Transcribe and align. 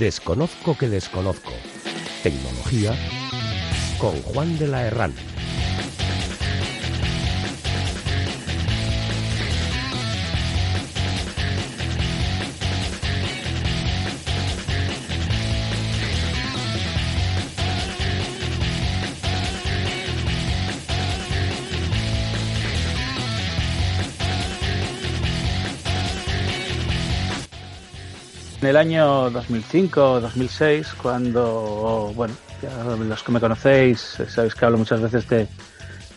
Desconozco 0.00 0.78
que 0.78 0.88
desconozco. 0.88 1.52
Tecnología 2.22 2.94
con 3.98 4.22
Juan 4.22 4.58
de 4.58 4.66
la 4.66 4.86
Herrán. 4.86 5.12
En 28.60 28.68
el 28.68 28.76
año 28.76 29.30
2005 29.30 30.12
o 30.12 30.20
2006, 30.20 30.92
cuando, 31.00 32.12
bueno, 32.14 32.34
los 33.08 33.22
que 33.22 33.32
me 33.32 33.40
conocéis, 33.40 34.18
sabéis 34.28 34.54
que 34.54 34.66
hablo 34.66 34.76
muchas 34.76 35.00
veces 35.00 35.26
de, 35.30 35.48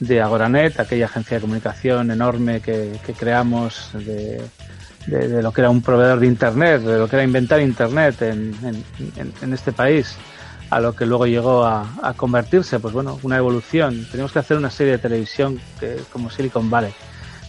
de 0.02 0.22
Agoranet, 0.22 0.78
aquella 0.78 1.06
agencia 1.06 1.38
de 1.38 1.42
comunicación 1.42 2.12
enorme 2.12 2.60
que, 2.60 3.00
creamos 3.18 3.92
de, 3.94 4.42
de, 5.08 5.42
lo 5.42 5.54
que 5.54 5.62
era 5.62 5.70
un 5.70 5.82
proveedor 5.82 6.20
de 6.20 6.28
Internet, 6.28 6.82
de 6.82 6.98
lo 6.98 7.08
que 7.08 7.16
era 7.16 7.24
inventar 7.24 7.62
Internet 7.62 8.22
en, 8.24 8.54
en, 9.42 9.54
este 9.54 9.72
país, 9.72 10.18
a 10.70 10.82
lo 10.82 10.94
que 10.94 11.06
luego 11.06 11.26
llegó 11.26 11.64
a, 11.64 11.94
a, 12.02 12.14
convertirse, 12.14 12.78
pues 12.78 12.94
bueno, 12.94 13.20
una 13.24 13.38
evolución. 13.38 14.06
Teníamos 14.12 14.34
que 14.34 14.40
hacer 14.40 14.58
una 14.58 14.70
serie 14.70 14.94
de 14.94 15.00
televisión 15.00 15.62
que, 15.80 15.96
como 16.12 16.30
Silicon 16.30 16.70
Valley 16.70 16.94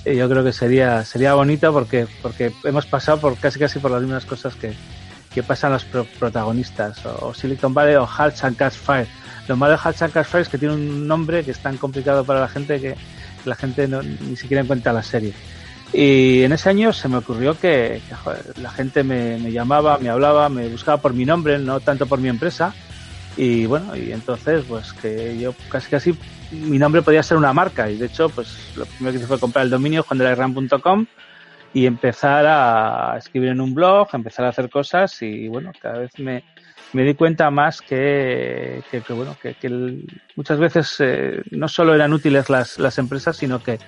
yo 0.05 0.29
creo 0.29 0.45
que 0.45 0.53
sería 0.53 1.05
sería 1.05 1.35
bonito 1.35 1.73
porque 1.73 2.07
porque 2.23 2.53
hemos 2.65 2.87
pasado 2.87 3.19
por 3.21 3.37
casi 3.37 3.59
casi 3.59 3.79
por 3.79 3.91
las 3.91 4.03
mismas 4.03 4.25
cosas 4.25 4.55
que, 4.55 4.75
que 5.33 5.43
pasan 5.43 5.73
los 5.73 5.85
protagonistas 5.85 7.05
o, 7.07 7.33
Silicon 7.33 7.73
Valley 7.73 7.95
o 7.97 8.07
Halt 8.07 8.43
and 8.45 8.57
Catch 8.57 8.75
Fire 8.75 9.07
lo 9.49 9.57
malo 9.57 9.73
de 9.73 9.81
Halt 9.83 10.03
and 10.03 10.13
Catch 10.13 10.27
Fire 10.27 10.43
es 10.43 10.49
que 10.49 10.59
tiene 10.59 10.75
un 10.75 11.07
nombre 11.07 11.45
que 11.45 11.51
es 11.53 11.59
tan 11.59 11.77
complicado 11.77 12.25
para 12.25 12.41
la 12.41 12.49
gente 12.49 12.81
que, 12.81 12.95
la 13.45 13.55
gente 13.55 13.89
no, 13.89 14.03
ni 14.03 14.37
siquiera 14.37 14.63
encuentra 14.63 14.93
la 14.93 15.03
serie 15.03 15.33
y 15.93 16.43
en 16.43 16.53
ese 16.53 16.69
año 16.71 16.93
se 16.93 17.09
me 17.09 17.19
ocurrió 17.19 17.57
que, 17.57 18.01
la 18.61 18.71
gente 18.71 19.05
me, 19.05 19.39
me, 19.39 19.53
llamaba, 19.53 19.97
me 19.99 20.09
hablaba, 20.09 20.49
me 20.49 20.69
buscaba 20.69 21.01
por 21.01 21.15
mi 21.15 21.25
nombre, 21.25 21.57
no 21.61 21.79
tanto 21.79 22.07
por 22.07 22.19
mi 22.19 22.29
empresa. 22.29 22.75
Y 23.37 23.67
bueno, 23.67 23.97
y 23.97 24.11
entonces 24.11 24.65
pues 24.69 24.93
que 24.93 25.39
yo 25.39 25.55
casi 25.69 25.91
casi 25.91 26.19
mi 26.55 26.79
nombre 26.79 27.03
podía 27.03 27.23
ser 27.23 27.37
una 27.37 27.53
marca 27.53 27.91
y 27.91 27.97
de 27.97 28.07
hecho 28.07 28.29
pues 28.29 28.73
lo 28.77 28.87
primero 28.87 29.13
que 29.13 29.19
hice 29.19 29.27
fue 29.27 29.39
comprar 29.39 29.65
el 29.65 29.71
dominio 29.71 30.03
juandelarran.com 30.03 31.07
y 31.73 31.87
empezar 31.87 32.47
a 32.47 33.17
escribir 33.19 33.51
en 33.51 33.61
un 33.61 33.75
blog, 33.75 34.09
empezar 34.13 34.47
a 34.47 34.51
hacer 34.51 34.71
cosas 34.71 35.21
y 35.23 35.49
bueno, 35.49 35.73
cada 35.81 35.99
vez 35.99 36.19
me, 36.19 36.45
me 36.93 37.03
di 37.03 37.15
cuenta 37.15 37.51
más 37.51 37.81
que, 37.81 38.83
que, 38.91 39.01
bueno, 39.13 39.37
que, 39.43 39.57
muchas 40.37 40.59
veces 40.59 40.97
eh, 41.01 41.43
no 41.51 41.67
solo 41.67 41.95
eran 41.95 42.13
útiles 42.13 42.49
las, 42.49 42.79
las 42.79 42.99
empresas, 42.99 43.37
sino 43.37 43.61
que 43.61 43.81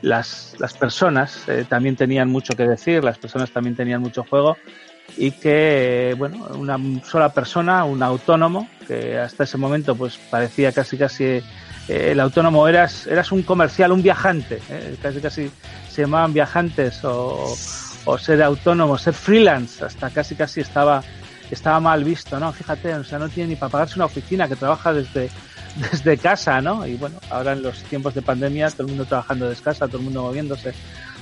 las, 0.00 0.56
las 0.58 0.74
personas 0.74 1.46
eh, 1.48 1.66
también 1.68 1.96
tenían 1.96 2.30
mucho 2.30 2.54
que 2.56 2.66
decir, 2.66 3.04
las 3.04 3.18
personas 3.18 3.50
también 3.50 3.76
tenían 3.76 4.00
mucho 4.00 4.24
juego 4.24 4.56
y 5.16 5.30
que, 5.30 6.14
bueno, 6.18 6.48
una 6.56 6.78
sola 7.04 7.28
persona, 7.30 7.84
un 7.84 8.02
autónomo, 8.02 8.68
que 8.86 9.18
hasta 9.18 9.44
ese 9.44 9.58
momento 9.58 9.94
pues 9.94 10.18
parecía 10.30 10.72
casi 10.72 10.96
casi 10.98 11.24
eh, 11.24 11.42
el 11.88 12.20
autónomo 12.20 12.66
eras, 12.66 13.06
eras 13.06 13.30
un 13.32 13.42
comercial, 13.42 13.92
un 13.92 14.02
viajante, 14.02 14.60
eh, 14.70 14.96
casi 15.00 15.20
casi 15.20 15.50
se 15.88 16.02
llamaban 16.02 16.32
viajantes 16.32 17.04
o, 17.04 17.54
o, 18.04 18.18
ser 18.18 18.42
autónomo, 18.42 18.98
ser 18.98 19.14
freelance, 19.14 19.84
hasta 19.84 20.10
casi 20.10 20.34
casi 20.34 20.60
estaba, 20.60 21.02
estaba 21.50 21.78
mal 21.80 22.02
visto, 22.02 22.40
¿no? 22.40 22.52
Fíjate, 22.52 22.94
o 22.94 23.04
sea, 23.04 23.18
no 23.18 23.28
tiene 23.28 23.50
ni 23.50 23.56
para 23.56 23.70
pagarse 23.70 23.96
una 23.96 24.06
oficina 24.06 24.48
que 24.48 24.56
trabaja 24.56 24.92
desde, 24.92 25.30
desde 25.92 26.18
casa, 26.18 26.60
¿no? 26.60 26.86
Y 26.86 26.96
bueno, 26.96 27.20
ahora 27.30 27.52
en 27.52 27.62
los 27.62 27.82
tiempos 27.84 28.14
de 28.14 28.22
pandemia, 28.22 28.70
todo 28.70 28.82
el 28.82 28.88
mundo 28.88 29.04
trabajando 29.04 29.48
desde 29.48 29.62
casa, 29.62 29.86
todo 29.86 29.98
el 29.98 30.04
mundo 30.04 30.22
moviéndose, 30.22 30.74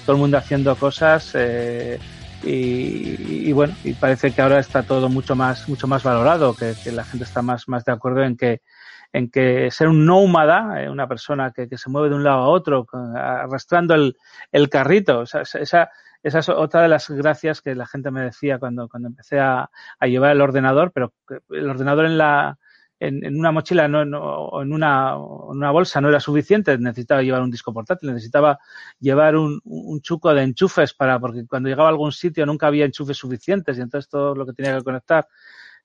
todo 0.06 0.16
el 0.16 0.20
mundo 0.22 0.38
haciendo 0.38 0.74
cosas, 0.76 1.32
eh, 1.34 1.98
y, 2.44 3.48
y, 3.48 3.52
bueno, 3.52 3.74
y 3.84 3.94
parece 3.94 4.32
que 4.32 4.42
ahora 4.42 4.58
está 4.58 4.82
todo 4.82 5.08
mucho 5.08 5.34
más, 5.34 5.68
mucho 5.68 5.86
más 5.86 6.02
valorado, 6.02 6.54
que, 6.54 6.74
la 6.92 7.04
gente 7.04 7.24
está 7.24 7.42
más, 7.42 7.68
más 7.68 7.84
de 7.84 7.92
acuerdo 7.92 8.22
en 8.22 8.36
que, 8.36 8.62
en 9.12 9.30
que 9.30 9.70
ser 9.70 9.88
un 9.88 10.04
nómada, 10.06 10.82
eh, 10.82 10.90
una 10.90 11.06
persona 11.06 11.52
que, 11.52 11.68
que, 11.68 11.78
se 11.78 11.90
mueve 11.90 12.08
de 12.08 12.16
un 12.16 12.24
lado 12.24 12.38
a 12.38 12.48
otro, 12.48 12.86
arrastrando 13.14 13.94
el, 13.94 14.16
el 14.50 14.68
carrito, 14.68 15.20
o 15.20 15.26
sea, 15.26 15.42
esa, 15.42 15.90
esa 16.22 16.38
es 16.38 16.48
otra 16.48 16.82
de 16.82 16.88
las 16.88 17.10
gracias 17.10 17.60
que 17.60 17.74
la 17.74 17.86
gente 17.86 18.10
me 18.10 18.22
decía 18.22 18.58
cuando, 18.58 18.88
cuando 18.88 19.08
empecé 19.08 19.40
a, 19.40 19.70
a 19.98 20.06
llevar 20.06 20.32
el 20.32 20.40
ordenador, 20.40 20.92
pero 20.92 21.12
el 21.50 21.68
ordenador 21.68 22.06
en 22.06 22.18
la, 22.18 22.58
en, 23.06 23.36
una 23.36 23.50
mochila 23.50 23.88
no, 23.88 24.04
no, 24.04 24.62
en 24.62 24.72
una, 24.72 25.14
en 25.14 25.56
una 25.56 25.70
bolsa 25.70 26.00
no 26.00 26.08
era 26.08 26.20
suficiente, 26.20 26.78
necesitaba 26.78 27.22
llevar 27.22 27.42
un 27.42 27.50
disco 27.50 27.72
portátil, 27.72 28.12
necesitaba 28.12 28.58
llevar 29.00 29.36
un, 29.36 29.60
un, 29.64 30.00
chuco 30.00 30.32
de 30.32 30.42
enchufes 30.42 30.94
para, 30.94 31.18
porque 31.18 31.44
cuando 31.46 31.68
llegaba 31.68 31.88
a 31.88 31.90
algún 31.90 32.12
sitio 32.12 32.46
nunca 32.46 32.68
había 32.68 32.84
enchufes 32.84 33.16
suficientes 33.16 33.76
y 33.76 33.80
entonces 33.80 34.08
todo 34.08 34.34
lo 34.34 34.46
que 34.46 34.52
tenía 34.52 34.76
que 34.78 34.84
conectar 34.84 35.26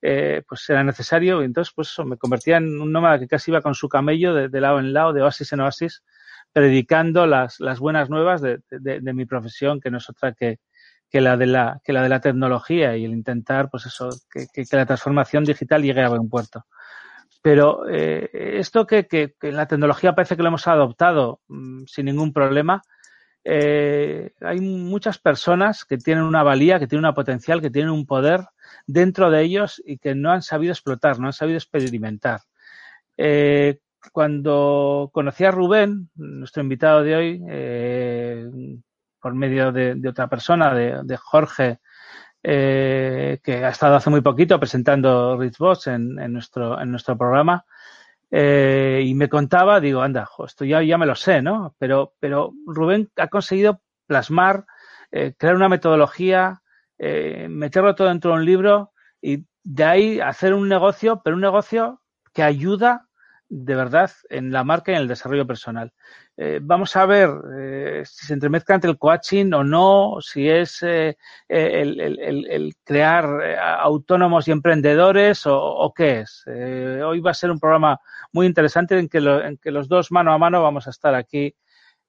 eh, 0.02 0.44
pues 0.48 0.70
era 0.70 0.84
necesario 0.84 1.42
y 1.42 1.46
entonces 1.46 1.74
pues 1.76 1.90
eso, 1.90 2.06
me 2.06 2.18
convertía 2.18 2.58
en 2.58 2.80
un 2.80 2.92
nómada 2.92 3.18
que 3.20 3.28
casi 3.28 3.50
iba 3.50 3.62
con 3.62 3.74
su 3.74 3.90
camello 3.90 4.34
de, 4.34 4.62
lado 4.62 4.80
en 4.80 4.94
lado, 4.94 5.12
de 5.12 5.24
oasis 5.24 5.54
en 5.54 5.62
oasis, 5.62 6.04
predicando 6.54 7.26
las, 7.26 7.60
las 7.60 7.80
buenas 7.80 8.10
nuevas 8.10 8.42
de, 8.42 8.60
de, 8.70 9.00
de, 9.00 9.14
mi 9.14 9.26
profesión, 9.26 9.80
que 9.80 9.90
no 9.90 9.98
es 9.98 10.08
otra 10.08 10.34
que, 10.34 10.60
que 11.10 11.22
la 11.22 11.36
de 11.36 11.48
la, 11.48 11.82
que 11.84 11.94
la 11.94 12.04
de 12.04 12.10
la 12.10 12.22
tecnología 12.22 12.96
y 12.96 13.06
el 13.06 13.12
intentar, 13.12 13.70
pues 13.72 13.88
eso, 13.88 14.10
que, 14.32 14.46
que, 14.54 14.66
que 14.66 14.78
la 14.78 14.86
transformación 14.86 15.46
digital 15.46 15.82
llegue 15.82 16.04
a 16.04 16.10
buen 16.10 16.30
puerto. 16.30 16.66
Pero 17.42 17.88
eh, 17.90 18.30
esto 18.34 18.86
que, 18.86 19.08
que, 19.08 19.36
que, 19.40 19.52
la 19.52 19.68
tecnología 19.68 20.14
parece 20.14 20.36
que 20.36 20.42
lo 20.42 20.50
hemos 20.50 20.68
adoptado 20.68 21.42
mmm, 21.48 21.84
sin 21.86 22.06
ningún 22.06 22.34
problema, 22.34 22.82
eh, 23.50 24.34
hay 24.42 24.60
muchas 24.60 25.20
personas 25.20 25.86
que 25.86 25.98
tienen 25.98 26.26
una 26.26 26.44
valía, 26.44 26.80
que 26.80 26.88
tienen 26.88 27.06
una 27.06 27.14
potencial, 27.14 27.62
que 27.62 27.70
tienen 27.70 27.92
un 27.92 28.06
poder 28.06 28.42
dentro 28.86 29.32
de 29.32 29.42
ellos 29.42 29.82
y 29.86 30.00
que 30.00 30.16
no 30.16 30.32
han 30.32 30.42
sabido 30.42 30.74
explotar, 30.74 31.18
no 31.18 31.28
han 31.28 31.34
sabido 31.34 31.58
experimentar. 31.58 32.42
Eh, 33.16 33.80
cuando 34.12 35.10
conocí 35.14 35.46
a 35.46 35.52
Rubén, 35.52 36.10
nuestro 36.16 36.62
invitado 36.62 37.04
de 37.04 37.16
hoy, 37.16 37.42
eh, 37.50 38.50
por 39.22 39.34
medio 39.34 39.72
de, 39.72 39.96
de, 39.96 40.10
otra 40.10 40.28
persona, 40.28 40.74
de, 40.74 41.00
de 41.06 41.16
Jorge, 41.16 41.80
eh, 42.50 43.40
que 43.44 43.66
ha 43.66 43.70
estado 43.70 43.98
hace 43.98 44.10
muy 44.10 44.22
poquito 44.22 44.58
presentando 44.58 45.38
Rich 45.38 45.58
Boss 45.58 45.88
en, 45.88 46.18
en, 46.18 46.32
nuestro, 46.32 46.80
en 46.80 46.92
nuestro 46.92 47.18
programa, 47.18 47.66
eh, 48.32 49.04
y 49.06 49.14
me 49.16 49.28
contaba, 49.28 49.82
digo, 49.82 50.02
anda, 50.02 50.26
jo, 50.26 50.46
esto 50.46 50.64
ya, 50.64 50.82
ya 50.82 50.98
me 50.98 51.06
lo 51.06 51.16
sé, 51.16 51.42
¿no? 51.42 51.76
Pero, 51.78 52.14
pero 52.22 52.54
Rubén 52.66 53.12
ha 53.18 53.28
conseguido 53.28 53.82
plasmar, 54.06 54.66
eh, 55.12 55.34
crear 55.38 55.56
una 55.56 55.68
metodología, 55.68 56.62
eh, 56.98 57.48
meterlo 57.50 57.96
todo 57.96 58.08
dentro 58.08 58.32
de 58.32 58.38
un 58.38 58.46
libro 58.46 58.94
y 59.22 59.46
de 59.64 59.84
ahí 59.84 60.20
hacer 60.22 60.54
un 60.54 60.70
negocio, 60.70 61.22
pero 61.26 61.36
un 61.36 61.42
negocio 61.42 62.02
que 62.34 62.44
ayuda 62.44 63.07
de 63.50 63.76
verdad 63.76 64.12
en 64.30 64.52
la 64.52 64.64
marca 64.64 64.92
y 64.92 64.96
en 64.96 65.02
el 65.02 65.08
desarrollo 65.08 65.48
personal. 65.48 65.94
Eh, 66.36 66.60
vamos 66.62 66.96
a 66.96 67.06
ver 67.06 67.30
eh, 67.58 68.04
si 68.06 68.26
se 68.26 68.34
entremezcla 68.34 68.76
entre 68.76 68.92
el 68.92 68.98
coaching 68.98 69.52
o 69.54 69.64
no, 69.64 70.18
si 70.22 70.50
es 70.50 70.84
eh, 70.84 71.18
el, 71.48 72.00
el, 72.00 72.46
el, 72.50 72.76
crear 72.84 73.26
autónomos 73.80 74.48
y 74.48 74.52
emprendedores 74.52 75.44
o, 75.46 75.94
qué 75.96 76.22
es. 76.22 76.44
Hoy 76.48 77.20
va 77.22 77.32
a 77.32 77.34
ser 77.34 77.52
un 77.52 77.60
programa 77.60 78.00
muy 78.34 78.46
interesante 78.46 79.00
en 79.00 79.08
que, 79.10 79.58
que 79.62 79.72
los 79.72 79.88
dos 79.88 80.12
mano 80.12 80.34
a 80.34 80.38
mano 80.38 80.62
vamos 80.62 80.88
a 80.88 80.92
estar 80.92 81.16
aquí 81.16 81.56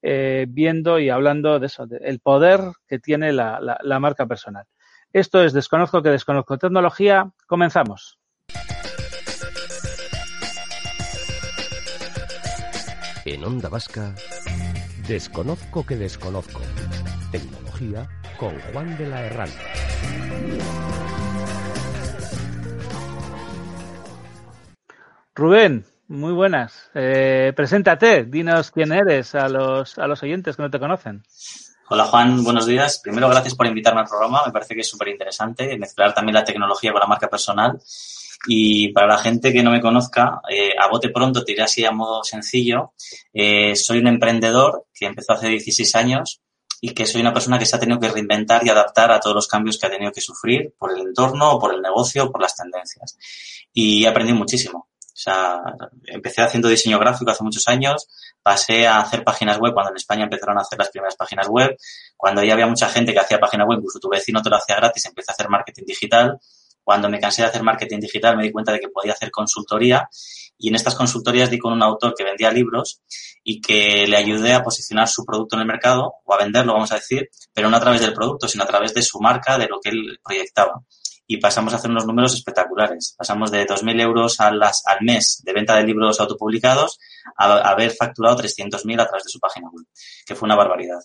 viendo 0.01 0.99
y 0.99 1.11
hablando 1.11 1.59
de 1.59 1.67
eso, 1.67 1.87
de 1.87 2.19
poder 2.23 2.61
que 2.87 2.99
tiene 2.99 3.33
la 3.33 3.99
marca 4.01 4.27
personal. 4.27 4.67
Esto 5.13 5.43
es 5.43 5.53
Desconozco 5.55 6.03
que 6.03 6.11
Desconozco 6.11 6.59
Tecnología. 6.59 7.33
Comenzamos. 7.47 8.19
En 13.31 13.45
Onda 13.45 13.69
Vasca, 13.69 14.15
Desconozco 15.07 15.85
que 15.85 15.97
Desconozco. 15.97 16.63
Tecnología 17.31 18.09
con 18.39 18.59
Juan 18.59 18.97
de 18.97 19.07
la 19.07 19.23
Herrán. 19.23 19.51
Rubén, 25.35 25.85
muy 26.07 26.33
buenas. 26.33 26.91
Eh, 26.95 27.53
preséntate, 27.55 28.25
dinos 28.25 28.71
quién 28.71 28.93
eres 28.93 29.35
a 29.35 29.51
los, 29.51 29.99
a 29.99 30.07
los 30.07 30.23
oyentes 30.23 30.57
que 30.57 30.63
no 30.63 30.71
te 30.71 30.79
conocen. 30.79 31.23
Hola 31.91 32.05
Juan, 32.05 32.43
buenos 32.43 32.65
días. 32.65 32.99
Primero, 33.03 33.29
gracias 33.29 33.55
por 33.55 33.67
invitarme 33.67 34.01
al 34.01 34.09
programa. 34.09 34.41
Me 34.47 34.53
parece 34.53 34.75
que 34.75 34.81
es 34.81 34.89
súper 34.89 35.09
interesante 35.09 35.77
mezclar 35.77 36.15
también 36.15 36.35
la 36.35 36.45
tecnología 36.45 36.93
con 36.93 37.01
la 37.01 37.07
marca 37.07 37.29
personal. 37.29 37.79
Y 38.47 38.93
para 38.93 39.09
la 39.09 39.19
gente 39.19 39.53
que 39.53 39.63
no 39.63 39.71
me 39.71 39.81
conozca, 39.81 40.41
eh, 40.49 40.73
a 40.79 40.89
bote 40.89 41.11
pronto, 41.11 41.45
te 41.45 41.53
diré 41.53 41.65
así 41.65 41.85
a 41.85 41.91
modo 41.91 42.23
sencillo, 42.23 42.93
eh, 43.33 43.75
soy 43.75 43.99
un 43.99 44.07
emprendedor 44.07 44.87
que 44.95 45.07
empezó 45.07 45.33
hace 45.33 45.49
16 45.49 45.95
años 45.97 46.41
y 46.81 46.91
que 46.91 47.07
soy 47.07 47.21
una 47.21 47.33
persona 47.33 47.59
que 47.59 47.67
se 47.67 47.75
ha 47.75 47.81
tenido 47.81 47.99
que 47.99 48.09
reinventar 48.09 48.65
y 48.65 48.71
adaptar 48.71 49.11
a 49.11 49.19
todos 49.19 49.35
los 49.35 49.49
cambios 49.49 49.79
que 49.79 49.87
ha 49.87 49.91
tenido 49.91 50.13
que 50.13 50.21
sufrir 50.21 50.73
por 50.79 50.93
el 50.93 51.01
entorno, 51.01 51.59
por 51.59 51.75
el 51.75 51.83
negocio, 51.83 52.31
por 52.31 52.41
las 52.41 52.55
tendencias. 52.55 53.19
Y 53.73 54.05
he 54.05 54.09
aprendido 54.09 54.39
muchísimo. 54.39 54.89
O 55.19 55.21
sea, 55.21 55.61
empecé 56.05 56.43
haciendo 56.43 56.69
diseño 56.69 56.97
gráfico 57.01 57.33
hace 57.33 57.43
muchos 57.43 57.67
años, 57.67 58.07
pasé 58.41 58.87
a 58.87 59.01
hacer 59.01 59.25
páginas 59.25 59.59
web 59.59 59.75
cuando 59.75 59.91
en 59.91 59.97
España 59.97 60.23
empezaron 60.23 60.57
a 60.59 60.61
hacer 60.61 60.79
las 60.79 60.91
primeras 60.91 61.17
páginas 61.17 61.49
web, 61.49 61.77
cuando 62.17 62.45
ya 62.45 62.53
había 62.53 62.69
mucha 62.69 62.89
gente 62.89 63.13
que 63.13 63.19
hacía 63.19 63.41
páginas 63.41 63.67
web, 63.67 63.79
incluso 63.79 63.99
tu 63.99 64.09
vecino 64.09 64.41
te 64.41 64.49
lo 64.49 64.55
hacía 64.55 64.77
gratis, 64.77 65.07
empecé 65.07 65.33
a 65.33 65.35
hacer 65.35 65.49
marketing 65.49 65.83
digital. 65.85 66.39
Cuando 66.89 67.11
me 67.11 67.21
cansé 67.21 67.43
de 67.43 67.49
hacer 67.49 67.63
marketing 67.63 68.01
digital 68.01 68.35
me 68.35 68.45
di 68.45 68.51
cuenta 68.51 68.73
de 68.73 68.81
que 68.81 68.89
podía 68.89 69.13
hacer 69.13 69.31
consultoría 69.31 70.09
y 70.57 70.71
en 70.71 70.75
estas 70.75 70.95
consultorías 70.95 71.51
di 71.51 71.59
con 71.59 71.75
un 71.75 71.83
autor 71.83 72.15
que 72.17 72.25
vendía 72.25 72.51
libros 72.51 73.03
y 73.45 73.61
que 73.61 74.07
le 74.07 74.17
ayudé 74.17 74.55
a 74.55 74.63
posicionar 74.63 75.07
su 75.07 75.23
producto 75.23 75.57
en 75.57 75.61
el 75.61 75.69
mercado 75.69 76.15
o 76.25 76.33
a 76.33 76.39
venderlo, 76.39 76.73
vamos 76.73 76.91
a 76.91 76.95
decir, 76.95 77.29
pero 77.53 77.69
no 77.69 77.77
a 77.77 77.81
través 77.81 78.01
del 78.01 78.15
producto, 78.15 78.49
sino 78.49 78.65
a 78.65 78.67
través 78.67 78.95
de 78.95 79.03
su 79.03 79.21
marca, 79.21 79.59
de 79.59 79.67
lo 79.69 79.81
que 79.83 79.91
él 79.91 80.19
proyectaba 80.25 80.83
y 81.27 81.37
pasamos 81.37 81.75
a 81.75 81.77
hacer 81.77 81.91
unos 81.91 82.07
números 82.07 82.33
espectaculares. 82.33 83.15
Pasamos 83.19 83.51
de 83.51 83.67
2.000 83.67 84.01
euros 84.01 84.41
al, 84.41 84.59
mes 85.03 85.43
de 85.45 85.53
venta 85.53 85.77
de 85.77 85.83
libros 85.83 86.19
autopublicados 86.21 86.99
a, 87.37 87.69
haber 87.69 87.91
facturado 87.91 88.39
300.000 88.39 88.99
a 88.99 89.07
través 89.07 89.25
de 89.25 89.31
su 89.31 89.39
página 89.39 89.69
web, 89.71 89.85
que 90.25 90.35
fue 90.35 90.47
una 90.47 90.57
barbaridad. 90.57 91.01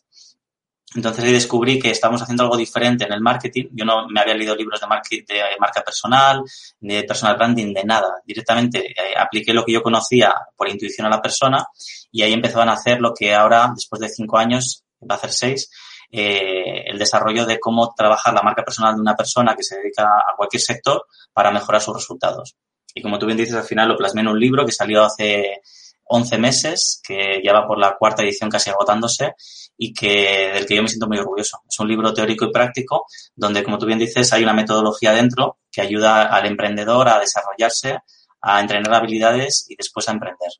Entonces 0.95 1.23
ahí 1.23 1.31
descubrí 1.31 1.79
que 1.79 1.89
estábamos 1.89 2.21
haciendo 2.21 2.43
algo 2.43 2.57
diferente 2.57 3.05
en 3.05 3.13
el 3.13 3.21
marketing. 3.21 3.65
Yo 3.71 3.85
no 3.85 4.07
me 4.07 4.21
había 4.21 4.35
leído 4.35 4.55
libros 4.55 4.79
de, 4.79 5.25
de 5.27 5.43
marca 5.59 5.81
personal, 5.81 6.43
ni 6.81 6.95
de 6.95 7.03
personal 7.03 7.35
branding, 7.35 7.73
de 7.73 7.83
nada. 7.83 8.21
Directamente 8.25 8.91
eh, 8.91 9.15
apliqué 9.17 9.53
lo 9.53 9.65
que 9.65 9.73
yo 9.73 9.81
conocía 9.81 10.33
por 10.55 10.69
intuición 10.69 11.07
a 11.07 11.09
la 11.09 11.21
persona 11.21 11.65
y 12.11 12.21
ahí 12.21 12.33
empezaban 12.33 12.69
a 12.69 12.73
hacer 12.73 12.99
lo 13.01 13.13
que 13.13 13.33
ahora, 13.33 13.71
después 13.73 13.99
de 14.01 14.09
cinco 14.09 14.37
años, 14.37 14.83
va 15.01 15.15
a 15.15 15.17
hacer 15.17 15.31
seis, 15.31 15.69
eh, 16.11 16.83
el 16.85 16.99
desarrollo 16.99 17.45
de 17.45 17.59
cómo 17.59 17.93
trabajar 17.97 18.33
la 18.33 18.43
marca 18.43 18.63
personal 18.63 18.93
de 18.93 19.01
una 19.01 19.15
persona 19.15 19.55
que 19.55 19.63
se 19.63 19.77
dedica 19.77 20.03
a 20.03 20.35
cualquier 20.37 20.61
sector 20.61 21.07
para 21.33 21.49
mejorar 21.49 21.81
sus 21.81 21.95
resultados. 21.95 22.55
Y 22.93 23.01
como 23.01 23.17
tú 23.17 23.25
bien 23.25 23.37
dices, 23.37 23.55
al 23.55 23.63
final 23.63 23.89
lo 23.89 23.97
plasmé 23.97 24.21
en 24.21 24.27
un 24.27 24.39
libro 24.39 24.63
que 24.63 24.71
salió 24.71 25.03
hace 25.03 25.61
11 26.05 26.37
meses, 26.37 27.01
que 27.05 27.41
ya 27.43 27.53
va 27.53 27.67
por 27.67 27.79
la 27.79 27.95
cuarta 27.97 28.23
edición 28.23 28.49
casi 28.49 28.69
agotándose 28.69 29.33
y 29.77 29.93
que 29.93 30.51
del 30.53 30.65
que 30.65 30.75
yo 30.75 30.81
me 30.83 30.87
siento 30.87 31.07
muy 31.07 31.17
orgulloso. 31.17 31.59
Es 31.67 31.79
un 31.79 31.87
libro 31.87 32.13
teórico 32.13 32.45
y 32.45 32.51
práctico 32.51 33.05
donde, 33.35 33.63
como 33.63 33.77
tú 33.77 33.85
bien 33.85 33.99
dices, 33.99 34.31
hay 34.33 34.43
una 34.43 34.53
metodología 34.53 35.13
dentro 35.13 35.57
que 35.71 35.81
ayuda 35.81 36.23
al 36.23 36.45
emprendedor 36.45 37.07
a 37.09 37.19
desarrollarse, 37.19 37.99
a 38.41 38.59
entrenar 38.59 38.93
habilidades 38.93 39.65
y 39.69 39.75
después 39.75 40.07
a 40.07 40.11
emprender. 40.11 40.51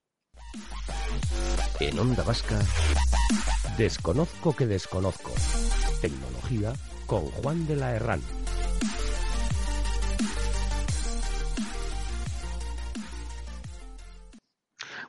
En 1.79 1.99
Onda 1.99 2.23
Vasca 2.23 2.59
Desconozco 3.77 4.55
que 4.55 4.67
desconozco. 4.67 5.31
Tecnología 5.99 6.73
con 7.07 7.25
Juan 7.31 7.65
de 7.65 7.75
la 7.75 7.95
Herrán. 7.95 8.21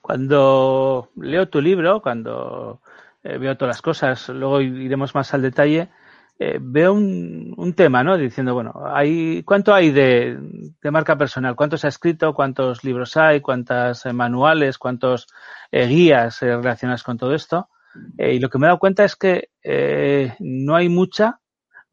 Cuando 0.05 1.09
leo 1.17 1.49
tu 1.49 1.63
libro, 1.63 2.03
cuando 2.03 2.83
eh, 3.23 3.39
veo 3.39 3.57
todas 3.57 3.77
las 3.77 3.83
cosas, 3.83 4.29
luego 4.29 4.61
iremos 4.61 5.15
más 5.15 5.33
al 5.33 5.41
detalle, 5.41 5.89
eh, 6.39 6.59
veo 6.61 6.93
un, 6.93 7.73
tema, 7.75 8.05
¿no? 8.05 8.19
Diciendo, 8.19 8.53
bueno, 8.53 8.75
hay, 8.87 9.43
¿cuánto 9.45 9.73
hay 9.73 9.91
de, 9.91 10.39
marca 10.91 11.17
personal? 11.17 11.57
¿Cuánto 11.57 11.79
se 11.79 11.87
ha 11.87 11.89
escrito? 11.89 12.35
¿Cuántos 12.35 12.85
libros 12.85 13.17
hay? 13.17 13.41
¿Cuántas 13.41 14.05
eh, 14.05 14.13
manuales? 14.13 14.77
¿Cuántos 14.77 15.27
guías 15.73 16.41
relacionadas 16.41 17.03
con 17.03 17.17
todo 17.17 17.35
esto? 17.35 17.69
Eh, 18.19 18.35
y 18.35 18.39
lo 18.39 18.51
que 18.51 18.59
me 18.59 18.67
he 18.67 18.69
dado 18.69 18.79
cuenta 18.79 19.05
es 19.05 19.17
que 19.17 19.51
eh, 19.63 20.35
no 20.41 20.77
hay 20.77 20.89
mucha 20.89 21.41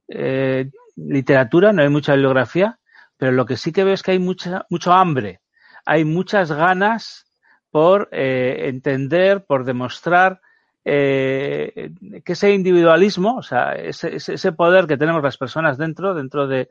eh, 0.07 0.69
literatura, 0.95 1.73
no 1.73 1.81
hay 1.81 1.89
mucha 1.89 2.13
bibliografía, 2.13 2.79
pero 3.17 3.31
lo 3.31 3.45
que 3.45 3.57
sí 3.57 3.71
que 3.71 3.83
veo 3.83 3.93
es 3.93 4.03
que 4.03 4.11
hay 4.11 4.19
mucha, 4.19 4.65
mucho 4.69 4.93
hambre, 4.93 5.41
hay 5.85 6.05
muchas 6.05 6.51
ganas 6.51 7.25
por 7.71 8.09
entender, 8.11 9.45
por 9.45 9.63
demostrar 9.65 10.41
que 10.83 11.93
ese 12.25 12.53
individualismo, 12.53 13.37
o 13.37 13.43
sea, 13.43 13.73
ese, 13.73 14.15
ese, 14.15 14.51
poder 14.51 14.87
que 14.87 14.97
tenemos 14.97 15.21
las 15.21 15.37
personas 15.37 15.77
dentro, 15.77 16.15
dentro 16.15 16.47
de, 16.47 16.67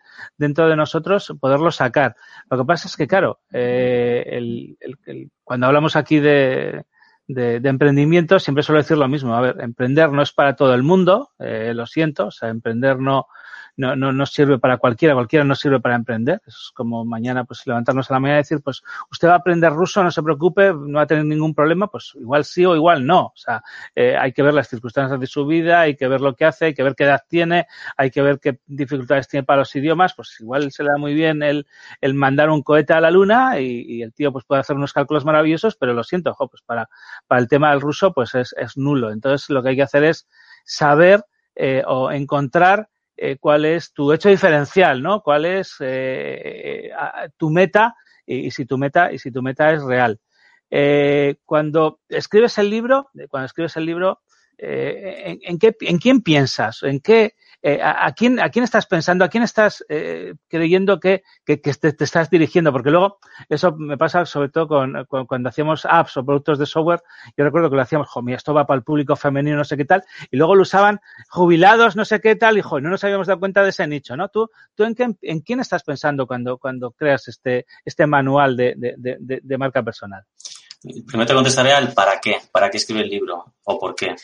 nosotros, 0.76 1.32
poderlo 1.40 1.70
sacar. 1.70 2.16
Lo 2.50 2.58
que 2.58 2.64
pasa 2.64 2.88
es 2.88 2.96
que, 2.96 3.06
claro, 3.06 3.38
el, 3.50 4.76
cuando 5.44 5.66
hablamos 5.66 5.94
aquí 5.96 6.18
de, 6.18 6.84
de, 7.34 7.68
emprendimiento 7.68 8.38
siempre 8.38 8.62
suelo 8.62 8.80
decir 8.80 8.96
lo 8.96 9.08
mismo. 9.08 9.34
A 9.34 9.40
ver, 9.40 9.60
emprender 9.60 10.10
no 10.10 10.22
es 10.22 10.32
para 10.32 10.56
todo 10.56 10.74
el 10.74 10.82
mundo, 10.82 11.30
eh, 11.38 11.72
lo 11.74 11.86
siento, 11.86 12.26
o 12.26 12.30
sea, 12.30 12.48
emprender 12.48 12.98
no, 12.98 13.26
no, 13.76 13.96
no, 13.96 14.12
no 14.12 14.26
sirve 14.26 14.58
para 14.58 14.78
cualquiera, 14.78 15.14
cualquiera 15.14 15.44
no 15.44 15.54
sirve 15.54 15.80
para 15.80 15.94
emprender. 15.94 16.40
Es 16.46 16.70
como 16.74 17.04
mañana, 17.04 17.44
pues 17.44 17.66
levantarnos 17.66 18.10
a 18.10 18.14
la 18.14 18.20
mañana 18.20 18.38
y 18.38 18.42
decir, 18.42 18.60
pues 18.62 18.82
usted 19.10 19.28
va 19.28 19.34
a 19.34 19.36
aprender 19.36 19.72
ruso, 19.72 20.02
no 20.02 20.10
se 20.10 20.22
preocupe, 20.22 20.72
no 20.72 20.96
va 20.96 21.02
a 21.02 21.06
tener 21.06 21.24
ningún 21.24 21.54
problema, 21.54 21.88
pues 21.88 22.12
igual 22.14 22.44
sí 22.44 22.64
o 22.64 22.74
igual 22.76 23.06
no. 23.06 23.26
O 23.26 23.36
sea, 23.36 23.62
eh, 23.94 24.16
hay 24.16 24.32
que 24.32 24.42
ver 24.42 24.54
las 24.54 24.68
circunstancias 24.68 25.18
de 25.18 25.26
su 25.26 25.46
vida, 25.46 25.80
hay 25.80 25.96
que 25.96 26.08
ver 26.08 26.20
lo 26.20 26.34
que 26.34 26.44
hace, 26.44 26.66
hay 26.66 26.74
que 26.74 26.82
ver 26.82 26.94
qué 26.94 27.04
edad 27.04 27.22
tiene, 27.28 27.66
hay 27.96 28.10
que 28.10 28.22
ver 28.22 28.38
qué 28.38 28.58
dificultades 28.66 29.28
tiene 29.28 29.44
para 29.44 29.60
los 29.60 29.74
idiomas, 29.76 30.14
pues 30.14 30.36
igual 30.40 30.70
se 30.72 30.82
le 30.82 30.90
da 30.90 30.98
muy 30.98 31.14
bien 31.14 31.42
el, 31.42 31.66
el 32.00 32.14
mandar 32.14 32.50
un 32.50 32.62
cohete 32.62 32.92
a 32.92 33.00
la 33.00 33.10
luna 33.10 33.60
y, 33.60 34.00
el 34.00 34.12
tío 34.14 34.32
pues 34.32 34.44
puede 34.46 34.60
hacer 34.60 34.76
unos 34.76 34.92
cálculos 34.92 35.24
maravillosos, 35.24 35.76
pero 35.76 35.92
lo 35.92 36.02
siento, 36.04 36.30
ojo, 36.30 36.48
pues 36.48 36.62
para, 36.62 36.88
para 37.26 37.40
el 37.40 37.48
tema 37.48 37.70
del 37.70 37.80
ruso 37.80 38.12
pues 38.12 38.34
es, 38.34 38.54
es 38.56 38.76
nulo. 38.76 39.10
Entonces 39.10 39.50
lo 39.50 39.62
que 39.62 39.70
hay 39.70 39.76
que 39.76 39.82
hacer 39.82 40.04
es 40.04 40.26
saber 40.64 41.24
eh, 41.54 41.82
o 41.86 42.10
encontrar 42.10 42.88
eh, 43.22 43.36
cuál 43.38 43.66
es 43.66 43.92
tu 43.92 44.14
hecho 44.14 44.30
diferencial, 44.30 45.02
¿no? 45.02 45.20
Cuál 45.20 45.44
es 45.44 45.76
eh, 45.80 46.90
tu 47.36 47.50
meta 47.50 47.94
y, 48.24 48.50
si 48.50 48.64
tu 48.64 48.78
meta 48.78 49.12
y 49.12 49.18
si 49.18 49.30
tu 49.30 49.42
meta 49.42 49.70
es 49.72 49.82
real. 49.82 50.18
Eh, 50.70 51.36
cuando 51.44 52.00
escribes 52.08 52.56
el 52.56 52.70
libro, 52.70 53.10
cuando 53.28 53.44
escribes 53.44 53.76
el 53.76 53.84
libro, 53.84 54.22
en, 54.56 55.38
en, 55.42 55.58
qué, 55.58 55.76
¿en 55.80 55.98
quién 55.98 56.22
piensas? 56.22 56.82
¿En 56.82 57.00
qué, 57.00 57.34
eh, 57.62 57.78
a, 57.82 58.12
quién, 58.12 58.40
¿a 58.40 58.48
quién 58.48 58.64
estás 58.64 58.86
pensando? 58.86 59.24
¿A 59.24 59.28
quién 59.28 59.42
estás 59.42 59.84
eh, 59.88 60.34
creyendo 60.48 60.98
que, 60.98 61.22
te, 61.44 61.60
estás 62.04 62.30
dirigiendo? 62.30 62.72
Porque 62.72 62.90
luego 62.90 63.18
eso 63.48 63.76
me 63.76 63.98
pasa 63.98 64.24
sobre 64.24 64.48
todo 64.48 64.66
con, 64.66 65.06
cuando 65.26 65.48
hacíamos 65.50 65.84
apps 65.84 66.16
o 66.16 66.24
productos 66.24 66.58
de 66.58 66.66
software. 66.66 67.02
Yo 67.36 67.44
recuerdo 67.44 67.68
que 67.68 67.76
lo 67.76 67.82
hacíamos, 67.82 68.08
jo, 68.08 68.22
mira, 68.22 68.38
esto 68.38 68.54
va 68.54 68.66
para 68.66 68.78
el 68.78 68.84
público 68.84 69.14
femenino, 69.14 69.56
no 69.56 69.64
sé 69.64 69.76
qué 69.76 69.84
tal, 69.84 70.02
y 70.30 70.38
luego 70.38 70.54
lo 70.54 70.62
usaban 70.62 71.00
jubilados, 71.28 71.96
no 71.96 72.04
sé 72.04 72.20
qué 72.20 72.34
tal, 72.34 72.56
y 72.56 72.62
no 72.62 72.88
nos 72.88 73.04
habíamos 73.04 73.26
dado 73.26 73.40
cuenta 73.40 73.62
de 73.62 73.70
ese 73.70 73.86
nicho, 73.86 74.16
¿no? 74.16 74.28
¿Tú, 74.28 74.48
tú 74.74 74.84
en, 74.84 74.94
qué, 74.94 75.14
quién 75.44 75.60
estás 75.60 75.82
pensando 75.82 76.26
cuando, 76.26 76.56
cuando 76.56 76.92
creas 76.92 77.28
este, 77.28 77.66
este 77.84 78.06
manual 78.06 78.56
de 78.56 79.56
marca 79.58 79.82
personal? 79.82 80.24
Primero 80.82 81.26
te 81.26 81.34
contestaré 81.34 81.72
al 81.72 81.92
para 81.92 82.20
qué, 82.20 82.38
para 82.50 82.70
qué 82.70 82.78
escribe 82.78 83.02
el 83.02 83.10
libro 83.10 83.54
o 83.64 83.78
por 83.78 83.94
qué. 83.94 84.14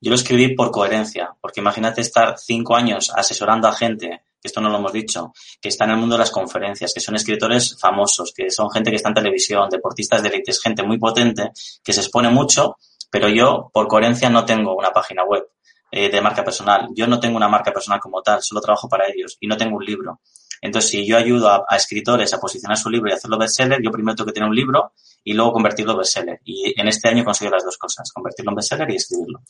Yo 0.00 0.10
lo 0.10 0.14
escribí 0.14 0.54
por 0.54 0.70
coherencia, 0.70 1.34
porque 1.40 1.60
imagínate 1.60 2.00
estar 2.00 2.38
cinco 2.38 2.76
años 2.76 3.10
asesorando 3.14 3.66
a 3.66 3.72
gente, 3.72 4.22
que 4.40 4.48
esto 4.48 4.60
no 4.60 4.68
lo 4.68 4.78
hemos 4.78 4.92
dicho, 4.92 5.32
que 5.60 5.68
está 5.68 5.84
en 5.86 5.92
el 5.92 5.96
mundo 5.96 6.14
de 6.14 6.20
las 6.20 6.30
conferencias, 6.30 6.92
que 6.94 7.00
son 7.00 7.16
escritores 7.16 7.76
famosos, 7.80 8.32
que 8.32 8.50
son 8.50 8.70
gente 8.70 8.90
que 8.90 8.96
está 8.96 9.08
en 9.08 9.16
televisión, 9.16 9.68
deportistas 9.68 10.22
de 10.22 10.28
élite, 10.28 10.52
gente 10.52 10.82
muy 10.84 10.98
potente, 10.98 11.50
que 11.82 11.92
se 11.92 12.00
expone 12.00 12.28
mucho, 12.28 12.76
pero 13.10 13.28
yo, 13.28 13.70
por 13.72 13.88
coherencia, 13.88 14.30
no 14.30 14.44
tengo 14.44 14.76
una 14.76 14.90
página 14.90 15.24
web 15.24 15.48
eh, 15.96 16.10
de 16.10 16.20
marca 16.20 16.42
personal. 16.42 16.88
Yo 16.92 17.06
no 17.06 17.20
tengo 17.20 17.36
una 17.36 17.48
marca 17.48 17.72
personal 17.72 18.00
como 18.00 18.20
tal, 18.20 18.42
solo 18.42 18.60
trabajo 18.60 18.88
para 18.88 19.06
ellos 19.08 19.36
y 19.38 19.46
no 19.46 19.56
tengo 19.56 19.76
un 19.76 19.84
libro. 19.84 20.20
Entonces, 20.64 20.92
si 20.92 21.06
yo 21.06 21.18
ayudo 21.18 21.50
a, 21.68 21.76
escritores 21.76 22.32
a 22.32 22.40
posicionar 22.40 22.78
su 22.78 22.88
libro 22.88 23.10
y 23.10 23.12
hacerlo 23.12 23.36
bestseller, 23.36 23.82
yo 23.82 23.90
primero 23.90 24.16
tengo 24.16 24.28
que 24.28 24.32
tener 24.32 24.48
un 24.48 24.56
libro 24.56 24.94
y 25.22 25.34
luego 25.34 25.52
convertirlo 25.52 25.92
en 25.92 25.98
bestseller. 25.98 26.40
Y 26.42 26.72
en 26.80 26.88
este 26.88 27.06
año 27.06 27.20
he 27.20 27.24
conseguido 27.24 27.54
las 27.54 27.66
dos 27.66 27.76
cosas, 27.76 28.10
convertirlo 28.10 28.50
en 28.50 28.56
bestseller 28.56 28.90
y 28.90 28.96
escribirlo. 28.96 29.42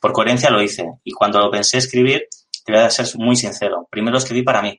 Por 0.00 0.12
coherencia 0.12 0.50
lo 0.50 0.60
hice. 0.60 0.94
Y 1.04 1.12
cuando 1.12 1.38
lo 1.38 1.52
pensé 1.52 1.78
escribir, 1.78 2.26
te 2.64 2.72
voy 2.72 2.80
a 2.80 2.90
ser 2.90 3.06
muy 3.14 3.36
sincero. 3.36 3.86
Primero 3.88 4.18
escribí 4.18 4.42
para 4.42 4.60
mí, 4.60 4.76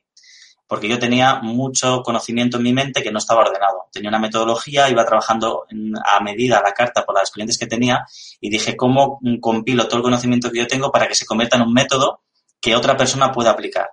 porque 0.66 0.88
yo 0.88 0.98
tenía 0.98 1.36
mucho 1.36 2.02
conocimiento 2.02 2.58
en 2.58 2.64
mi 2.64 2.74
mente 2.74 3.02
que 3.02 3.10
no 3.10 3.18
estaba 3.18 3.40
ordenado. 3.40 3.88
Tenía 3.90 4.10
una 4.10 4.18
metodología, 4.18 4.90
iba 4.90 5.06
trabajando 5.06 5.64
a 6.04 6.20
medida, 6.20 6.60
la 6.62 6.72
carta, 6.72 7.06
por 7.06 7.14
las 7.14 7.30
clientes 7.30 7.56
que 7.56 7.66
tenía 7.66 8.04
y 8.42 8.50
dije, 8.50 8.76
¿cómo 8.76 9.20
compilo 9.40 9.88
todo 9.88 9.96
el 9.96 10.02
conocimiento 10.02 10.50
que 10.50 10.58
yo 10.58 10.66
tengo 10.66 10.92
para 10.92 11.08
que 11.08 11.14
se 11.14 11.24
convierta 11.24 11.56
en 11.56 11.62
un 11.62 11.72
método 11.72 12.20
que 12.60 12.76
otra 12.76 12.94
persona 12.94 13.32
pueda 13.32 13.52
aplicar? 13.52 13.88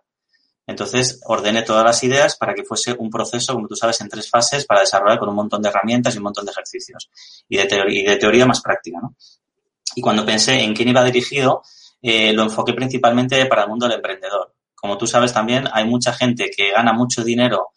Entonces, 0.67 1.22
ordené 1.25 1.62
todas 1.62 1.84
las 1.84 2.03
ideas 2.03 2.38
para 2.38 2.53
que 2.53 2.63
fuese 2.63 2.95
un 2.98 3.10
proceso, 3.10 3.53
como 3.53 3.67
tú 3.67 3.75
sabes, 3.75 4.01
en 4.01 4.10
tres 4.10 4.29
fases 4.29 4.65
para 4.65 4.81
desarrollar 4.81 5.19
con 5.19 5.29
un 5.29 5.36
montón 5.36 5.62
de 5.62 5.69
herramientas 5.69 6.15
y 6.15 6.17
un 6.17 6.24
montón 6.24 6.45
de 6.45 6.51
ejercicios 6.51 7.10
y 7.48 7.57
de, 7.57 7.65
teoría, 7.65 8.01
y 8.01 8.03
de 8.03 8.17
teoría 8.17 8.45
más 8.45 8.62
práctica. 8.62 9.00
¿no? 9.01 9.15
Y 9.95 10.01
cuando 10.01 10.25
pensé 10.25 10.60
en 10.62 10.74
quién 10.74 10.89
iba 10.89 11.03
dirigido, 11.03 11.62
eh, 12.01 12.34
lo 12.34 12.43
enfoqué 12.43 12.74
principalmente 12.74 13.45
para 13.45 13.63
el 13.63 13.69
mundo 13.69 13.88
del 13.88 13.98
emprendedor. 13.98 14.53
Como 14.74 14.98
tú 14.98 15.07
sabes 15.07 15.34
también, 15.34 15.67
hay 15.72 15.86
mucha 15.86 16.13
gente 16.13 16.50
que 16.55 16.72
gana 16.72 16.93
mucho 16.93 17.24
dinero 17.24 17.69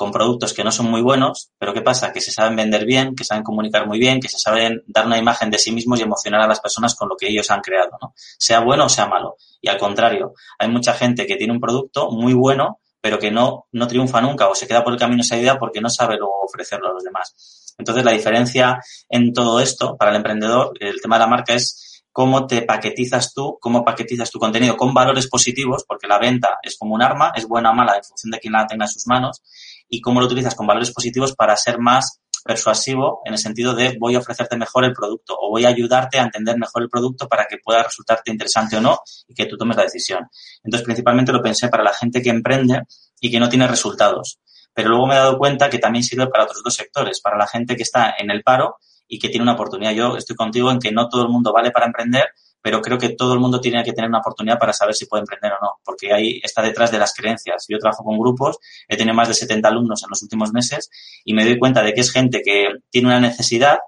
con 0.00 0.12
productos 0.12 0.54
que 0.54 0.64
no 0.64 0.72
son 0.72 0.90
muy 0.90 1.02
buenos, 1.02 1.50
pero 1.58 1.74
¿qué 1.74 1.82
pasa? 1.82 2.10
Que 2.10 2.22
se 2.22 2.32
saben 2.32 2.56
vender 2.56 2.86
bien, 2.86 3.14
que 3.14 3.22
saben 3.22 3.44
comunicar 3.44 3.86
muy 3.86 3.98
bien, 3.98 4.18
que 4.18 4.30
se 4.30 4.38
saben 4.38 4.82
dar 4.86 5.04
una 5.04 5.18
imagen 5.18 5.50
de 5.50 5.58
sí 5.58 5.72
mismos 5.72 6.00
y 6.00 6.04
emocionar 6.04 6.40
a 6.40 6.46
las 6.46 6.58
personas 6.58 6.94
con 6.94 7.10
lo 7.10 7.16
que 7.18 7.28
ellos 7.28 7.50
han 7.50 7.60
creado, 7.60 7.90
¿no? 8.00 8.14
Sea 8.16 8.60
bueno 8.60 8.86
o 8.86 8.88
sea 8.88 9.06
malo. 9.08 9.36
Y 9.60 9.68
al 9.68 9.76
contrario, 9.76 10.32
hay 10.58 10.68
mucha 10.68 10.94
gente 10.94 11.26
que 11.26 11.36
tiene 11.36 11.52
un 11.52 11.60
producto 11.60 12.10
muy 12.10 12.32
bueno, 12.32 12.80
pero 12.98 13.18
que 13.18 13.30
no, 13.30 13.66
no 13.72 13.86
triunfa 13.86 14.22
nunca 14.22 14.48
o 14.48 14.54
se 14.54 14.66
queda 14.66 14.82
por 14.82 14.94
el 14.94 14.98
camino 14.98 15.20
esa 15.20 15.36
idea 15.36 15.58
porque 15.58 15.82
no 15.82 15.90
sabe 15.90 16.16
luego 16.16 16.40
ofrecerlo 16.46 16.88
a 16.88 16.92
los 16.94 17.04
demás. 17.04 17.74
Entonces, 17.76 18.02
la 18.02 18.12
diferencia 18.12 18.80
en 19.06 19.34
todo 19.34 19.60
esto 19.60 19.98
para 19.98 20.12
el 20.12 20.16
emprendedor, 20.16 20.72
el 20.80 20.98
tema 21.02 21.16
de 21.16 21.20
la 21.20 21.26
marca 21.26 21.52
es 21.52 21.90
cómo 22.12 22.46
te 22.46 22.62
paquetizas 22.62 23.32
tú, 23.32 23.58
cómo 23.60 23.84
paquetizas 23.84 24.30
tu 24.30 24.38
contenido 24.38 24.76
con 24.76 24.92
valores 24.94 25.28
positivos, 25.28 25.84
porque 25.86 26.06
la 26.06 26.18
venta 26.18 26.58
es 26.62 26.76
como 26.78 26.94
un 26.94 27.02
arma, 27.02 27.32
es 27.34 27.46
buena 27.46 27.70
o 27.70 27.74
mala 27.74 27.96
en 27.96 28.04
función 28.04 28.30
de 28.30 28.38
quién 28.38 28.52
la 28.52 28.66
tenga 28.66 28.84
en 28.84 28.90
sus 28.90 29.06
manos, 29.06 29.42
y 29.90 30.00
cómo 30.00 30.20
lo 30.20 30.26
utilizas 30.26 30.54
con 30.54 30.66
valores 30.66 30.92
positivos 30.92 31.34
para 31.34 31.56
ser 31.56 31.78
más 31.78 32.20
persuasivo 32.42 33.20
en 33.24 33.34
el 33.34 33.38
sentido 33.38 33.74
de 33.74 33.96
voy 33.98 34.14
a 34.14 34.18
ofrecerte 34.18 34.56
mejor 34.56 34.84
el 34.84 34.94
producto 34.94 35.36
o 35.38 35.50
voy 35.50 35.64
a 35.64 35.68
ayudarte 35.68 36.18
a 36.18 36.22
entender 36.22 36.56
mejor 36.56 36.82
el 36.82 36.88
producto 36.88 37.28
para 37.28 37.46
que 37.46 37.58
pueda 37.58 37.82
resultarte 37.82 38.30
interesante 38.30 38.76
o 38.76 38.80
no 38.80 39.00
y 39.28 39.34
que 39.34 39.46
tú 39.46 39.58
tomes 39.58 39.76
la 39.76 39.82
decisión. 39.82 40.26
Entonces, 40.62 40.84
principalmente 40.84 41.32
lo 41.32 41.42
pensé 41.42 41.68
para 41.68 41.84
la 41.84 41.92
gente 41.92 42.22
que 42.22 42.30
emprende 42.30 42.82
y 43.20 43.30
que 43.30 43.38
no 43.38 43.48
tiene 43.48 43.66
resultados. 43.66 44.40
Pero 44.72 44.88
luego 44.90 45.06
me 45.06 45.14
he 45.14 45.18
dado 45.18 45.36
cuenta 45.36 45.68
que 45.68 45.78
también 45.78 46.04
sirve 46.04 46.28
para 46.28 46.44
otros 46.44 46.62
dos 46.64 46.74
sectores, 46.74 47.20
para 47.20 47.36
la 47.36 47.46
gente 47.46 47.76
que 47.76 47.82
está 47.82 48.14
en 48.16 48.30
el 48.30 48.42
paro 48.42 48.76
y 49.08 49.18
que 49.18 49.28
tiene 49.28 49.42
una 49.42 49.54
oportunidad. 49.54 49.92
Yo 49.92 50.16
estoy 50.16 50.36
contigo 50.36 50.70
en 50.70 50.78
que 50.78 50.92
no 50.92 51.08
todo 51.08 51.22
el 51.22 51.28
mundo 51.28 51.52
vale 51.52 51.72
para 51.72 51.86
emprender, 51.86 52.26
pero 52.62 52.80
creo 52.80 52.98
que 52.98 53.10
todo 53.10 53.34
el 53.34 53.40
mundo 53.40 53.60
tiene 53.60 53.82
que 53.82 53.92
tener 53.92 54.08
una 54.08 54.18
oportunidad 54.18 54.58
para 54.58 54.72
saber 54.72 54.94
si 54.94 55.06
puede 55.06 55.22
emprender 55.22 55.52
o 55.52 55.64
no, 55.64 55.80
porque 55.84 56.12
ahí 56.12 56.40
está 56.42 56.62
detrás 56.62 56.90
de 56.90 56.98
las 56.98 57.14
creencias. 57.14 57.66
Yo 57.68 57.78
trabajo 57.78 58.04
con 58.04 58.18
grupos, 58.18 58.58
he 58.88 58.96
tenido 58.96 59.14
más 59.14 59.28
de 59.28 59.34
70 59.34 59.68
alumnos 59.68 60.02
en 60.02 60.10
los 60.10 60.22
últimos 60.22 60.52
meses 60.52 60.90
y 61.24 61.34
me 61.34 61.44
doy 61.44 61.58
cuenta 61.58 61.82
de 61.82 61.94
que 61.94 62.00
es 62.00 62.12
gente 62.12 62.42
que 62.44 62.68
tiene 62.90 63.08
una 63.08 63.20
necesidad, 63.20 63.78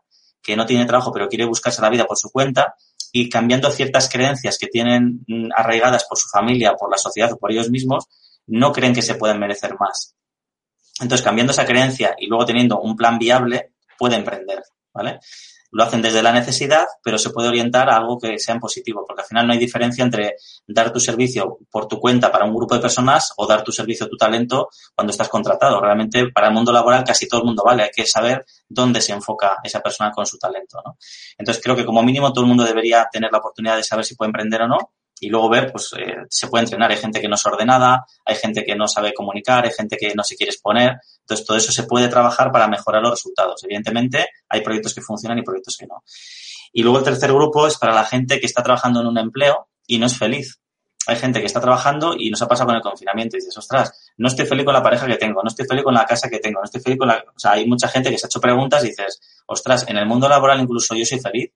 que 0.43 0.57
no 0.57 0.67
tiene 0.67 0.87
trabajo, 0.87 1.13
pero 1.13 1.29
quiere 1.29 1.45
buscarse 1.45 1.83
la 1.83 1.91
vida 1.91 2.05
por 2.05 2.17
su 2.17 2.31
cuenta 2.31 2.75
y 3.13 3.29
cambiando 3.29 3.71
ciertas 3.71 4.09
creencias 4.09 4.59
que 4.59 4.67
tienen 4.67 5.25
mm, 5.27 5.51
arraigadas 5.55 6.05
por 6.05 6.19
su 6.19 6.29
familia, 6.29 6.75
por 6.75 6.91
la 6.91 6.97
sociedad 6.97 7.33
o 7.33 7.39
por 7.39 7.53
ellos 7.53 7.71
mismos, 7.71 8.07
no 8.47 8.73
creen 8.73 8.95
que 8.95 9.03
se 9.03 9.15
pueden 9.15 9.39
merecer 9.39 9.77
más. 9.79 10.15
Entonces, 11.01 11.25
cambiando 11.25 11.53
esa 11.53 11.67
creencia 11.67 12.15
y 12.19 12.27
luego 12.27 12.47
teniendo 12.47 12.81
un 12.81 12.97
plan 12.97 13.19
viable, 13.19 13.73
puede 13.99 14.17
emprender. 14.17 14.63
¿vale? 14.93 15.21
Lo 15.73 15.83
hacen 15.83 16.03
desde 16.03 16.23
la 16.23 16.33
necesidad, 16.33 16.87
pero 17.03 17.19
se 17.19 17.31
puede 17.31 17.49
orientar 17.49 17.91
a 17.91 17.97
algo 17.97 18.19
que 18.19 18.39
sea 18.39 18.55
en 18.55 18.61
positivo, 18.61 19.05
porque 19.07 19.23
al 19.23 19.29
final 19.29 19.47
no 19.47 19.53
hay 19.55 19.59
diferencia 19.59 20.05
entre 20.05 20.37
dar 20.67 20.93
tu 20.93 21.01
servicio 21.01 21.59
por 21.71 21.89
tu 21.89 21.99
cuenta 21.99 22.31
para 22.31 22.45
un 22.45 22.55
grupo 22.55 22.75
de 22.75 22.81
personas 22.81 23.33
o 23.37 23.47
dar 23.47 23.65
tu 23.65 23.73
servicio, 23.73 24.07
tu 24.07 24.17
talento 24.17 24.69
cuando 24.95 25.11
estás 25.11 25.29
contratado. 25.29 25.81
Realmente 25.81 26.31
para 26.31 26.49
el 26.49 26.55
mundo 26.55 26.73
laboral 26.73 27.05
casi 27.05 27.27
todo 27.27 27.41
el 27.41 27.47
mundo 27.47 27.63
vale, 27.65 27.85
hay 27.85 27.91
que 27.91 28.07
saber 28.07 28.45
dónde 28.69 29.01
se 29.01 29.13
enfoca 29.13 29.57
esa 29.65 29.81
persona 29.81 30.11
con 30.11 30.27
su 30.27 30.39
talento, 30.39 30.81
¿no? 30.85 30.97
Entonces 31.39 31.63
creo 31.63 31.75
que 31.75 31.85
como 31.85 32.03
mínimo 32.03 32.33
todo 32.33 32.45
el 32.45 32.49
mundo 32.49 32.65
debería 32.65 33.09
tener 33.11 33.33
la 33.33 33.39
oportunidad 33.39 33.77
de 33.77 33.85
saber 33.85 34.05
si 34.05 34.15
puede 34.15 34.29
emprender 34.29 34.63
o 34.63 34.69
no 34.69 34.93
y 35.23 35.29
luego 35.29 35.49
ver, 35.49 35.71
pues 35.71 35.89
eh, 35.97 36.17
se 36.29 36.49
puede 36.49 36.65
entrenar. 36.65 36.91
Hay 36.91 36.97
gente 36.97 37.21
que 37.21 37.29
no 37.29 37.37
es 37.37 37.47
ordenada, 37.47 38.05
hay 38.25 38.35
gente 38.35 38.65
que 38.65 38.75
no 38.75 38.89
sabe 38.89 39.15
comunicar, 39.15 39.65
hay 39.65 39.71
gente 39.71 39.97
que 39.97 40.13
no 40.17 40.25
se 40.25 40.35
quiere 40.35 40.51
exponer. 40.51 40.97
Entonces, 41.21 41.47
todo 41.47 41.57
eso 41.57 41.71
se 41.71 41.85
puede 41.85 42.09
trabajar 42.09 42.51
para 42.51 42.67
mejorar 42.67 43.03
los 43.03 43.13
resultados. 43.13 43.63
Evidentemente, 43.63 44.31
hay 44.49 44.63
proyectos 44.63 44.93
que 44.93 45.01
funcionan 45.01 45.39
y 45.39 45.43
proyectos 45.43 45.77
que 45.79 45.87
no. 45.87 46.03
Y 46.73 46.83
luego 46.83 46.99
el 46.99 47.05
tercer 47.05 47.33
grupo 47.33 47.69
es 47.69 47.79
para 47.79 47.95
la 47.95 48.05
gente 48.05 48.41
que 48.41 48.47
está 48.47 48.65
trabajando 48.65 49.01
en 49.01 49.07
un 49.07 49.17
empleo 49.17 49.69
y 49.87 50.01
no 50.01 50.07
es 50.07 50.19
feliz. 50.19 50.61
Hay 51.07 51.15
gente 51.15 51.39
que 51.39 51.47
está 51.47 51.61
trabajando 51.61 52.17
y 52.19 52.29
nos 52.29 52.43
ha 52.43 52.49
pasado 52.49 52.67
con 52.67 52.77
el 52.77 52.83
confinamiento 52.83 53.37
y 53.37 53.41
dices, 53.41 53.57
ostras, 53.57 54.13
no 54.17 54.27
estoy 54.27 54.45
feliz 54.47 54.65
con 54.65 54.75
la 54.75 54.83
pareja 54.83 55.07
que 55.07 55.19
tengo, 55.19 55.41
no 55.41 55.49
estoy 55.49 55.67
feliz 55.67 55.85
con 55.85 55.95
la 55.95 56.05
casa 56.05 56.29
que 56.29 56.41
tengo, 56.41 56.59
no 56.59 56.65
estoy 56.65 56.81
feliz 56.81 56.99
con 56.99 57.07
la... 57.07 57.25
O 57.33 57.39
sea, 57.39 57.53
hay 57.53 57.65
mucha 57.65 57.87
gente 57.87 58.11
que 58.11 58.19
se 58.19 58.27
ha 58.27 58.29
hecho 58.29 58.41
preguntas 58.41 58.85
y 58.85 58.89
dices, 58.89 59.21
ostras, 59.47 59.85
en 59.89 59.99
el 59.99 60.07
mundo 60.07 60.29
laboral 60.29 60.61
incluso 60.61 60.97
yo 60.97 61.05
soy 61.05 61.21
feliz 61.21 61.53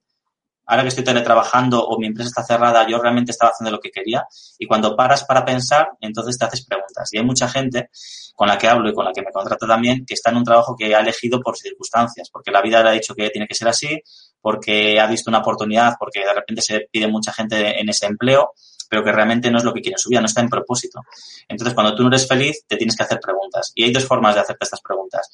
ahora 0.67 0.83
que 0.83 0.89
estoy 0.89 1.05
teletrabajando 1.05 1.85
o 1.85 1.99
mi 1.99 2.07
empresa 2.07 2.29
está 2.29 2.43
cerrada, 2.43 2.87
yo 2.87 2.99
realmente 2.99 3.31
estaba 3.31 3.53
haciendo 3.53 3.71
lo 3.71 3.81
que 3.81 3.91
quería. 3.91 4.27
Y 4.59 4.67
cuando 4.67 4.97
paras 4.97 5.25
para 5.25 5.45
pensar, 5.45 5.91
entonces 6.01 6.37
te 6.37 6.45
haces 6.45 6.67
preguntas. 6.67 7.09
Y 7.13 7.19
hay 7.19 7.25
mucha 7.25 7.49
gente 7.49 7.91
con 8.35 8.49
la 8.49 8.59
que 8.59 8.69
hablo 8.69 8.91
y 8.91 8.93
con 8.93 9.05
la 9.05 9.13
que 9.13 9.23
me 9.23 9.33
contrata 9.33 9.67
también 9.67 10.05
que 10.05 10.15
está 10.15 10.31
en 10.31 10.37
un 10.37 10.45
trabajo 10.45 10.77
que 10.77 10.95
ha 10.95 11.01
elegido 11.01 11.41
por 11.41 11.57
circunstancias, 11.57 12.29
porque 12.31 12.51
la 12.51 12.61
vida 12.61 12.83
le 12.83 12.89
ha 12.91 12.93
dicho 12.93 13.15
que 13.15 13.31
tiene 13.31 13.47
que 13.47 13.55
ser 13.55 13.69
así, 13.69 14.03
porque 14.41 15.01
ha 15.01 15.07
visto 15.07 15.31
una 15.31 15.39
oportunidad, 15.39 15.95
porque 15.99 16.21
de 16.21 16.35
repente 16.35 16.61
se 16.63 16.89
pide 16.91 17.09
mucha 17.09 17.33
gente 17.33 17.81
en 17.81 17.89
ese 17.89 18.07
empleo, 18.07 18.53
pero 18.89 19.03
que 19.03 19.13
realmente 19.13 19.51
no 19.51 19.59
es 19.59 19.65
lo 19.65 19.73
que 19.73 19.81
quiere 19.81 19.95
en 19.95 19.99
su 19.99 20.11
vida, 20.11 20.21
no 20.21 20.27
está 20.27 20.41
en 20.41 20.49
propósito. 20.49 21.01
Entonces, 21.49 21.75
cuando 21.75 21.95
tú 21.95 22.03
no 22.03 22.09
eres 22.09 22.29
feliz, 22.29 22.65
te 22.67 22.77
tienes 22.77 22.97
que 22.97 23.03
hacer 23.03 23.19
preguntas. 23.21 23.73
Y 23.75 23.85
hay 23.85 23.93
dos 23.93 24.05
formas 24.05 24.35
de 24.35 24.43
hacerte 24.43 24.65
estas 24.65 24.81
preguntas. 24.81 25.29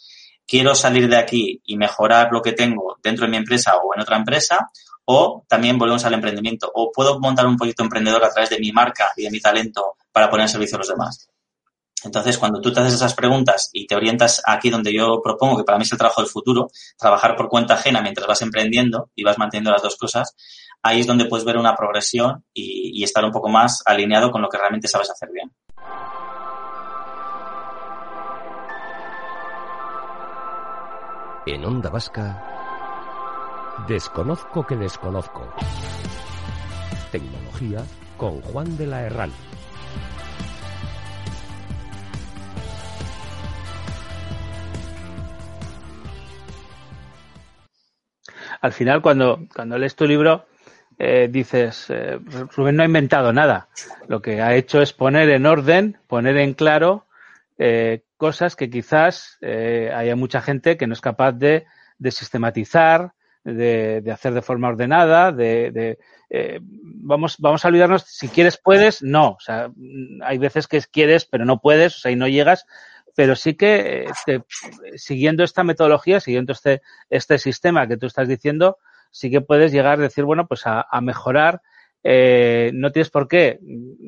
¿Quiero 0.47 0.75
salir 0.75 1.09
de 1.09 1.17
aquí 1.17 1.61
y 1.65 1.77
mejorar 1.77 2.29
lo 2.31 2.43
que 2.43 2.53
tengo 2.53 2.97
dentro 3.03 3.27
de 3.27 3.31
mi 3.31 3.37
empresa 3.37 3.77
o 3.77 3.95
en 3.95 4.01
otra 4.01 4.17
empresa? 4.17 4.71
O 5.05 5.45
también 5.49 5.79
volvemos 5.79 6.05
al 6.05 6.15
emprendimiento. 6.15 6.71
O 6.75 6.91
puedo 6.93 7.19
montar 7.19 7.47
un 7.47 7.57
proyecto 7.57 7.83
emprendedor 7.83 8.25
a 8.25 8.31
través 8.31 8.51
de 8.51 8.59
mi 8.59 8.73
marca 8.73 9.09
y 9.17 9.25
de 9.25 9.31
mi 9.31 9.41
talento 9.41 9.97
para 10.13 10.31
poner 10.31 10.45
en 10.45 10.49
servicio 10.49 10.77
a 10.77 10.81
los 10.81 10.89
demás. 10.89 11.29
Entonces, 12.05 12.37
cuando 12.39 12.61
tú 12.61 12.73
te 12.73 12.81
haces 12.81 12.95
esas 12.95 13.15
preguntas 13.15 13.71
y 13.73 13.87
te 13.87 13.95
orientas 13.95 14.43
aquí 14.45 14.71
donde 14.71 14.93
yo 14.93 15.21
propongo, 15.23 15.57
que 15.57 15.65
para 15.65 15.79
mí 15.79 15.85
es 15.85 15.93
el 15.93 15.99
trabajo 15.99 16.21
del 16.21 16.31
futuro, 16.31 16.69
trabajar 16.99 17.37
por 17.37 17.49
cuenta 17.49 17.75
ajena 17.75 18.03
mientras 18.03 18.27
vas 18.27 18.43
emprendiendo 18.43 19.11
y 19.15 19.23
vas 19.23 19.39
manteniendo 19.39 19.71
las 19.71 19.83
dos 19.83 19.97
cosas, 19.97 20.35
ahí 20.83 21.01
es 21.01 21.07
donde 21.07 21.27
puedes 21.27 21.45
ver 21.45 21.57
una 21.57 21.77
progresión 21.77 22.45
y, 22.53 23.03
estar 23.03 23.25
un 23.25 23.33
poco 23.33 23.49
más 23.49 23.83
alineado 23.85 24.31
con 24.31 24.43
lo 24.43 24.49
que 24.49 24.59
realmente 24.59 24.89
sabes 24.89 25.11
hacer 25.11 25.31
bien. 25.33 25.53
En 31.45 31.65
Onda 31.65 31.91
Vasca 31.91 32.52
Desconozco 33.89 34.67
que 34.67 34.77
desconozco. 34.77 35.53
Tecnología 37.11 37.85
con 38.17 38.41
Juan 38.43 38.77
de 38.77 38.87
la 38.87 39.03
Herral. 39.03 39.31
Al 48.61 48.73
final, 48.73 49.03
cuando, 49.03 49.41
cuando 49.53 49.77
lees 49.77 49.97
tu 49.97 50.07
libro, 50.07 50.47
eh, 50.99 51.29
dices, 51.29 51.87
eh, 51.89 52.21
Rubén 52.55 52.77
no 52.77 52.85
ha 52.85 52.87
inventado 52.87 53.33
nada. 53.33 53.69
Lo 54.07 54.23
que 54.23 54.41
ha 54.41 54.55
hecho 54.55 54.81
es 54.81 54.93
poner 54.93 55.29
en 55.31 55.47
orden, 55.47 55.99
poner 56.07 56.37
en 56.37 56.55
claro 56.55 57.07
eh, 57.59 58.05
cosas 58.17 58.55
que 58.55 58.71
quizás 58.71 59.39
haya 59.43 60.15
mucha 60.15 60.41
gente 60.41 60.77
que 60.77 60.87
no 60.87 60.93
es 60.93 61.01
capaz 61.01 61.33
de, 61.33 61.67
de 61.99 62.11
sistematizar, 62.13 63.15
de, 63.45 64.03
hacer 64.13 64.35
de 64.35 64.43
forma 64.43 64.69
ordenada, 64.69 65.33
de, 65.33 65.99
eh, 66.31 66.61
vamos, 66.63 67.37
vamos 67.39 67.65
a 67.65 67.69
olvidarnos, 67.69 68.03
si 68.03 68.29
quieres 68.29 68.59
puedes, 68.63 69.03
no, 69.03 69.31
o 69.31 69.41
sea, 69.41 69.71
hay 70.23 70.39
veces 70.39 70.67
que 70.67 70.81
quieres 70.81 71.25
pero 71.25 71.45
no 71.45 71.61
puedes, 71.61 71.97
o 71.97 71.99
sea, 71.99 72.11
y 72.11 72.17
no 72.17 72.29
llegas, 72.29 72.67
pero 73.15 73.37
sí 73.37 73.55
que 73.55 74.07
eh, 74.27 74.41
siguiendo 74.97 75.45
esta 75.45 75.65
metodología, 75.65 76.21
siguiendo 76.21 76.53
este, 76.53 76.83
este 77.11 77.39
sistema 77.39 77.87
que 77.87 77.97
tú 77.97 78.07
estás 78.07 78.29
diciendo, 78.29 78.79
sí 79.11 79.31
que 79.31 79.41
puedes 79.41 79.73
llegar 79.73 79.99
a 79.99 80.03
decir, 80.03 80.25
bueno, 80.25 80.47
pues 80.47 80.63
a, 80.65 80.87
mejorar, 81.03 81.61
eh, 82.03 82.71
no 82.75 82.91
tienes 82.93 83.11
por 83.11 83.29
qué 83.29 83.59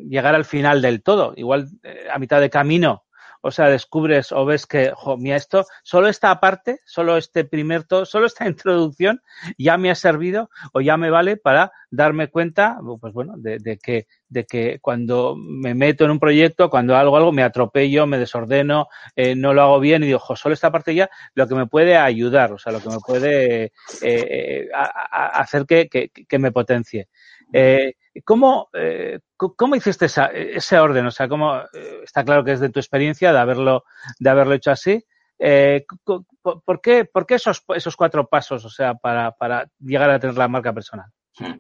llegar 0.09 0.35
al 0.35 0.45
final 0.45 0.81
del 0.81 1.03
todo, 1.03 1.35
igual 1.37 1.69
a 2.11 2.19
mitad 2.19 2.41
de 2.41 2.51
camino 2.51 3.05
o 3.47 3.51
sea, 3.51 3.69
descubres 3.69 4.33
o 4.33 4.47
ves 4.47 4.67
que, 4.67 4.91
jo, 4.95 5.19
mira, 5.19 5.37
esto, 5.37 5.67
solo 5.83 6.09
esta 6.09 6.41
parte, 6.41 6.81
solo 6.87 7.19
este 7.19 7.45
primer, 7.45 7.85
todo, 7.85 8.07
solo 8.07 8.25
esta 8.25 8.47
introducción 8.49 9.21
ya 9.59 9.77
me 9.77 9.91
ha 9.91 9.95
servido 9.95 10.49
o 10.73 10.81
ya 10.81 10.97
me 10.97 11.11
vale 11.11 11.37
para 11.37 11.71
darme 11.91 12.29
cuenta, 12.29 12.79
pues 13.01 13.13
bueno, 13.13 13.35
de, 13.37 13.79
que, 13.83 14.07
de 14.31 14.47
que 14.47 14.79
cuando 14.81 15.37
me 15.37 15.75
meto 15.75 16.07
en 16.07 16.13
un 16.13 16.19
proyecto, 16.19 16.71
cuando 16.71 16.97
hago 16.97 17.19
algo, 17.19 17.33
me 17.33 17.43
atropello, 17.43 18.07
me 18.07 18.19
desordeno, 18.19 18.89
eh, 19.15 19.37
no 19.37 19.53
lo 19.53 19.61
hago 19.61 19.79
bien 19.79 20.03
y 20.03 20.07
digo, 20.07 20.21
jo, 20.21 20.37
solo 20.37 20.55
esta 20.55 20.73
parte 20.73 20.95
ya, 20.95 21.11
lo 21.35 21.47
que 21.47 21.55
me 21.55 21.67
puede 21.67 21.99
ayudar, 21.99 22.51
o 22.51 22.59
sea, 22.59 22.73
lo 22.73 22.81
que 22.81 22.89
me 22.89 22.99
puede 23.07 23.65
eh, 23.65 23.73
eh 24.01 24.69
hacer 24.73 25.67
que, 25.67 25.89
que, 25.89 26.09
que, 26.09 26.39
me 26.39 26.51
potencie. 26.51 27.09
Eh, 27.53 27.95
¿cómo, 28.25 28.69
eh, 28.73 29.21
¿Cómo 29.37 29.77
hiciste 29.77 30.07
esa, 30.07 30.27
ese 30.27 30.79
orden? 30.79 31.07
O 31.07 31.11
sea, 31.11 31.29
¿cómo, 31.29 31.57
eh, 31.57 32.01
está 32.03 32.25
claro 32.25 32.45
que 32.45 32.53
es 32.53 32.61
de 32.61 32.71
tu 32.71 32.81
experiencia 32.81 33.33
de 33.33 33.39
haberlo, 33.39 33.85
de 34.19 34.31
haberlo 34.31 34.55
hecho 34.55 34.71
así. 34.71 35.05
Eh, 35.39 35.85
¿por, 36.05 36.81
qué, 36.81 37.05
¿Por 37.05 37.27
qué 37.27 37.35
esos, 37.35 37.65
esos 37.75 37.97
cuatro 37.97 38.27
pasos, 38.29 38.65
o 38.65 38.71
sea, 38.71 38.95
para, 38.95 39.33
para 39.33 39.69
llegar 39.81 40.11
a 40.11 40.19
tener 40.19 40.37
la 40.37 40.49
marca 40.49 40.73
personal? 40.73 41.11
Hmm. 41.37 41.55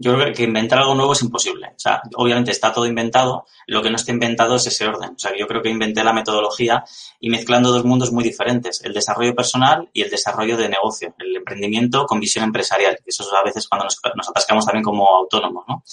Yo 0.00 0.14
creo 0.14 0.34
que 0.34 0.42
inventar 0.42 0.80
algo 0.80 0.94
nuevo 0.94 1.12
es 1.12 1.22
imposible. 1.22 1.68
O 1.68 1.78
sea, 1.78 2.02
obviamente 2.16 2.50
está 2.50 2.72
todo 2.72 2.86
inventado, 2.86 3.46
lo 3.66 3.80
que 3.80 3.90
no 3.90 3.96
está 3.96 4.10
inventado 4.10 4.56
es 4.56 4.66
ese 4.66 4.86
orden. 4.86 5.10
O 5.10 5.18
sea, 5.18 5.32
yo 5.38 5.46
creo 5.46 5.62
que 5.62 5.70
inventé 5.70 6.02
la 6.02 6.12
metodología 6.12 6.84
y 7.20 7.30
mezclando 7.30 7.70
dos 7.70 7.84
mundos 7.84 8.10
muy 8.12 8.24
diferentes, 8.24 8.82
el 8.82 8.92
desarrollo 8.92 9.34
personal 9.34 9.88
y 9.92 10.02
el 10.02 10.10
desarrollo 10.10 10.56
de 10.56 10.68
negocio, 10.68 11.14
el 11.18 11.36
emprendimiento 11.36 12.06
con 12.06 12.18
visión 12.18 12.44
empresarial. 12.44 12.98
Eso 13.06 13.22
es 13.22 13.28
a 13.32 13.44
veces 13.44 13.68
cuando 13.68 13.84
nos, 13.84 14.00
nos 14.16 14.28
atascamos 14.28 14.66
también 14.66 14.82
como 14.82 15.06
autónomos, 15.08 15.64
¿no? 15.68 15.84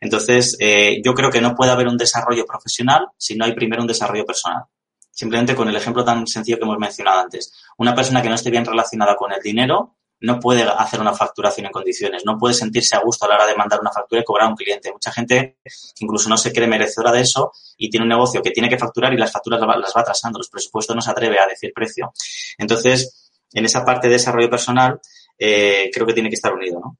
Entonces, 0.00 0.56
eh, 0.60 1.00
yo 1.02 1.14
creo 1.14 1.30
que 1.30 1.40
no 1.40 1.54
puede 1.54 1.70
haber 1.70 1.86
un 1.86 1.96
desarrollo 1.96 2.44
profesional 2.44 3.06
si 3.16 3.36
no 3.36 3.44
hay 3.44 3.52
primero 3.54 3.82
un 3.82 3.88
desarrollo 3.88 4.26
personal. 4.26 4.64
Simplemente 5.10 5.54
con 5.54 5.68
el 5.68 5.76
ejemplo 5.76 6.04
tan 6.04 6.26
sencillo 6.26 6.58
que 6.58 6.64
hemos 6.64 6.78
mencionado 6.78 7.20
antes. 7.20 7.52
Una 7.78 7.94
persona 7.94 8.20
que 8.20 8.28
no 8.28 8.34
esté 8.34 8.50
bien 8.50 8.64
relacionada 8.64 9.14
con 9.14 9.32
el 9.32 9.40
dinero 9.40 9.96
no 10.22 10.38
puede 10.38 10.62
hacer 10.62 11.00
una 11.00 11.12
facturación 11.12 11.66
en 11.66 11.72
condiciones, 11.72 12.22
no 12.24 12.38
puede 12.38 12.54
sentirse 12.54 12.96
a 12.96 13.00
gusto 13.00 13.26
a 13.26 13.28
la 13.28 13.34
hora 13.34 13.46
de 13.46 13.56
mandar 13.56 13.80
una 13.80 13.90
factura 13.90 14.20
y 14.20 14.24
cobrar 14.24 14.46
a 14.46 14.50
un 14.50 14.56
cliente. 14.56 14.92
Mucha 14.92 15.10
gente 15.10 15.58
incluso 15.98 16.28
no 16.28 16.36
se 16.36 16.52
cree 16.52 16.68
merecedora 16.68 17.12
de 17.12 17.22
eso 17.22 17.52
y 17.76 17.90
tiene 17.90 18.04
un 18.04 18.08
negocio 18.08 18.40
que 18.42 18.52
tiene 18.52 18.68
que 18.68 18.78
facturar 18.78 19.12
y 19.12 19.16
las 19.16 19.32
facturas 19.32 19.60
las 19.60 19.92
va, 19.96 20.00
atrasando, 20.00 20.38
los 20.38 20.48
presupuestos 20.48 20.94
no 20.94 21.02
se 21.02 21.10
atreve 21.10 21.38
a 21.40 21.46
decir 21.46 21.72
precio. 21.74 22.12
Entonces, 22.56 23.30
en 23.52 23.64
esa 23.64 23.84
parte 23.84 24.06
de 24.06 24.14
desarrollo 24.14 24.48
personal, 24.48 25.00
eh, 25.36 25.90
creo 25.92 26.06
que 26.06 26.14
tiene 26.14 26.28
que 26.28 26.36
estar 26.36 26.52
unido, 26.52 26.80
¿no? 26.80 26.98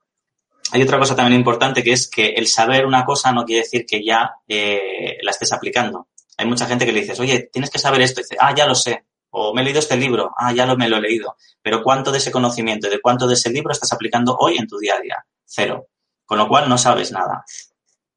Hay 0.73 0.83
otra 0.83 0.99
cosa 0.99 1.14
también 1.14 1.38
importante 1.38 1.83
que 1.83 1.93
es 1.93 2.09
que 2.09 2.29
el 2.29 2.47
saber 2.47 2.87
una 2.87 3.05
cosa 3.05 3.31
no 3.31 3.45
quiere 3.45 3.62
decir 3.62 3.85
que 3.85 4.02
ya 4.02 4.37
eh, 4.49 5.19
la 5.23 5.31
estés 5.31 5.52
aplicando. 5.52 6.09
Hay 6.38 6.47
mucha 6.47 6.67
gente 6.67 6.87
que 6.87 6.93
le 6.93 7.00
dices, 7.00 7.21
oye, 7.21 7.50
tienes 7.52 7.71
que 7.71 7.79
saber 7.79 8.00
esto. 8.00 8.21
Y 8.21 8.25
dice, 8.25 8.37
ah, 8.41 8.55
ya 8.55 8.67
lo 8.67 8.75
sé. 8.75 9.05
O 9.35 9.55
me 9.55 9.62
he 9.62 9.65
leído 9.65 9.81
este 9.81 9.97
libro. 9.97 10.33
Ah, 10.37 10.53
ya 10.53 10.67
lo 10.67 10.77
me 10.77 10.89
lo 10.89 10.97
he 10.97 11.01
leído. 11.01 11.37
Pero 11.61 11.83
¿cuánto 11.83 12.12
de 12.12 12.19
ese 12.19 12.31
conocimiento 12.31 12.87
y 12.87 12.91
de 12.91 13.01
cuánto 13.01 13.27
de 13.27 13.35
ese 13.35 13.51
libro 13.51 13.73
estás 13.73 13.93
aplicando 13.93 14.37
hoy 14.39 14.59
en 14.59 14.67
tu 14.67 14.79
día 14.79 14.97
a 14.97 15.01
día? 15.01 15.27
Cero. 15.45 15.89
Con 16.25 16.39
lo 16.39 16.49
cual 16.49 16.69
no 16.69 16.77
sabes 16.77 17.12
nada. 17.12 17.45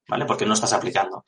¿Vale? 0.08 0.26
Porque 0.26 0.46
no 0.46 0.54
estás 0.54 0.74
aplicando. 0.74 1.24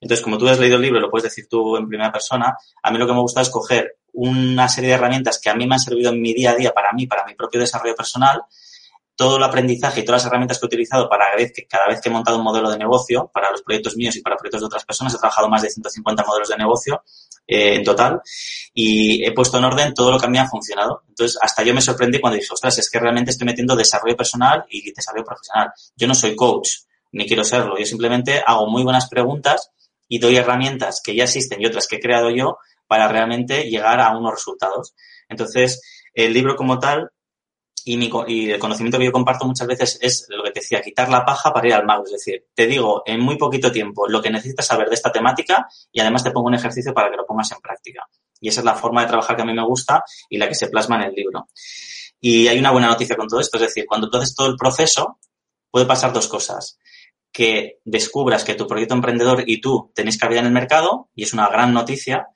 Entonces, 0.00 0.24
como 0.24 0.38
tú 0.38 0.48
has 0.48 0.58
leído 0.58 0.76
el 0.76 0.82
libro, 0.82 1.00
lo 1.00 1.10
puedes 1.10 1.24
decir 1.24 1.48
tú 1.48 1.76
en 1.76 1.88
primera 1.88 2.12
persona, 2.12 2.56
a 2.82 2.90
mí 2.90 2.98
lo 2.98 3.06
que 3.06 3.12
me 3.12 3.20
gusta 3.20 3.40
es 3.40 3.50
coger 3.50 3.98
una 4.12 4.68
serie 4.68 4.90
de 4.90 4.96
herramientas 4.96 5.38
que 5.40 5.50
a 5.50 5.54
mí 5.54 5.66
me 5.66 5.74
han 5.74 5.80
servido 5.80 6.10
en 6.10 6.20
mi 6.20 6.32
día 6.32 6.52
a 6.52 6.54
día 6.54 6.72
para 6.72 6.92
mí, 6.92 7.06
para 7.06 7.24
mi 7.24 7.34
propio 7.34 7.60
desarrollo 7.60 7.94
personal, 7.94 8.42
todo 9.14 9.38
el 9.38 9.42
aprendizaje 9.42 10.00
y 10.00 10.04
todas 10.04 10.22
las 10.22 10.26
herramientas 10.26 10.58
que 10.58 10.66
he 10.66 10.68
utilizado 10.68 11.08
para 11.08 11.26
cada 11.68 11.86
vez 11.88 12.00
que 12.00 12.08
he 12.08 12.12
montado 12.12 12.36
un 12.36 12.44
modelo 12.44 12.70
de 12.70 12.78
negocio, 12.78 13.30
para 13.32 13.50
los 13.50 13.62
proyectos 13.62 13.96
míos 13.96 14.16
y 14.16 14.20
para 14.20 14.36
proyectos 14.36 14.60
de 14.60 14.66
otras 14.66 14.84
personas, 14.84 15.14
he 15.14 15.18
trabajado 15.18 15.48
más 15.48 15.62
de 15.62 15.70
150 15.70 16.24
modelos 16.24 16.48
de 16.48 16.56
negocio 16.56 17.02
eh, 17.46 17.76
en 17.76 17.84
total 17.84 18.20
y 18.74 19.24
he 19.24 19.32
puesto 19.32 19.58
en 19.58 19.64
orden 19.64 19.94
todo 19.94 20.10
lo 20.10 20.18
que 20.18 20.26
a 20.26 20.28
mí 20.28 20.38
ha 20.38 20.48
funcionado. 20.48 21.02
Entonces, 21.08 21.38
hasta 21.40 21.62
yo 21.62 21.72
me 21.72 21.80
sorprendí 21.80 22.20
cuando 22.20 22.38
dije, 22.38 22.48
ostras, 22.52 22.78
es 22.78 22.90
que 22.90 22.98
realmente 22.98 23.30
estoy 23.30 23.46
metiendo 23.46 23.76
desarrollo 23.76 24.16
personal 24.16 24.64
y 24.68 24.92
desarrollo 24.92 25.24
profesional. 25.24 25.70
Yo 25.96 26.06
no 26.06 26.14
soy 26.14 26.34
coach, 26.34 26.68
ni 27.12 27.26
quiero 27.26 27.44
serlo. 27.44 27.78
Yo 27.78 27.86
simplemente 27.86 28.42
hago 28.44 28.68
muy 28.68 28.82
buenas 28.82 29.08
preguntas 29.08 29.70
y 30.08 30.18
doy 30.18 30.36
herramientas 30.36 31.00
que 31.02 31.14
ya 31.14 31.24
existen 31.24 31.60
y 31.62 31.66
otras 31.66 31.86
que 31.86 31.96
he 31.96 32.00
creado 32.00 32.30
yo 32.30 32.58
para 32.86 33.08
realmente 33.08 33.64
llegar 33.64 34.00
a 34.00 34.16
unos 34.16 34.32
resultados. 34.32 34.94
Entonces, 35.28 35.80
el 36.14 36.32
libro 36.32 36.56
como 36.56 36.78
tal 36.78 37.10
y, 37.88 37.96
mi, 37.96 38.10
y 38.26 38.50
el 38.50 38.58
conocimiento 38.58 38.98
que 38.98 39.04
yo 39.04 39.12
comparto 39.12 39.46
muchas 39.46 39.68
veces 39.68 39.96
es 40.02 40.26
lo 40.28 40.42
que 40.42 40.50
te 40.50 40.58
decía, 40.58 40.82
quitar 40.82 41.08
la 41.08 41.24
paja 41.24 41.52
para 41.52 41.68
ir 41.68 41.74
al 41.74 41.86
mago. 41.86 42.04
Es 42.04 42.10
decir, 42.10 42.46
te 42.52 42.66
digo 42.66 43.04
en 43.06 43.20
muy 43.20 43.38
poquito 43.38 43.70
tiempo 43.70 44.08
lo 44.08 44.20
que 44.20 44.28
necesitas 44.28 44.66
saber 44.66 44.88
de 44.88 44.96
esta 44.96 45.12
temática 45.12 45.68
y 45.92 46.00
además 46.00 46.24
te 46.24 46.32
pongo 46.32 46.48
un 46.48 46.54
ejercicio 46.54 46.92
para 46.92 47.10
que 47.10 47.16
lo 47.16 47.24
pongas 47.24 47.52
en 47.52 47.60
práctica. 47.60 48.04
Y 48.40 48.48
esa 48.48 48.60
es 48.60 48.64
la 48.64 48.74
forma 48.74 49.02
de 49.02 49.06
trabajar 49.06 49.36
que 49.36 49.42
a 49.42 49.44
mí 49.44 49.54
me 49.54 49.64
gusta 49.64 50.02
y 50.28 50.36
la 50.36 50.48
que 50.48 50.56
se 50.56 50.66
plasma 50.66 50.96
en 50.96 51.10
el 51.10 51.14
libro. 51.14 51.46
Y 52.20 52.48
hay 52.48 52.58
una 52.58 52.72
buena 52.72 52.88
noticia 52.88 53.14
con 53.14 53.28
todo 53.28 53.38
esto, 53.38 53.56
es 53.58 53.62
decir, 53.62 53.86
cuando 53.86 54.10
tú 54.10 54.18
haces 54.18 54.34
todo 54.34 54.48
el 54.48 54.56
proceso, 54.56 55.20
puede 55.70 55.86
pasar 55.86 56.12
dos 56.12 56.26
cosas. 56.26 56.80
Que 57.30 57.78
descubras 57.84 58.42
que 58.42 58.56
tu 58.56 58.66
proyecto 58.66 58.94
emprendedor 58.94 59.44
y 59.46 59.60
tú 59.60 59.92
tenéis 59.94 60.18
cabida 60.18 60.40
en 60.40 60.46
el 60.46 60.52
mercado, 60.52 61.08
y 61.14 61.22
es 61.22 61.32
una 61.32 61.48
gran 61.48 61.72
noticia, 61.72 62.26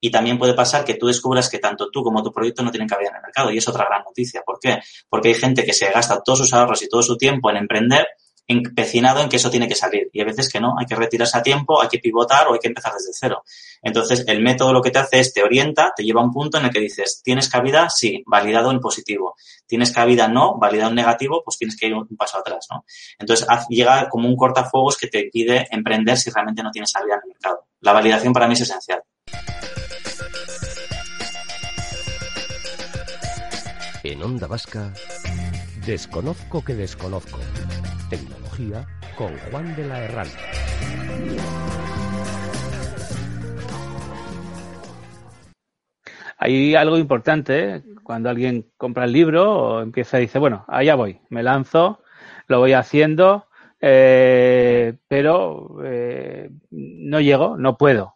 y 0.00 0.10
también 0.10 0.38
puede 0.38 0.54
pasar 0.54 0.84
que 0.84 0.94
tú 0.94 1.06
descubras 1.06 1.48
que 1.48 1.58
tanto 1.58 1.90
tú 1.90 2.02
como 2.02 2.22
tu 2.22 2.32
proyecto 2.32 2.62
no 2.62 2.70
tienen 2.70 2.88
cabida 2.88 3.10
en 3.10 3.16
el 3.16 3.22
mercado. 3.22 3.50
Y 3.50 3.58
es 3.58 3.68
otra 3.68 3.86
gran 3.86 4.02
noticia. 4.02 4.42
¿Por 4.44 4.58
qué? 4.60 4.78
Porque 5.08 5.28
hay 5.28 5.34
gente 5.34 5.64
que 5.64 5.72
se 5.72 5.90
gasta 5.90 6.22
todos 6.22 6.40
sus 6.40 6.52
ahorros 6.52 6.82
y 6.82 6.88
todo 6.88 7.02
su 7.02 7.16
tiempo 7.16 7.50
en 7.50 7.56
emprender 7.56 8.06
empecinado 8.48 9.20
en 9.20 9.28
que 9.28 9.36
eso 9.36 9.50
tiene 9.50 9.68
que 9.68 9.74
salir. 9.74 10.08
Y 10.12 10.20
hay 10.20 10.26
veces 10.26 10.48
que 10.48 10.60
no, 10.60 10.74
hay 10.78 10.86
que 10.86 10.94
retirarse 10.94 11.36
a 11.38 11.42
tiempo, 11.42 11.82
hay 11.82 11.88
que 11.88 11.98
pivotar 11.98 12.46
o 12.46 12.54
hay 12.54 12.60
que 12.60 12.68
empezar 12.68 12.92
desde 12.92 13.10
cero. 13.12 13.42
Entonces, 13.82 14.24
el 14.26 14.40
método 14.42 14.72
lo 14.72 14.82
que 14.82 14.90
te 14.90 14.98
hace 14.98 15.20
es 15.20 15.32
te 15.32 15.42
orienta, 15.42 15.92
te 15.96 16.04
lleva 16.04 16.20
a 16.20 16.24
un 16.24 16.32
punto 16.32 16.58
en 16.58 16.66
el 16.66 16.70
que 16.70 16.80
dices, 16.80 17.22
¿tienes 17.24 17.48
cabida? 17.48 17.90
Sí, 17.90 18.22
validado 18.26 18.70
en 18.70 18.80
positivo. 18.80 19.36
¿Tienes 19.66 19.92
cabida? 19.92 20.28
No, 20.28 20.58
validado 20.58 20.90
en 20.90 20.96
negativo, 20.96 21.42
pues 21.44 21.58
tienes 21.58 21.76
que 21.76 21.86
ir 21.86 21.94
un 21.94 22.06
paso 22.16 22.38
atrás, 22.38 22.66
¿no? 22.70 22.84
Entonces, 23.18 23.46
llega 23.68 24.08
como 24.08 24.28
un 24.28 24.36
cortafuegos 24.36 24.96
que 24.96 25.08
te 25.08 25.28
pide 25.32 25.66
emprender 25.70 26.16
si 26.16 26.30
realmente 26.30 26.62
no 26.62 26.70
tienes 26.70 26.90
salida 26.90 27.14
en 27.14 27.20
el 27.24 27.28
mercado. 27.28 27.66
La 27.80 27.92
validación 27.92 28.32
para 28.32 28.46
mí 28.46 28.54
es 28.54 28.60
esencial. 28.60 29.02
En 34.08 34.22
Onda 34.22 34.46
Vasca, 34.46 34.92
Desconozco 35.84 36.64
que 36.64 36.76
desconozco. 36.76 37.40
Tecnología 38.08 38.86
con 39.18 39.36
Juan 39.50 39.74
de 39.74 39.84
la 39.84 40.04
Herrera. 40.04 40.30
Hay 46.38 46.76
algo 46.76 46.98
importante 46.98 47.74
¿eh? 47.74 47.82
cuando 48.04 48.30
alguien 48.30 48.70
compra 48.76 49.06
el 49.06 49.12
libro 49.12 49.52
o 49.52 49.82
empieza 49.82 50.18
y 50.18 50.22
dice, 50.22 50.38
bueno, 50.38 50.64
allá 50.68 50.94
voy, 50.94 51.18
me 51.28 51.42
lanzo, 51.42 52.00
lo 52.46 52.60
voy 52.60 52.74
haciendo, 52.74 53.48
eh, 53.80 54.94
pero 55.08 55.78
eh, 55.84 56.48
no 56.70 57.18
llego, 57.20 57.56
no 57.56 57.76
puedo. 57.76 58.14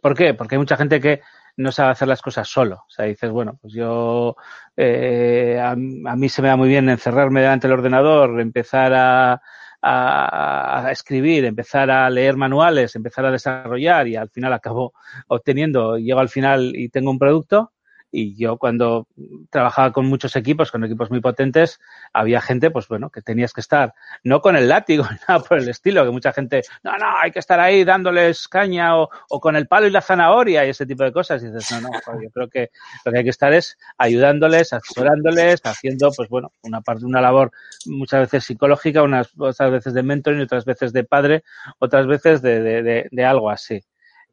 ¿Por 0.00 0.16
qué? 0.16 0.32
Porque 0.32 0.54
hay 0.54 0.60
mucha 0.60 0.78
gente 0.78 0.98
que 0.98 1.20
no 1.60 1.72
sabe 1.72 1.90
hacer 1.92 2.08
las 2.08 2.22
cosas 2.22 2.48
solo. 2.48 2.76
O 2.86 2.90
sea, 2.90 3.04
dices, 3.06 3.30
bueno, 3.30 3.58
pues 3.60 3.72
yo, 3.74 4.36
eh, 4.76 5.60
a, 5.62 5.76
mí 5.76 6.28
se 6.28 6.42
me 6.42 6.48
da 6.48 6.56
muy 6.56 6.68
bien 6.68 6.88
encerrarme 6.88 7.40
delante 7.40 7.68
del 7.68 7.78
ordenador, 7.78 8.40
empezar 8.40 8.92
a, 8.94 9.40
a, 9.82 10.88
escribir, 10.90 11.44
empezar 11.44 11.90
a 11.90 12.08
leer 12.10 12.36
manuales, 12.36 12.94
empezar 12.96 13.26
a 13.26 13.30
desarrollar 13.30 14.08
y 14.08 14.16
al 14.16 14.30
final 14.30 14.52
acabo 14.52 14.92
obteniendo, 15.28 15.98
llego 15.98 16.20
al 16.20 16.28
final 16.28 16.72
y 16.74 16.88
tengo 16.88 17.10
un 17.10 17.18
producto 17.18 17.72
y 18.10 18.36
yo 18.36 18.56
cuando 18.58 19.06
trabajaba 19.50 19.92
con 19.92 20.06
muchos 20.06 20.34
equipos, 20.36 20.70
con 20.70 20.84
equipos 20.84 21.10
muy 21.10 21.20
potentes, 21.20 21.80
había 22.12 22.40
gente, 22.40 22.70
pues 22.70 22.88
bueno, 22.88 23.10
que 23.10 23.22
tenías 23.22 23.52
que 23.52 23.60
estar, 23.60 23.94
no 24.24 24.40
con 24.40 24.56
el 24.56 24.68
látigo, 24.68 25.04
nada 25.28 25.40
por 25.40 25.58
el 25.58 25.68
estilo, 25.68 26.04
que 26.04 26.10
mucha 26.10 26.32
gente, 26.32 26.62
no, 26.82 26.96
no, 26.96 27.06
hay 27.18 27.30
que 27.30 27.38
estar 27.38 27.60
ahí 27.60 27.84
dándoles 27.84 28.48
caña 28.48 28.98
o, 28.98 29.08
o 29.28 29.40
con 29.40 29.56
el 29.56 29.68
palo 29.68 29.86
y 29.86 29.90
la 29.90 30.00
zanahoria 30.00 30.66
y 30.66 30.70
ese 30.70 30.86
tipo 30.86 31.04
de 31.04 31.12
cosas. 31.12 31.42
Y 31.42 31.50
dices, 31.50 31.70
no, 31.72 31.88
no, 31.88 32.22
yo 32.22 32.30
creo 32.30 32.48
que 32.48 32.70
lo 33.04 33.12
que 33.12 33.18
hay 33.18 33.24
que 33.24 33.30
estar 33.30 33.52
es 33.52 33.78
ayudándoles, 33.98 34.72
asesorándoles, 34.72 35.60
haciendo, 35.64 36.10
pues 36.16 36.28
bueno, 36.28 36.52
una 36.62 36.80
parte, 36.80 37.04
una 37.04 37.20
labor 37.20 37.52
muchas 37.86 38.20
veces 38.20 38.44
psicológica, 38.44 39.02
unas 39.02 39.30
otras 39.38 39.70
veces 39.70 39.94
de 39.94 40.02
mentoring, 40.02 40.40
otras 40.42 40.64
veces 40.64 40.92
de 40.92 41.04
padre, 41.04 41.44
otras 41.78 42.06
veces 42.06 42.42
de, 42.42 42.60
de, 42.60 42.82
de, 42.82 43.08
de 43.10 43.24
algo 43.24 43.50
así. 43.50 43.80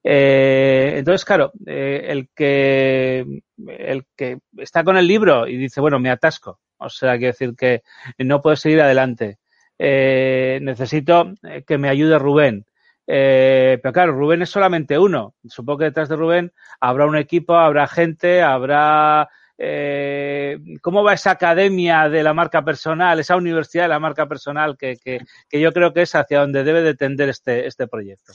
Eh, 0.04 0.94
entonces, 0.98 1.26
claro, 1.26 1.52
eh, 1.66 2.06
el, 2.08 2.30
que, 2.34 3.42
el 3.68 4.06
que 4.16 4.40
está 4.58 4.84
con 4.84 4.98
el 4.98 5.08
libro 5.08 5.48
y 5.48 5.58
dice, 5.58 5.82
bueno, 5.82 6.00
me 6.00 6.10
atasco, 6.10 6.60
o 6.78 6.90
sea, 6.90 7.14
quiere 7.14 7.28
decir 7.28 7.56
que 7.56 7.84
no 8.20 8.42
puedo 8.42 8.56
seguir 8.56 8.82
adelante, 8.82 9.40
eh, 9.80 10.60
necesito 10.62 11.34
que 11.66 11.78
me 11.78 11.90
ayude 11.90 12.20
Rubén. 12.20 12.66
pero 13.06 13.94
claro, 13.94 14.14
Rubén 14.14 14.42
es 14.42 14.50
solamente 14.50 14.98
uno. 14.98 15.36
Supongo 15.48 15.80
que 15.80 15.86
detrás 15.86 16.10
de 16.10 16.16
Rubén 16.16 16.52
habrá 16.80 17.06
un 17.06 17.18
equipo, 17.18 17.56
habrá 17.56 17.88
gente, 17.88 18.42
habrá 18.42 19.30
eh, 19.58 20.60
¿cómo 20.82 21.04
va 21.04 21.14
esa 21.14 21.32
academia 21.32 22.10
de 22.10 22.22
la 22.22 22.34
marca 22.34 22.64
personal, 22.64 23.20
esa 23.20 23.36
universidad 23.36 23.86
de 23.86 23.90
la 23.90 24.00
marca 24.00 24.28
personal 24.28 24.78
que, 24.78 24.98
que, 24.98 25.20
yo 25.60 25.74
creo 25.74 25.94
que 25.94 26.04
es 26.04 26.14
hacia 26.14 26.42
donde 26.42 26.64
debe 26.64 26.82
de 26.82 26.94
tender 26.94 27.30
este, 27.30 27.66
este 27.66 27.88
proyecto? 27.88 28.34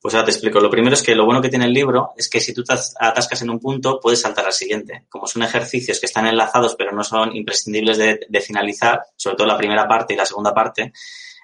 Pues 0.00 0.14
ahora 0.14 0.26
te 0.26 0.32
explico. 0.32 0.60
Lo 0.60 0.70
primero 0.70 0.94
es 0.94 1.02
que 1.02 1.14
lo 1.14 1.24
bueno 1.24 1.40
que 1.40 1.48
tiene 1.48 1.64
el 1.64 1.72
libro 1.72 2.12
es 2.16 2.28
que 2.28 2.40
si 2.40 2.52
tú 2.52 2.62
te 2.62 2.74
atascas 3.00 3.42
en 3.42 3.50
un 3.50 3.58
punto, 3.58 3.98
puedes 4.00 4.20
saltar 4.20 4.46
al 4.46 4.52
siguiente. 4.52 5.04
Como 5.08 5.26
son 5.26 5.42
ejercicios 5.42 5.98
que 5.98 6.06
están 6.06 6.26
enlazados, 6.26 6.74
pero 6.76 6.92
no 6.92 7.02
son 7.02 7.34
imprescindibles 7.34 7.98
de, 7.98 8.40
finalizar, 8.40 9.02
sobre 9.16 9.36
todo 9.36 9.46
la 9.46 9.56
primera 9.56 9.88
parte 9.88 10.14
y 10.14 10.16
la 10.16 10.26
segunda 10.26 10.54
parte, 10.54 10.92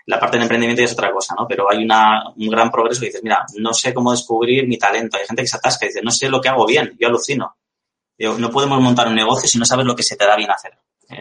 la 0.06 0.20
parte 0.20 0.36
del 0.36 0.42
emprendimiento 0.42 0.82
es 0.82 0.92
otra 0.92 1.10
cosa, 1.10 1.34
¿no? 1.36 1.46
Pero 1.48 1.70
hay 1.70 1.82
una, 1.82 2.22
un 2.36 2.48
gran 2.48 2.70
progreso 2.70 3.02
y 3.02 3.06
dices, 3.06 3.22
mira, 3.22 3.44
no 3.56 3.72
sé 3.72 3.94
cómo 3.94 4.12
descubrir 4.12 4.68
mi 4.68 4.78
talento. 4.78 5.16
Hay 5.16 5.26
gente 5.26 5.42
que 5.42 5.48
se 5.48 5.56
atasca 5.56 5.86
y 5.86 5.88
dice, 5.88 6.02
no 6.02 6.10
sé 6.10 6.28
lo 6.28 6.40
que 6.40 6.48
hago 6.48 6.66
bien, 6.66 6.96
yo 7.00 7.08
alucino. 7.08 7.56
No 8.38 8.50
podemos 8.50 8.80
montar 8.80 9.08
un 9.08 9.14
negocio 9.14 9.48
si 9.48 9.58
no 9.58 9.64
sabes 9.64 9.86
lo 9.86 9.96
que 9.96 10.02
se 10.02 10.16
te 10.16 10.26
da 10.26 10.36
bien 10.36 10.50
hacer 10.50 10.72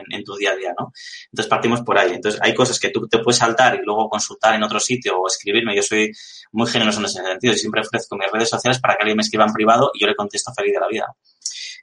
en, 0.09 0.23
tu 0.23 0.35
día 0.35 0.51
a 0.51 0.55
día, 0.55 0.73
¿no? 0.77 0.91
Entonces 1.25 1.49
partimos 1.49 1.81
por 1.81 1.97
ahí. 1.97 2.13
Entonces 2.13 2.39
hay 2.41 2.53
cosas 2.53 2.79
que 2.79 2.89
tú 2.89 3.07
te 3.07 3.19
puedes 3.19 3.37
saltar 3.37 3.75
y 3.75 3.85
luego 3.85 4.09
consultar 4.09 4.55
en 4.55 4.63
otro 4.63 4.79
sitio 4.79 5.19
o 5.19 5.27
escribirme. 5.27 5.75
Yo 5.75 5.83
soy 5.83 6.11
muy 6.51 6.67
generoso 6.67 6.99
en 6.99 7.05
ese 7.05 7.21
sentido 7.21 7.53
y 7.53 7.57
siempre 7.57 7.81
ofrezco 7.81 8.15
mis 8.17 8.31
redes 8.31 8.49
sociales 8.49 8.79
para 8.79 8.95
que 8.95 9.01
alguien 9.01 9.17
me 9.17 9.23
escriba 9.23 9.45
en 9.45 9.53
privado 9.53 9.91
y 9.93 10.01
yo 10.01 10.07
le 10.07 10.15
contesto 10.15 10.53
feliz 10.53 10.73
de 10.73 10.79
la 10.79 10.87
vida. 10.87 11.15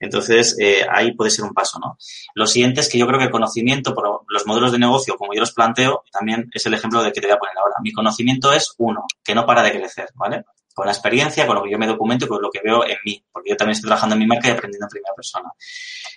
Entonces, 0.01 0.57
eh, 0.61 0.87
ahí 0.89 1.13
puede 1.13 1.31
ser 1.31 1.45
un 1.45 1.53
paso, 1.53 1.79
¿no? 1.81 1.99
Lo 2.35 2.47
siguiente 2.47 2.81
es 2.81 2.89
que 2.89 2.99
yo 2.99 3.07
creo 3.07 3.19
que 3.19 3.27
el 3.27 3.31
conocimiento 3.31 3.95
por 3.95 4.25
los 4.29 4.47
modelos 4.47 4.71
de 4.71 4.79
negocio, 4.79 5.17
como 5.17 5.35
yo 5.35 5.41
los 5.41 5.53
planteo, 5.53 6.05
también 6.13 6.49
es 6.53 6.65
el 6.67 6.75
ejemplo 6.75 7.03
de 7.03 7.11
que 7.11 7.21
te 7.21 7.27
voy 7.27 7.35
a 7.35 7.39
poner 7.39 7.59
ahora. 7.59 7.75
Mi 7.83 7.93
conocimiento 7.93 8.53
es 8.53 8.75
uno, 8.79 9.05
que 9.25 9.35
no 9.35 9.45
para 9.45 9.63
de 9.63 9.73
crecer, 9.73 10.09
¿vale? 10.15 10.45
Con 10.79 10.87
la 10.87 10.93
experiencia, 10.93 11.45
con 11.45 11.57
lo 11.57 11.65
que 11.65 11.73
yo 11.73 11.77
me 11.77 11.89
documento 11.89 12.25
y 12.25 12.29
con 12.29 12.41
lo 12.41 12.53
que 12.53 12.61
veo 12.63 12.85
en 12.85 12.99
mí, 13.05 13.21
porque 13.33 13.51
yo 13.51 13.57
también 13.57 13.73
estoy 13.73 13.89
trabajando 13.89 14.15
en 14.15 14.21
mi 14.21 14.29
marca 14.29 14.47
y 14.47 14.53
aprendiendo 14.53 14.87
en 14.87 14.91
primera 14.91 15.13
persona. 15.13 15.51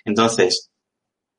Entonces, 0.04 0.70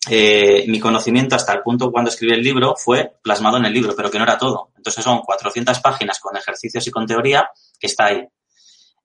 eh, 0.09 0.65
mi 0.67 0.77
conocimiento 0.77 1.33
hasta 1.33 1.53
el 1.53 1.61
punto 1.61 1.89
cuando 1.89 2.09
escribí 2.09 2.33
el 2.33 2.43
libro 2.43 2.75
fue 2.75 3.13
plasmado 3.23 3.55
en 3.55 3.63
el 3.63 3.71
libro, 3.71 3.93
pero 3.95 4.11
que 4.11 4.17
no 4.17 4.25
era 4.25 4.37
todo. 4.37 4.71
Entonces 4.75 5.05
son 5.05 5.21
400 5.21 5.79
páginas 5.79 6.19
con 6.19 6.35
ejercicios 6.35 6.85
y 6.85 6.91
con 6.91 7.07
teoría 7.07 7.49
que 7.79 7.87
está 7.87 8.07
ahí. 8.07 8.27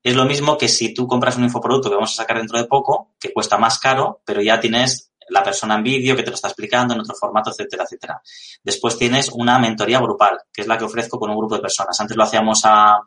es 0.03 0.17
lo 0.17 0.25
mismo 0.25 0.59
que 0.59 0.67
si 0.67 0.93
tú 0.93 1.07
compras 1.07 1.37
un 1.37 1.45
infoproducto 1.45 1.89
que 1.89 1.95
vamos 1.95 2.11
a 2.15 2.23
sacar 2.23 2.39
dentro 2.39 2.59
de 2.59 2.65
poco, 2.65 3.15
que 3.21 3.33
cuesta 3.33 3.57
más 3.57 3.79
caro, 3.79 4.21
pero 4.25 4.43
ya 4.43 4.59
tienes 4.59 5.13
la 5.29 5.45
persona 5.45 5.77
en 5.77 5.85
vídeo 5.85 6.17
que 6.17 6.25
te 6.25 6.31
lo 6.31 6.35
está 6.35 6.49
explicando 6.49 6.93
en 6.95 7.01
otro 7.01 7.15
formato, 7.15 7.51
etcétera, 7.51 7.85
etcétera. 7.85 8.21
Después 8.65 8.99
tienes 8.99 9.29
una 9.29 9.61
mentoría 9.61 10.01
grupal, 10.01 10.41
que 10.53 10.63
es 10.63 10.67
la 10.67 10.77
que 10.77 10.85
ofrezco 10.85 11.21
con 11.21 11.31
un 11.31 11.37
grupo 11.37 11.55
de 11.55 11.61
personas. 11.61 11.99
Antes 12.01 12.17
lo 12.17 12.25
hacíamos 12.25 12.63
a, 12.65 12.99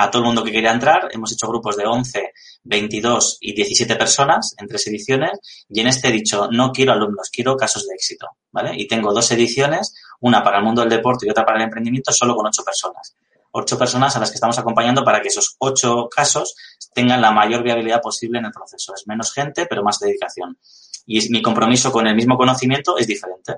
a 0.00 0.10
todo 0.10 0.22
el 0.22 0.26
mundo 0.26 0.42
que 0.42 0.50
quería 0.50 0.72
entrar. 0.72 1.08
Hemos 1.12 1.30
hecho 1.32 1.46
grupos 1.46 1.76
de 1.76 1.84
11, 1.84 2.32
22 2.64 3.36
y 3.42 3.52
17 3.52 3.96
personas 3.96 4.54
en 4.58 4.66
tres 4.66 4.86
ediciones 4.86 5.32
y 5.68 5.80
en 5.80 5.88
este 5.88 6.08
he 6.08 6.12
dicho, 6.12 6.48
no 6.50 6.72
quiero 6.72 6.92
alumnos, 6.92 7.28
quiero 7.30 7.54
casos 7.54 7.86
de 7.86 7.94
éxito, 7.94 8.28
¿vale? 8.50 8.72
Y 8.76 8.88
tengo 8.88 9.12
dos 9.12 9.30
ediciones, 9.30 9.94
una 10.20 10.42
para 10.42 10.58
el 10.58 10.64
mundo 10.64 10.80
del 10.80 10.90
deporte 10.90 11.26
y 11.26 11.30
otra 11.30 11.44
para 11.44 11.58
el 11.58 11.64
emprendimiento, 11.64 12.12
solo 12.12 12.34
con 12.34 12.46
ocho 12.46 12.64
personas. 12.64 13.14
Ocho 13.52 13.76
personas 13.76 14.16
a 14.16 14.20
las 14.20 14.30
que 14.30 14.36
estamos 14.36 14.58
acompañando 14.58 15.04
para 15.04 15.20
que 15.20 15.28
esos 15.28 15.56
ocho 15.58 16.08
casos 16.08 16.54
tengan 16.94 17.20
la 17.20 17.30
mayor 17.30 17.62
viabilidad 17.62 18.00
posible 18.00 18.38
en 18.38 18.46
el 18.46 18.52
proceso. 18.52 18.94
Es 18.94 19.06
menos 19.06 19.34
gente, 19.34 19.66
pero 19.66 19.82
más 19.82 19.98
dedicación. 19.98 20.56
Y 21.04 21.28
mi 21.28 21.42
compromiso 21.42 21.92
con 21.92 22.06
el 22.06 22.14
mismo 22.14 22.38
conocimiento 22.38 22.96
es 22.96 23.06
diferente. 23.06 23.56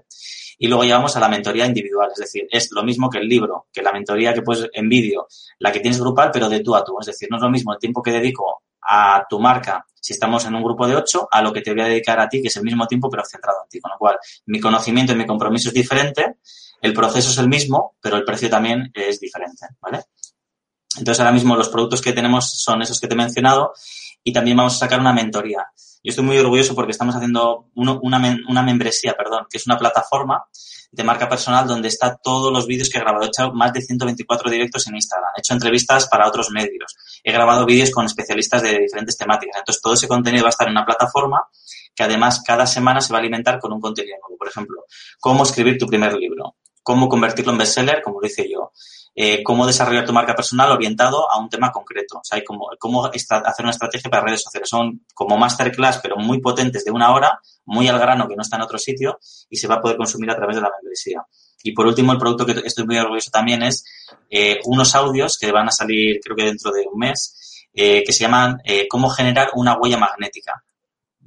Y 0.63 0.69
luego 0.69 0.85
llevamos 0.85 1.17
a 1.17 1.19
la 1.19 1.29
mentoría 1.29 1.67
individual, 1.67 2.11
es 2.13 2.21
decir, 2.21 2.47
es 2.49 2.71
lo 2.71 2.85
mismo 2.85 3.11
que 3.11 3.19
el 3.19 3.27
libro, 3.27 3.67
que 3.73 3.83
la 3.83 3.91
mentoría 3.91 4.33
que 4.33 4.43
puedes 4.43 4.71
en 4.73 4.89
vídeo, 4.89 5.27
la 5.59 5.73
que 5.73 5.81
tienes 5.81 6.01
grupal, 6.01 6.31
pero 6.33 6.49
de 6.49 6.61
tú 6.61 6.77
a 6.77 6.85
tú. 6.85 6.97
Es 7.01 7.07
decir, 7.07 7.29
no 7.29 7.39
es 7.39 7.43
lo 7.43 7.51
mismo 7.51 7.73
el 7.73 7.81
tiempo 7.81 8.01
que 8.01 8.13
dedico 8.13 8.63
a 8.81 9.27
tu 9.29 9.41
marca 9.41 9.85
si 9.93 10.13
estamos 10.13 10.45
en 10.45 10.55
un 10.55 10.63
grupo 10.63 10.87
de 10.87 10.95
ocho 10.95 11.27
a 11.29 11.43
lo 11.43 11.53
que 11.53 11.63
te 11.63 11.73
voy 11.73 11.81
a 11.81 11.87
dedicar 11.87 12.21
a 12.21 12.29
ti, 12.29 12.41
que 12.41 12.47
es 12.47 12.57
el 12.59 12.63
mismo 12.63 12.87
tiempo, 12.87 13.11
pero 13.11 13.25
centrado 13.25 13.59
en 13.65 13.71
ti. 13.71 13.81
Con 13.81 13.91
lo 13.91 13.99
cual, 13.99 14.19
mi 14.47 14.61
conocimiento 14.61 15.13
y 15.13 15.17
mi 15.17 15.27
compromiso 15.27 15.71
es 15.71 15.75
diferente, 15.75 16.37
el 16.81 16.93
proceso 16.93 17.31
es 17.31 17.39
el 17.39 17.49
mismo, 17.49 17.97
pero 18.01 18.17
el 18.17 18.25
precio 18.25 18.49
también 18.49 18.89
es 18.95 19.19
diferente, 19.19 19.67
¿vale? 19.81 20.05
Entonces, 20.97 21.19
ahora 21.19 21.33
mismo 21.33 21.57
los 21.57 21.71
productos 21.71 22.01
que 22.01 22.13
tenemos 22.13 22.49
son 22.63 22.83
esos 22.83 23.01
que 23.01 23.09
te 23.09 23.15
he 23.15 23.17
mencionado 23.17 23.73
y 24.23 24.33
también 24.33 24.57
vamos 24.57 24.77
a 24.77 24.79
sacar 24.79 25.01
una 25.01 25.13
mentoría. 25.13 25.67
Yo 26.03 26.11
estoy 26.11 26.25
muy 26.25 26.39
orgulloso 26.39 26.75
porque 26.75 26.93
estamos 26.93 27.15
haciendo 27.15 27.67
una, 27.75 27.99
una 28.03 28.63
membresía, 28.63 29.15
perdón, 29.15 29.47
que 29.49 29.59
es 29.59 29.67
una 29.67 29.79
plataforma 29.79 30.45
de 30.93 31.05
marca 31.05 31.27
personal 31.29 31.67
donde 31.67 31.89
está 31.89 32.17
todos 32.17 32.53
los 32.53 32.67
vídeos 32.67 32.91
que 32.91 32.99
he 32.99 33.01
grabado. 33.01 33.25
He 33.25 33.29
hecho 33.29 33.53
más 33.53 33.73
de 33.73 33.81
124 33.81 34.51
directos 34.51 34.87
en 34.87 34.95
Instagram. 34.95 35.31
He 35.37 35.41
hecho 35.41 35.55
entrevistas 35.55 36.07
para 36.07 36.29
otros 36.29 36.51
medios. 36.51 36.95
He 37.25 37.33
grabado 37.33 37.65
vídeos 37.65 37.91
con 37.91 38.05
especialistas 38.05 38.63
de 38.63 38.79
diferentes 38.79 39.17
temáticas. 39.17 39.57
Entonces, 39.59 39.81
todo 39.81 39.95
ese 39.95 40.07
contenido 40.07 40.45
va 40.45 40.49
a 40.49 40.51
estar 40.51 40.67
en 40.67 40.73
una 40.73 40.85
plataforma 40.85 41.47
que 41.95 42.03
además 42.03 42.43
cada 42.47 42.67
semana 42.67 43.01
se 43.01 43.13
va 43.13 43.19
a 43.19 43.21
alimentar 43.21 43.59
con 43.59 43.73
un 43.73 43.81
contenido 43.81 44.17
nuevo. 44.21 44.37
Por 44.37 44.49
ejemplo, 44.49 44.85
cómo 45.19 45.45
escribir 45.45 45.79
tu 45.79 45.87
primer 45.87 46.15
libro, 46.15 46.57
cómo 46.83 47.09
convertirlo 47.09 47.53
en 47.53 47.59
bestseller, 47.59 48.03
como 48.03 48.21
lo 48.21 48.27
hice 48.27 48.51
yo, 48.51 48.73
eh, 49.15 49.43
cómo 49.43 49.67
desarrollar 49.67 50.07
tu 50.07 50.13
marca 50.13 50.35
personal 50.35 50.73
orientado 50.73 51.31
a 51.31 51.39
un 51.39 51.49
tema 51.49 51.71
concreto. 51.71 52.19
O 52.19 52.25
sea, 52.25 52.43
cómo, 52.45 52.71
cómo 52.79 53.05
hacer 53.07 53.65
una 53.65 53.71
estrategia 53.71 54.11
para 54.11 54.25
redes 54.25 54.43
sociales. 54.43 54.69
Son 54.69 55.05
como 55.15 55.37
masterclass, 55.37 55.99
pero 56.03 56.17
muy 56.17 56.41
potentes 56.41 56.85
de 56.85 56.91
una 56.91 57.13
hora, 57.13 57.39
muy 57.67 57.89
al 57.89 57.99
grano, 57.99 58.27
que 58.27 58.37
no 58.37 58.43
está 58.43 58.57
en 58.57 58.63
otro 58.63 58.79
sitio 58.79 59.19
y 59.51 59.57
se 59.57 59.69
va 59.69 59.77
a 59.77 59.81
poder 59.81 59.97
consumir 59.97 60.31
a 60.31 60.37
través 60.37 60.57
de 60.57 60.63
la 60.63 60.71
membresía. 60.81 61.25
Y 61.63 61.73
por 61.73 61.87
último, 61.87 62.13
el 62.13 62.19
producto 62.19 62.47
que 62.47 62.55
estoy 62.65 62.87
muy 62.87 62.99
orgulloso 62.99 63.31
también 63.31 63.63
es 63.63 63.85
eh, 64.31 64.59
unos 64.65 64.95
audios 64.95 65.39
que 65.39 65.53
van 65.53 65.69
a 65.69 65.73
salir, 65.73 66.19
creo 66.23 66.37
que 66.37 66.45
dentro 66.45 66.73
de 66.73 66.87
un 66.91 66.99
mes, 66.99 67.69
eh, 67.75 68.03
que 68.05 68.13
se 68.13 68.25
llaman 68.25 68.61
eh, 68.65 68.89
Cómo 68.89 69.09
generar 69.11 69.51
una 69.55 69.79
huella 69.79 69.99
magnética. 69.99 70.65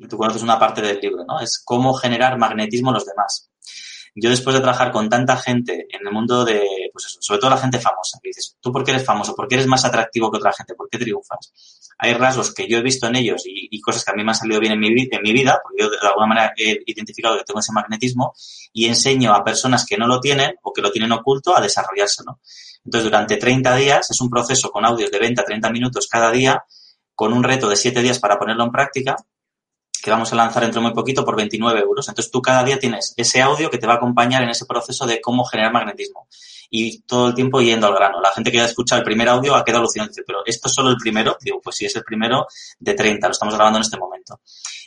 Tú 0.09 0.17
conoces 0.17 0.43
una 0.43 0.59
parte 0.59 0.81
del 0.81 0.99
libro, 0.99 1.23
¿no? 1.25 1.39
Es 1.39 1.61
cómo 1.63 1.93
generar 1.93 2.37
magnetismo 2.37 2.89
en 2.89 2.95
los 2.95 3.05
demás 3.05 3.49
yo 4.17 4.29
después 4.29 4.53
de 4.53 4.61
trabajar 4.61 4.93
con 4.93 5.09
tanta 5.09 5.35
gente 5.35 5.87
en 5.89 6.07
el 6.07 6.13
mundo 6.13 6.45
de, 6.45 6.89
pues 6.93 7.05
eso, 7.05 7.17
sobre 7.21 7.41
todo 7.41 7.49
la 7.49 7.57
gente 7.57 7.79
famosa, 7.79 8.17
que 8.23 8.29
dices, 8.29 8.55
¿tú 8.61 8.71
por 8.71 8.85
qué 8.85 8.91
eres 8.91 9.03
famoso? 9.03 9.35
¿Por 9.35 9.45
qué 9.45 9.55
eres 9.55 9.67
más 9.67 9.83
atractivo 9.83 10.31
que 10.31 10.37
otra 10.37 10.53
gente? 10.53 10.73
¿Por 10.73 10.89
qué 10.89 10.97
triunfas? 10.97 11.91
Hay 11.97 12.13
rasgos 12.13 12.53
que 12.53 12.65
yo 12.65 12.77
he 12.77 12.81
visto 12.81 13.07
en 13.07 13.17
ellos 13.17 13.43
y, 13.45 13.81
cosas 13.81 14.05
que 14.05 14.11
a 14.11 14.13
mí 14.15 14.23
me 14.23 14.31
han 14.31 14.35
salido 14.35 14.59
bien 14.59 14.71
en 14.71 14.79
mi, 14.79 14.87
en 14.87 15.21
mi 15.21 15.33
vida, 15.33 15.59
porque 15.61 15.83
yo 15.83 15.89
de 15.89 15.97
alguna 16.07 16.27
manera 16.27 16.53
he 16.57 16.81
identificado 16.85 17.37
que 17.37 17.43
tengo 17.43 17.59
ese 17.59 17.73
magnetismo 17.73 18.33
y 18.71 18.85
enseño 18.85 19.33
a 19.33 19.43
personas 19.43 19.85
que 19.85 19.97
no 19.97 20.07
lo 20.07 20.19
tienen 20.19 20.55
o 20.63 20.71
que 20.73 20.81
lo 20.81 20.91
tienen 20.91 21.11
oculto 21.11 21.55
a 21.55 21.61
desarrollárselo. 21.61 22.39
Entonces, 22.85 23.03
durante 23.03 23.37
30 23.37 23.75
días 23.75 24.09
es 24.09 24.21
un 24.21 24.29
proceso 24.29 24.71
con 24.71 24.85
audios 24.85 25.11
de 25.11 25.19
20 25.19 25.41
a 25.41 25.45
30 25.45 25.69
minutos 25.71 26.07
cada 26.09 26.31
día, 26.31 26.63
con 27.13 27.33
un 27.33 27.43
reto 27.43 27.69
de 27.69 27.75
7 27.75 28.01
días 28.01 28.19
para 28.19 28.39
ponerlo 28.39 28.63
en 28.63 28.71
práctica 28.71 29.17
que 30.05 30.11
vamos 30.11 30.31
a 30.31 30.35
lanzar 30.35 30.61
dentro 30.61 30.81
de 30.81 30.87
muy 30.87 30.93
poquito 30.93 31.25
por 31.25 31.35
29 31.35 31.79
euros. 31.79 32.07
Entonces 32.07 32.31
tú 32.31 32.39
cada 32.39 32.63
día 32.63 32.77
tienes 32.77 33.15
ese 33.17 33.41
audio 33.41 33.71
que 33.71 33.79
te 33.79 33.87
va 33.87 33.93
a 33.93 33.95
acompañar 33.95 34.43
en 34.43 34.49
ese 34.49 34.67
proceso 34.67 35.07
de 35.07 35.19
cómo 35.19 35.43
generar 35.45 35.73
magnetismo. 35.73 36.27
Y 36.69 37.01
todo 37.01 37.29
el 37.29 37.33
tiempo 37.33 37.59
yendo 37.59 37.87
al 37.87 37.95
grano. 37.95 38.21
La 38.21 38.29
gente 38.29 38.51
que 38.51 38.61
ha 38.61 38.65
escuchado 38.65 38.99
el 38.99 39.03
primer 39.03 39.27
audio 39.29 39.55
ha 39.55 39.65
quedado 39.65 39.79
alucinante. 39.79 40.11
Dice, 40.11 40.23
pero 40.27 40.43
esto 40.45 40.67
es 40.67 40.75
solo 40.75 40.91
el 40.91 40.97
primero. 40.97 41.35
Digo, 41.41 41.59
pues 41.59 41.77
sí, 41.77 41.87
es 41.87 41.95
el 41.95 42.03
primero 42.03 42.45
de 42.77 42.93
30. 42.93 43.27
Lo 43.27 43.31
estamos 43.31 43.55
grabando 43.55 43.79
en 43.79 43.81
este 43.81 43.97
momento. 43.97 44.41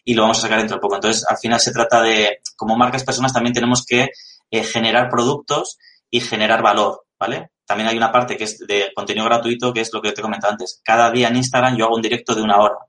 Y 0.04 0.14
lo 0.14 0.22
vamos 0.22 0.38
a 0.38 0.42
sacar 0.42 0.58
dentro 0.58 0.76
de 0.76 0.80
poco. 0.80 0.94
Entonces, 0.94 1.24
al 1.28 1.36
final 1.36 1.58
se 1.58 1.72
trata 1.72 2.00
de, 2.00 2.38
como 2.54 2.76
marcas 2.76 3.02
personas, 3.02 3.32
también 3.32 3.52
tenemos 3.52 3.84
que 3.84 4.10
eh, 4.52 4.62
generar 4.62 5.08
productos 5.10 5.78
y 6.08 6.20
generar 6.20 6.62
valor, 6.62 7.06
¿vale? 7.18 7.50
También 7.66 7.88
hay 7.88 7.96
una 7.96 8.12
parte 8.12 8.36
que 8.36 8.44
es 8.44 8.58
de 8.60 8.92
contenido 8.94 9.26
gratuito, 9.26 9.72
que 9.72 9.80
es 9.80 9.92
lo 9.92 10.00
que 10.00 10.12
te 10.12 10.20
he 10.20 10.22
comentado 10.22 10.52
antes. 10.52 10.80
Cada 10.84 11.10
día 11.10 11.26
en 11.26 11.36
Instagram 11.36 11.76
yo 11.76 11.86
hago 11.86 11.96
un 11.96 12.02
directo 12.02 12.36
de 12.36 12.42
una 12.42 12.58
hora 12.58 12.87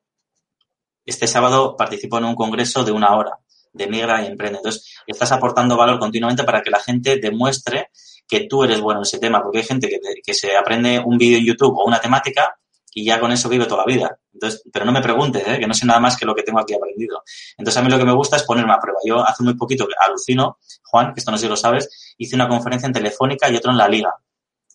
este 1.10 1.28
sábado 1.28 1.76
participo 1.76 2.18
en 2.18 2.26
un 2.26 2.36
congreso 2.36 2.84
de 2.84 2.92
una 2.92 3.16
hora 3.16 3.40
de 3.74 3.88
Migra 3.88 4.24
y 4.24 4.28
Emprende. 4.28 4.58
Entonces, 4.58 4.96
estás 5.06 5.32
aportando 5.32 5.78
valor 5.78 6.00
continuamente 6.00 6.44
para 6.44 6.62
que 6.62 6.70
la 6.70 6.80
gente 6.80 7.18
demuestre 7.18 7.90
que 8.28 8.42
tú 8.42 8.64
eres 8.64 8.80
bueno 8.80 9.00
en 9.00 9.04
ese 9.04 9.20
tema, 9.20 9.42
porque 9.42 9.60
hay 9.60 9.64
gente 9.64 9.90
que, 10.24 10.34
se 10.34 10.56
aprende 10.56 11.02
un 11.04 11.18
vídeo 11.18 11.40
en 11.40 11.46
YouTube 11.46 11.76
o 11.78 11.86
una 11.86 12.00
temática 12.00 12.56
y 12.94 13.06
ya 13.06 13.20
con 13.20 13.32
eso 13.32 13.50
vive 13.50 13.66
toda 13.66 13.86
la 13.86 13.94
vida. 13.94 14.20
Entonces, 14.34 14.64
pero 14.72 14.86
no 14.86 14.92
me 14.92 15.02
preguntes, 15.02 15.44
¿eh? 15.48 15.60
que 15.60 15.68
no 15.68 15.74
sé 15.74 15.86
nada 15.86 16.00
más 16.00 16.16
que 16.16 16.26
lo 16.26 16.36
que 16.36 16.44
tengo 16.44 16.60
aquí 16.60 16.74
aprendido. 16.74 17.24
Entonces, 17.58 17.78
a 17.78 17.84
mí 17.84 17.90
lo 17.90 17.98
que 17.98 18.06
me 18.06 18.14
gusta 18.14 18.36
es 18.36 18.44
ponerme 18.44 18.74
a 18.74 18.80
prueba. 18.80 19.00
Yo 19.04 19.26
hace 19.26 19.44
muy 19.44 19.56
poquito, 19.56 19.88
alucino, 20.00 20.60
Juan, 20.84 21.14
que 21.14 21.20
esto 21.20 21.32
no 21.32 21.38
sé 21.38 21.46
si 21.46 21.50
lo 21.50 21.58
sabes, 21.58 22.16
hice 22.18 22.36
una 22.36 22.48
conferencia 22.48 22.88
en 22.88 22.94
Telefónica 22.94 23.50
y 23.50 23.56
otra 23.56 23.72
en 23.72 23.78
la 23.78 23.88
Liga 23.88 24.14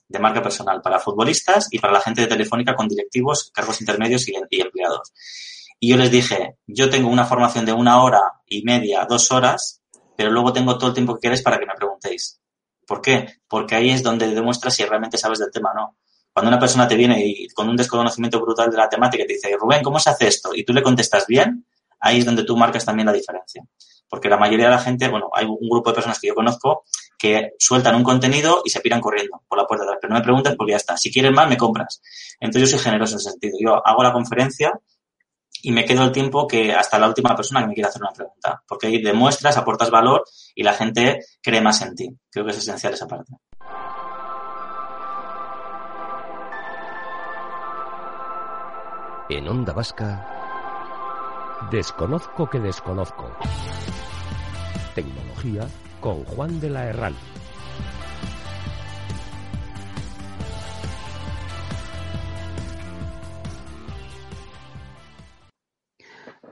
de 0.07 0.19
marca 0.19 0.43
personal 0.43 0.83
para 0.83 0.99
futbolistas 0.99 1.69
y 1.71 1.79
para 1.79 1.93
la 1.93 2.01
gente 2.01 2.23
de 2.23 2.27
Telefónica 2.27 2.75
con 2.75 2.89
directivos, 2.89 3.51
cargos 3.53 3.81
intermedios 3.81 4.29
y 4.29 4.35
empleados. 4.35 5.13
Y 5.79 5.91
yo 5.91 5.97
les 5.97 6.11
dije, 6.11 6.57
yo 6.67 6.89
tengo 6.89 7.09
una 7.09 7.27
formación 7.27 7.67
de 7.67 7.73
una 7.73 8.03
hora 8.03 8.21
y 8.47 8.63
media, 8.63 9.07
dos 9.09 9.31
horas, 9.33 9.83
pero 10.17 10.31
luego 10.31 10.53
tengo 10.53 10.79
todo 10.79 10.89
el 10.89 10.95
tiempo 10.95 11.15
que 11.15 11.23
queréis 11.23 11.43
para 11.43 11.59
que 11.59 11.67
me 11.67 11.75
preguntéis. 11.75 12.41
¿Por 12.87 13.01
qué? 13.01 13.41
Porque 13.49 13.75
ahí 13.75 13.91
es 13.91 14.03
donde 14.03 14.35
demuestras 14.35 14.75
si 14.75 14.85
realmente 14.85 15.19
sabes 15.19 15.39
del 15.39 15.51
tema 15.51 15.73
o 15.73 15.75
no. 15.75 15.97
Cuando 16.33 16.49
una 16.49 16.59
persona 16.59 16.89
te 16.89 16.97
viene 16.97 17.25
y 17.25 17.49
con 17.49 17.69
un 17.69 17.77
desconocimiento 17.77 18.41
brutal 18.41 18.71
de 18.71 18.77
la 18.77 18.89
temática 18.89 19.25
te 19.27 19.35
dice, 19.35 19.57
Rubén, 19.57 19.83
¿cómo 19.83 20.01
se 20.01 20.11
hace 20.11 20.27
esto? 20.27 20.51
Y 20.55 20.65
tú 20.65 20.73
le 20.73 20.83
contestas 20.83 21.27
bien, 21.27 21.67
ahí 22.01 22.19
es 22.19 22.25
donde 22.25 22.45
tú 22.45 22.57
marcas 22.57 22.85
también 22.85 23.07
la 23.07 23.13
diferencia. 23.13 23.65
Porque 24.09 24.29
la 24.29 24.37
mayoría 24.37 24.67
de 24.67 24.73
la 24.73 24.79
gente, 24.79 25.09
bueno, 25.09 25.31
hay 25.33 25.47
un 25.47 25.69
grupo 25.69 25.91
de 25.91 25.95
personas 25.95 26.19
que 26.19 26.29
yo 26.29 26.35
conozco 26.35 26.85
que 27.19 27.53
sueltan 27.59 27.95
un 27.95 28.03
contenido 28.03 28.63
y 28.65 28.71
se 28.71 28.81
piran 28.81 29.01
corriendo 29.01 29.43
por 29.49 29.59
la 29.59 29.67
puerta 29.67 29.85
de 29.85 29.91
atrás. 29.91 29.99
Pero 30.03 30.13
no 30.13 30.19
me 30.19 30.25
preguntes 30.25 30.55
porque 30.57 30.73
ya 30.73 30.77
está. 30.77 30.97
Si 30.97 31.13
quieres 31.13 31.33
más, 31.33 31.49
me 31.49 31.57
compras. 31.57 32.03
Entonces 32.39 32.69
yo 32.69 32.77
soy 32.77 32.85
generoso 32.85 33.15
en 33.15 33.21
ese 33.21 33.31
sentido. 33.31 33.57
Yo 33.61 33.87
hago 33.87 34.03
la 34.03 34.13
conferencia 34.13 34.79
y 35.65 35.73
me 35.73 35.85
quedo 35.85 36.05
el 36.05 36.13
tiempo 36.13 36.47
que 36.47 36.75
hasta 36.75 36.99
la 36.99 37.09
última 37.09 37.35
persona 37.35 37.61
que 37.61 37.69
me 37.69 37.75
quiera 37.75 37.89
hacer 37.89 38.03
una 38.03 38.13
pregunta, 38.13 38.63
porque 38.69 38.87
ahí 38.87 39.03
demuestras, 39.03 39.57
aportas 39.57 39.91
valor 39.91 40.23
y 40.55 40.63
la 40.63 40.75
gente 40.75 41.21
cree 41.43 41.63
más 41.63 41.81
en 41.81 41.95
ti. 41.95 42.11
Creo 42.31 42.45
que 42.45 42.51
es 42.53 42.59
esencial 42.59 42.93
esa 42.93 43.09
parte. 43.09 43.33
En 49.31 49.49
Onda 49.49 49.73
Vasca, 49.73 50.29
desconozco 51.71 52.51
que 52.51 52.61
desconozco. 52.61 53.35
Tecnología 54.95 55.67
con 55.99 56.25
Juan 56.25 56.61
de 56.61 56.69
la 56.69 56.87
Herral. 56.89 57.15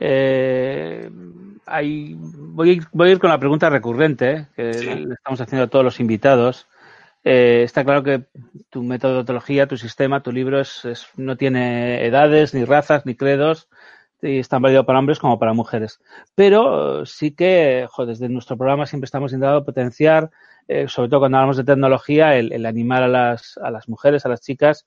Eh, 0.04 1.08
voy, 1.12 1.60
a 1.66 1.82
ir, 1.82 2.16
voy, 2.90 3.08
a 3.08 3.12
ir, 3.12 3.18
con 3.20 3.30
la 3.30 3.38
pregunta 3.38 3.70
recurrente 3.70 4.48
eh, 4.56 4.72
que 4.72 4.96
le 4.96 5.14
estamos 5.14 5.40
haciendo 5.40 5.64
a 5.64 5.68
todos 5.68 5.84
los 5.84 6.00
invitados. 6.00 6.66
Eh, 7.22 7.62
está 7.62 7.84
claro 7.84 8.02
que 8.02 8.24
tu 8.68 8.82
metodología, 8.82 9.68
tu 9.68 9.76
sistema, 9.76 10.20
tu 10.20 10.32
libro 10.32 10.60
es, 10.60 10.82
no 11.16 11.36
tiene 11.36 12.04
edades, 12.04 12.52
ni 12.52 12.64
razas, 12.64 13.06
ni 13.06 13.14
credos, 13.14 13.68
y 14.20 14.40
es 14.40 14.48
tan 14.48 14.60
válido 14.60 14.84
para 14.84 14.98
hombres 14.98 15.20
como 15.20 15.38
para 15.38 15.52
mujeres. 15.52 16.00
Pero 16.34 17.06
sí 17.06 17.30
que, 17.30 17.86
desde 18.04 18.28
nuestro 18.28 18.56
programa 18.56 18.86
siempre 18.86 19.04
estamos 19.04 19.32
intentando 19.32 19.64
potenciar, 19.64 20.32
eh, 20.66 20.88
sobre 20.88 21.10
todo 21.10 21.20
cuando 21.20 21.38
hablamos 21.38 21.58
de 21.58 21.64
tecnología, 21.64 22.36
el, 22.36 22.52
el 22.52 22.66
animar 22.66 23.04
a 23.04 23.08
las, 23.08 23.56
a 23.62 23.70
las 23.70 23.88
mujeres, 23.88 24.26
a 24.26 24.30
las 24.30 24.40
chicas, 24.40 24.84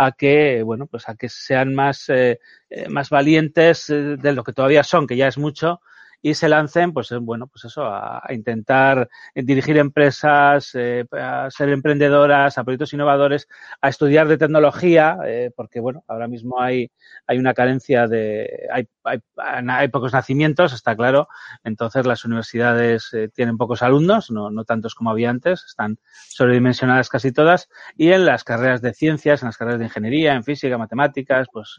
a 0.00 0.12
que, 0.12 0.62
bueno, 0.62 0.86
pues 0.86 1.08
a 1.08 1.16
que 1.16 1.28
sean 1.28 1.74
más, 1.74 2.08
eh, 2.08 2.38
eh, 2.70 2.88
más 2.88 3.10
valientes 3.10 3.90
eh, 3.90 4.16
de 4.16 4.32
lo 4.32 4.44
que 4.44 4.52
todavía 4.52 4.84
son, 4.84 5.08
que 5.08 5.16
ya 5.16 5.26
es 5.26 5.38
mucho, 5.38 5.80
y 6.20 6.34
se 6.34 6.48
lancen, 6.48 6.92
pues 6.92 7.10
bueno, 7.20 7.46
pues 7.46 7.64
eso, 7.66 7.84
a, 7.84 8.22
intentar 8.30 9.08
dirigir 9.34 9.78
empresas, 9.78 10.70
eh, 10.74 11.04
a 11.12 11.48
ser 11.50 11.68
emprendedoras, 11.68 12.58
a 12.58 12.64
proyectos 12.64 12.92
innovadores, 12.92 13.48
a 13.80 13.88
estudiar 13.88 14.26
de 14.26 14.36
tecnología, 14.36 15.18
eh, 15.24 15.50
porque 15.54 15.80
bueno, 15.80 16.04
ahora 16.08 16.26
mismo 16.26 16.60
hay, 16.60 16.90
hay 17.26 17.38
una 17.38 17.54
carencia 17.54 18.08
de, 18.08 18.68
hay, 18.72 18.88
hay, 19.04 19.20
hay 19.36 19.88
pocos 19.88 20.12
nacimientos, 20.12 20.72
está 20.72 20.96
claro, 20.96 21.28
entonces 21.62 22.04
las 22.04 22.24
universidades 22.24 23.12
eh, 23.14 23.28
tienen 23.32 23.56
pocos 23.56 23.82
alumnos, 23.82 24.30
no, 24.30 24.50
no 24.50 24.64
tantos 24.64 24.94
como 24.94 25.10
había 25.10 25.30
antes, 25.30 25.64
están 25.64 25.98
sobredimensionadas 26.28 27.08
casi 27.08 27.32
todas, 27.32 27.68
y 27.96 28.10
en 28.10 28.24
las 28.24 28.42
carreras 28.42 28.82
de 28.82 28.92
ciencias, 28.92 29.42
en 29.42 29.46
las 29.46 29.56
carreras 29.56 29.78
de 29.78 29.86
ingeniería, 29.86 30.34
en 30.34 30.42
física, 30.42 30.78
matemáticas, 30.78 31.46
pues 31.52 31.76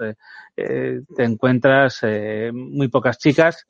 eh, 0.56 1.02
te 1.16 1.24
encuentras 1.24 2.02
muy 2.54 2.88
pocas 2.88 3.18
chicas 3.18 3.68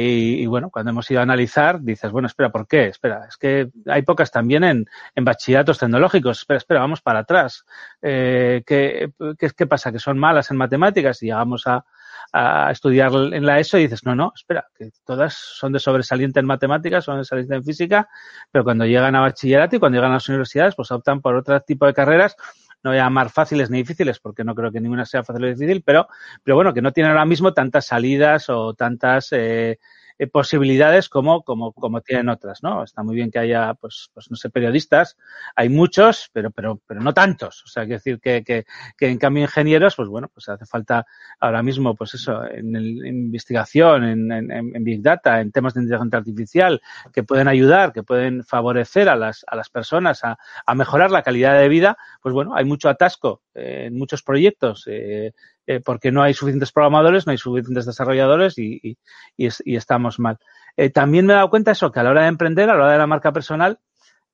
y, 0.00 0.42
y, 0.42 0.46
bueno, 0.46 0.70
cuando 0.70 0.90
hemos 0.90 1.10
ido 1.10 1.20
a 1.20 1.22
analizar, 1.22 1.80
dices, 1.80 2.10
bueno, 2.10 2.26
espera, 2.26 2.50
¿por 2.50 2.66
qué? 2.66 2.86
Espera, 2.86 3.26
es 3.28 3.36
que 3.36 3.70
hay 3.86 4.02
pocas 4.02 4.30
también 4.30 4.64
en, 4.64 4.86
en 5.14 5.24
bachilleratos 5.24 5.78
tecnológicos. 5.78 6.40
Espera, 6.40 6.58
espera, 6.58 6.80
vamos 6.80 7.00
para 7.00 7.20
atrás. 7.20 7.64
Eh, 8.02 8.62
¿qué, 8.66 9.12
qué, 9.38 9.66
pasa? 9.66 9.92
¿Que 9.92 9.98
son 9.98 10.18
malas 10.18 10.50
en 10.50 10.56
matemáticas? 10.56 11.22
Y 11.22 11.26
llegamos 11.26 11.66
a, 11.66 11.84
a 12.32 12.70
estudiar 12.70 13.12
en 13.12 13.44
la 13.44 13.58
ESO 13.58 13.78
y 13.78 13.82
dices, 13.82 14.04
no, 14.04 14.14
no, 14.14 14.32
espera, 14.34 14.66
que 14.76 14.90
todas 15.04 15.34
son 15.34 15.72
de 15.72 15.80
sobresaliente 15.80 16.40
en 16.40 16.46
matemáticas, 16.46 17.04
son 17.04 17.18
de 17.18 17.24
sobresaliente 17.24 17.56
en 17.56 17.64
física, 17.64 18.08
pero 18.50 18.64
cuando 18.64 18.86
llegan 18.86 19.14
a 19.16 19.20
bachillerato 19.20 19.76
y 19.76 19.78
cuando 19.78 19.96
llegan 19.96 20.12
a 20.12 20.14
las 20.14 20.28
universidades, 20.28 20.74
pues 20.74 20.90
optan 20.90 21.20
por 21.20 21.36
otro 21.36 21.60
tipo 21.62 21.86
de 21.86 21.94
carreras 21.94 22.36
no 22.82 22.90
voy 22.90 22.98
a 22.98 23.04
llamar 23.04 23.30
fáciles 23.30 23.70
ni 23.70 23.78
difíciles 23.78 24.18
porque 24.20 24.44
no 24.44 24.54
creo 24.54 24.72
que 24.72 24.80
ninguna 24.80 25.04
sea 25.04 25.22
fácil 25.22 25.44
o 25.44 25.48
difícil, 25.48 25.82
pero, 25.82 26.08
pero 26.42 26.56
bueno, 26.56 26.72
que 26.72 26.82
no 26.82 26.92
tienen 26.92 27.12
ahora 27.12 27.24
mismo 27.24 27.52
tantas 27.52 27.86
salidas 27.86 28.48
o 28.48 28.74
tantas 28.74 29.28
eh, 29.32 29.78
eh, 30.20 30.26
posibilidades 30.26 31.08
como, 31.08 31.42
como, 31.42 31.72
como 31.72 32.02
tienen 32.02 32.28
otras, 32.28 32.62
¿no? 32.62 32.84
Está 32.84 33.02
muy 33.02 33.16
bien 33.16 33.30
que 33.30 33.38
haya, 33.38 33.72
pues, 33.72 34.10
pues 34.12 34.30
no 34.30 34.36
sé, 34.36 34.50
periodistas, 34.50 35.16
hay 35.56 35.70
muchos, 35.70 36.28
pero, 36.34 36.50
pero, 36.50 36.78
pero 36.86 37.00
no 37.00 37.14
tantos. 37.14 37.64
O 37.64 37.68
sea, 37.68 37.84
quiero 37.84 37.96
decir 37.96 38.20
que, 38.20 38.44
que, 38.44 38.66
que 38.98 39.08
en 39.08 39.16
cambio 39.16 39.44
ingenieros, 39.44 39.96
pues 39.96 40.10
bueno, 40.10 40.28
pues 40.28 40.46
hace 40.50 40.66
falta 40.66 41.06
ahora 41.38 41.62
mismo, 41.62 41.94
pues 41.94 42.12
eso, 42.12 42.44
en, 42.44 42.76
el, 42.76 43.06
investigación, 43.06 44.04
en, 44.04 44.30
en, 44.30 44.50
en, 44.52 44.84
Big 44.84 45.00
Data, 45.00 45.40
en 45.40 45.52
temas 45.52 45.72
de 45.72 45.80
inteligencia 45.80 46.18
artificial, 46.18 46.82
que 47.14 47.22
pueden 47.22 47.48
ayudar, 47.48 47.94
que 47.94 48.02
pueden 48.02 48.44
favorecer 48.44 49.08
a 49.08 49.16
las, 49.16 49.42
a 49.46 49.56
las 49.56 49.70
personas 49.70 50.22
a, 50.22 50.38
a 50.66 50.74
mejorar 50.74 51.10
la 51.10 51.22
calidad 51.22 51.58
de 51.58 51.70
vida, 51.70 51.96
pues 52.20 52.34
bueno, 52.34 52.54
hay 52.54 52.66
mucho 52.66 52.90
atasco 52.90 53.40
eh, 53.54 53.84
en 53.86 53.96
muchos 53.96 54.22
proyectos, 54.22 54.84
eh, 54.86 55.32
eh, 55.70 55.80
porque 55.80 56.10
no 56.10 56.20
hay 56.20 56.34
suficientes 56.34 56.72
programadores, 56.72 57.26
no 57.26 57.30
hay 57.30 57.38
suficientes 57.38 57.86
desarrolladores 57.86 58.58
y, 58.58 58.80
y, 58.82 58.98
y, 59.36 59.46
es, 59.46 59.62
y 59.64 59.76
estamos 59.76 60.18
mal. 60.18 60.36
Eh, 60.76 60.90
también 60.90 61.26
me 61.26 61.32
he 61.32 61.36
dado 61.36 61.48
cuenta 61.48 61.70
eso, 61.70 61.92
que 61.92 62.00
a 62.00 62.02
la 62.02 62.10
hora 62.10 62.22
de 62.22 62.28
emprender, 62.28 62.68
a 62.68 62.74
la 62.74 62.82
hora 62.82 62.92
de 62.92 62.98
la 62.98 63.06
marca 63.06 63.32
personal, 63.32 63.78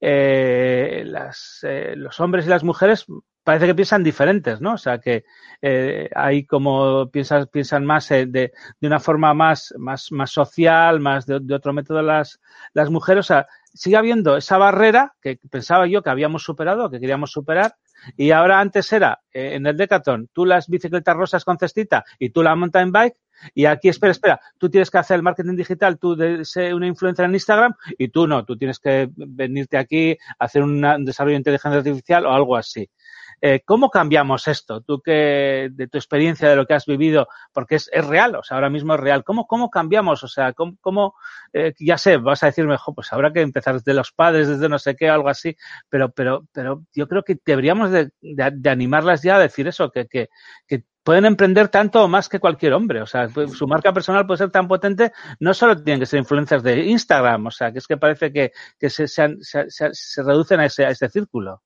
eh, 0.00 1.02
las, 1.04 1.60
eh, 1.64 1.92
los 1.94 2.18
hombres 2.20 2.46
y 2.46 2.48
las 2.48 2.64
mujeres 2.64 3.04
parece 3.44 3.66
que 3.66 3.74
piensan 3.74 4.02
diferentes, 4.02 4.62
¿no? 4.62 4.72
O 4.72 4.78
sea, 4.78 4.98
que 4.98 5.24
hay 6.14 6.46
como 6.46 7.10
piensan, 7.10 7.48
piensan 7.52 7.84
más 7.84 8.08
de, 8.08 8.24
de, 8.24 8.52
una 8.80 8.98
forma 8.98 9.34
más, 9.34 9.74
más, 9.76 10.10
más 10.12 10.30
social, 10.30 11.00
más 11.00 11.26
de, 11.26 11.40
de, 11.40 11.54
otro 11.54 11.74
método 11.74 12.00
las, 12.00 12.40
las 12.72 12.88
mujeres. 12.88 13.20
O 13.20 13.28
sea, 13.28 13.46
sigue 13.74 13.96
habiendo 13.96 14.38
esa 14.38 14.56
barrera 14.56 15.14
que 15.20 15.38
pensaba 15.50 15.86
yo 15.86 16.02
que 16.02 16.08
habíamos 16.08 16.44
superado, 16.44 16.88
que 16.88 16.98
queríamos 16.98 17.30
superar, 17.30 17.76
y 18.16 18.30
ahora 18.30 18.60
antes 18.60 18.92
era 18.92 19.20
eh, 19.32 19.54
en 19.54 19.66
el 19.66 19.76
Decathlon, 19.76 20.28
tú 20.32 20.44
las 20.44 20.68
bicicletas 20.68 21.16
rosas 21.16 21.44
con 21.44 21.58
cestita 21.58 22.04
y 22.18 22.30
tú 22.30 22.42
la 22.42 22.54
mountain 22.54 22.92
bike. 22.92 23.16
Y 23.54 23.66
aquí, 23.66 23.90
espera, 23.90 24.12
espera, 24.12 24.40
tú 24.58 24.70
tienes 24.70 24.90
que 24.90 24.96
hacer 24.96 25.16
el 25.16 25.22
marketing 25.22 25.56
digital, 25.56 25.98
tú 25.98 26.16
de 26.16 26.44
ser 26.44 26.74
una 26.74 26.86
influencer 26.86 27.26
en 27.26 27.34
Instagram 27.34 27.74
y 27.98 28.08
tú 28.08 28.26
no, 28.26 28.44
tú 28.44 28.56
tienes 28.56 28.78
que 28.78 29.10
venirte 29.14 29.76
aquí 29.76 30.16
hacer 30.38 30.62
un 30.62 30.80
desarrollo 31.04 31.34
de 31.34 31.38
inteligencia 31.38 31.78
artificial 31.78 32.24
o 32.24 32.32
algo 32.32 32.56
así. 32.56 32.88
Eh, 33.40 33.60
¿Cómo 33.64 33.90
cambiamos 33.90 34.48
esto? 34.48 34.80
Tú 34.80 35.00
que, 35.00 35.68
de 35.72 35.88
tu 35.88 35.98
experiencia, 35.98 36.48
de 36.48 36.56
lo 36.56 36.66
que 36.66 36.74
has 36.74 36.86
vivido, 36.86 37.28
porque 37.52 37.76
es, 37.76 37.90
real, 38.06 38.36
o 38.36 38.42
sea, 38.42 38.56
ahora 38.56 38.70
mismo 38.70 38.94
es 38.94 39.00
real. 39.00 39.24
¿Cómo, 39.24 39.46
cómo 39.46 39.70
cambiamos? 39.70 40.22
O 40.24 40.28
sea, 40.28 40.52
¿cómo, 40.52 40.76
cómo 40.80 41.14
eh, 41.52 41.74
ya 41.78 41.98
sé, 41.98 42.16
vas 42.16 42.42
a 42.42 42.46
decirme, 42.46 42.72
mejor, 42.72 42.94
pues 42.94 43.12
habrá 43.12 43.32
que 43.32 43.40
empezar 43.40 43.74
desde 43.74 43.94
los 43.94 44.12
padres, 44.12 44.48
desde 44.48 44.68
no 44.68 44.78
sé 44.78 44.96
qué, 44.96 45.08
algo 45.08 45.28
así, 45.28 45.56
pero, 45.88 46.10
pero, 46.10 46.46
pero 46.52 46.82
yo 46.94 47.08
creo 47.08 47.22
que 47.22 47.38
deberíamos 47.44 47.90
de, 47.90 48.10
de, 48.20 48.50
de 48.54 48.70
animarlas 48.70 49.22
ya 49.22 49.36
a 49.36 49.40
decir 49.40 49.68
eso, 49.68 49.90
que, 49.90 50.06
que, 50.06 50.28
que 50.66 50.84
pueden 51.06 51.24
emprender 51.24 51.68
tanto 51.68 52.02
o 52.02 52.08
más 52.08 52.28
que 52.28 52.40
cualquier 52.40 52.72
hombre. 52.72 53.00
O 53.00 53.06
sea, 53.06 53.28
su 53.28 53.68
marca 53.68 53.92
personal 53.92 54.26
puede 54.26 54.38
ser 54.38 54.50
tan 54.50 54.66
potente, 54.66 55.12
no 55.38 55.54
solo 55.54 55.80
tienen 55.80 56.00
que 56.00 56.06
ser 56.06 56.18
influencias 56.18 56.64
de 56.64 56.84
Instagram, 56.84 57.46
o 57.46 57.50
sea, 57.52 57.70
que 57.70 57.78
es 57.78 57.86
que 57.86 57.96
parece 57.96 58.32
que, 58.32 58.50
que 58.76 58.90
se, 58.90 59.06
se, 59.06 59.36
se, 59.40 59.68
se 59.68 60.22
reducen 60.24 60.58
a 60.58 60.66
ese, 60.66 60.84
a 60.84 60.90
ese 60.90 61.08
círculo. 61.08 61.62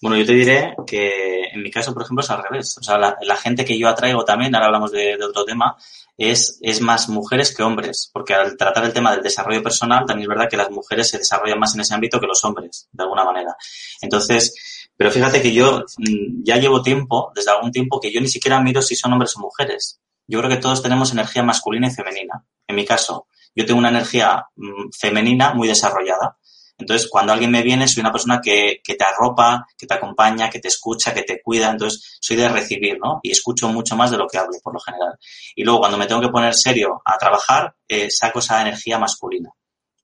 Bueno, 0.00 0.16
yo 0.16 0.26
te 0.26 0.32
diré 0.32 0.74
que 0.84 1.44
en 1.52 1.62
mi 1.62 1.70
caso, 1.70 1.94
por 1.94 2.02
ejemplo, 2.02 2.24
es 2.24 2.30
al 2.30 2.42
revés. 2.42 2.76
O 2.78 2.82
sea, 2.82 2.98
la, 2.98 3.36
gente 3.36 3.64
que 3.64 3.78
yo 3.78 3.88
atraigo 3.88 4.24
también, 4.24 4.54
ahora 4.54 4.66
hablamos 4.66 4.90
de, 4.90 5.16
de, 5.16 5.24
otro 5.24 5.44
tema, 5.44 5.76
es, 6.16 6.58
es 6.60 6.80
más 6.80 7.08
mujeres 7.08 7.54
que 7.54 7.62
hombres, 7.62 8.10
porque 8.12 8.34
al 8.34 8.56
tratar 8.56 8.84
el 8.84 8.92
tema 8.92 9.12
del 9.12 9.22
desarrollo 9.22 9.62
personal, 9.62 10.04
también 10.06 10.24
es 10.24 10.28
verdad 10.28 10.50
que 10.50 10.56
las 10.56 10.70
mujeres 10.70 11.08
se 11.08 11.18
desarrollan 11.18 11.58
más 11.58 11.74
en 11.74 11.82
ese 11.82 11.94
ámbito 11.94 12.18
que 12.18 12.26
los 12.26 12.44
hombres, 12.44 12.88
de 12.90 13.02
alguna 13.04 13.24
manera. 13.24 13.54
Entonces, 14.00 14.54
pero 14.96 15.10
fíjate 15.10 15.42
que 15.42 15.52
yo 15.52 15.84
mm, 15.98 16.42
ya 16.44 16.56
llevo 16.56 16.82
tiempo, 16.82 17.32
desde 17.34 17.50
algún 17.50 17.72
tiempo, 17.72 18.00
que 18.00 18.12
yo 18.12 18.20
ni 18.20 18.28
siquiera 18.28 18.60
miro 18.60 18.82
si 18.82 18.96
son 18.96 19.12
hombres 19.12 19.36
o 19.36 19.40
mujeres. 19.40 20.00
Yo 20.26 20.38
creo 20.38 20.50
que 20.50 20.56
todos 20.56 20.82
tenemos 20.82 21.12
energía 21.12 21.42
masculina 21.42 21.88
y 21.88 21.90
femenina. 21.90 22.44
En 22.66 22.76
mi 22.76 22.84
caso, 22.84 23.26
yo 23.54 23.66
tengo 23.66 23.78
una 23.78 23.88
energía 23.88 24.46
mm, 24.56 24.90
femenina 24.98 25.54
muy 25.54 25.68
desarrollada. 25.68 26.36
Entonces, 26.78 27.08
cuando 27.08 27.32
alguien 27.32 27.50
me 27.50 27.62
viene, 27.62 27.86
soy 27.86 28.00
una 28.00 28.12
persona 28.12 28.40
que, 28.42 28.80
te 28.84 29.04
arropa, 29.04 29.66
que 29.76 29.86
te 29.86 29.94
acompaña, 29.94 30.50
que 30.50 30.58
te 30.58 30.68
escucha, 30.68 31.14
que 31.14 31.22
te 31.22 31.40
cuida. 31.40 31.70
Entonces, 31.70 32.18
soy 32.20 32.36
de 32.36 32.48
recibir, 32.48 32.98
¿no? 32.98 33.20
Y 33.22 33.30
escucho 33.30 33.68
mucho 33.68 33.96
más 33.96 34.10
de 34.10 34.16
lo 34.16 34.26
que 34.26 34.38
hablo, 34.38 34.58
por 34.62 34.74
lo 34.74 34.80
general. 34.80 35.18
Y 35.54 35.64
luego, 35.64 35.80
cuando 35.80 35.98
me 35.98 36.06
tengo 36.06 36.20
que 36.20 36.28
poner 36.28 36.54
serio 36.54 37.00
a 37.04 37.16
trabajar, 37.18 37.74
eh, 37.86 38.10
saco 38.10 38.40
esa 38.40 38.60
energía 38.62 38.98
masculina 38.98 39.50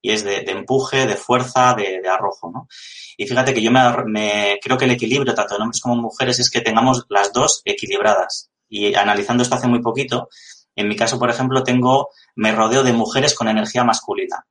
y 0.00 0.12
es 0.12 0.24
de, 0.24 0.38
empuje, 0.46 1.07
de 1.07 1.16
fuerza, 1.16 1.74
de, 1.74 2.00
arrojo, 2.09 2.50
¿no? 2.52 2.68
Y 3.16 3.26
fíjate 3.26 3.52
que 3.52 3.61
yo 3.61 3.72
me, 3.72 3.81
me, 4.07 4.59
creo 4.62 4.78
que 4.78 4.85
el 4.85 4.92
equilibrio 4.92 5.35
tanto 5.35 5.57
de 5.57 5.62
hombres 5.62 5.81
como 5.81 5.96
mujeres 5.96 6.38
es 6.38 6.50
que 6.50 6.61
tengamos 6.61 7.04
las 7.09 7.33
dos 7.33 7.62
equilibradas. 7.64 8.50
Y 8.68 8.94
analizando 8.94 9.42
esto 9.42 9.57
hace 9.57 9.66
muy 9.66 9.83
poquito, 9.83 10.28
en 10.76 10.87
mi 10.87 10.94
caso, 10.94 11.18
por 11.18 11.31
ejemplo, 11.31 11.64
tengo, 11.64 12.11
me 12.37 12.52
rodeo 12.52 12.85
de 12.85 12.92
mujeres 12.92 13.35
con 13.35 13.48
energía 13.48 13.83
masculina. 13.83 14.46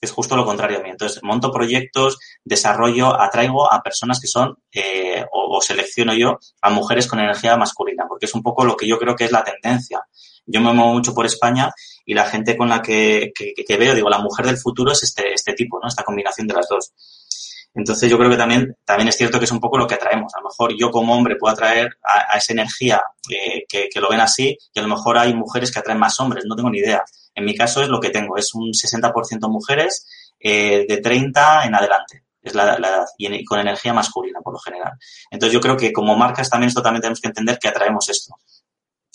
Es 0.00 0.12
justo 0.12 0.36
lo 0.36 0.44
contrario 0.44 0.78
a 0.78 0.82
mí. 0.82 0.90
Entonces, 0.90 1.22
monto 1.22 1.50
proyectos, 1.50 2.18
desarrollo, 2.44 3.18
atraigo 3.18 3.72
a 3.72 3.82
personas 3.82 4.20
que 4.20 4.26
son, 4.26 4.56
eh, 4.72 5.24
o, 5.32 5.60
selecciono 5.60 6.14
yo 6.14 6.38
a 6.60 6.70
mujeres 6.70 7.06
con 7.06 7.18
energía 7.18 7.56
masculina, 7.56 8.04
porque 8.08 8.26
es 8.26 8.34
un 8.34 8.42
poco 8.42 8.64
lo 8.64 8.76
que 8.76 8.86
yo 8.86 8.98
creo 8.98 9.16
que 9.16 9.24
es 9.24 9.32
la 9.32 9.42
tendencia. 9.42 10.02
Yo 10.44 10.60
me 10.60 10.72
muevo 10.72 10.92
mucho 10.92 11.14
por 11.14 11.26
España 11.26 11.72
y 12.04 12.14
la 12.14 12.26
gente 12.26 12.56
con 12.56 12.68
la 12.68 12.82
que, 12.82 13.32
que, 13.34 13.52
que, 13.54 13.76
veo, 13.76 13.94
digo, 13.94 14.10
la 14.10 14.18
mujer 14.18 14.46
del 14.46 14.58
futuro 14.58 14.92
es 14.92 15.02
este, 15.02 15.32
este 15.32 15.54
tipo, 15.54 15.80
¿no? 15.80 15.88
Esta 15.88 16.04
combinación 16.04 16.46
de 16.46 16.54
las 16.54 16.68
dos. 16.68 16.92
Entonces 17.76 18.10
yo 18.10 18.16
creo 18.16 18.30
que 18.30 18.36
también, 18.36 18.74
también 18.84 19.08
es 19.08 19.16
cierto 19.16 19.38
que 19.38 19.44
es 19.44 19.50
un 19.50 19.60
poco 19.60 19.76
lo 19.76 19.86
que 19.86 19.94
atraemos. 19.94 20.32
A 20.34 20.40
lo 20.40 20.48
mejor 20.48 20.74
yo 20.78 20.90
como 20.90 21.14
hombre 21.14 21.36
puedo 21.36 21.52
atraer 21.52 21.98
a, 22.02 22.34
a 22.34 22.38
esa 22.38 22.54
energía 22.54 23.02
eh, 23.30 23.64
que, 23.68 23.88
que, 23.92 24.00
lo 24.00 24.08
ven 24.08 24.20
así 24.20 24.56
y 24.72 24.78
a 24.78 24.82
lo 24.82 24.88
mejor 24.88 25.18
hay 25.18 25.34
mujeres 25.34 25.70
que 25.70 25.78
atraen 25.78 25.98
más 25.98 26.18
hombres, 26.18 26.44
no 26.46 26.56
tengo 26.56 26.70
ni 26.70 26.78
idea. 26.78 27.04
En 27.36 27.44
mi 27.44 27.54
caso 27.54 27.82
es 27.82 27.88
lo 27.88 28.00
que 28.00 28.10
tengo, 28.10 28.36
es 28.36 28.54
un 28.54 28.72
60% 28.72 29.48
mujeres 29.50 30.06
eh, 30.40 30.86
de 30.88 30.96
30 30.96 31.66
en 31.66 31.74
adelante. 31.74 32.24
Es 32.42 32.54
la, 32.54 32.76
edad 32.76 33.06
y 33.18 33.44
con 33.44 33.60
energía 33.60 33.92
masculina 33.92 34.40
por 34.40 34.54
lo 34.54 34.58
general. 34.58 34.92
Entonces 35.30 35.52
yo 35.52 35.60
creo 35.60 35.76
que 35.76 35.92
como 35.92 36.16
marcas 36.16 36.48
también 36.48 36.68
esto 36.68 36.80
también 36.80 37.02
tenemos 37.02 37.20
que 37.20 37.28
entender 37.28 37.58
que 37.58 37.68
atraemos 37.68 38.08
esto. 38.08 38.36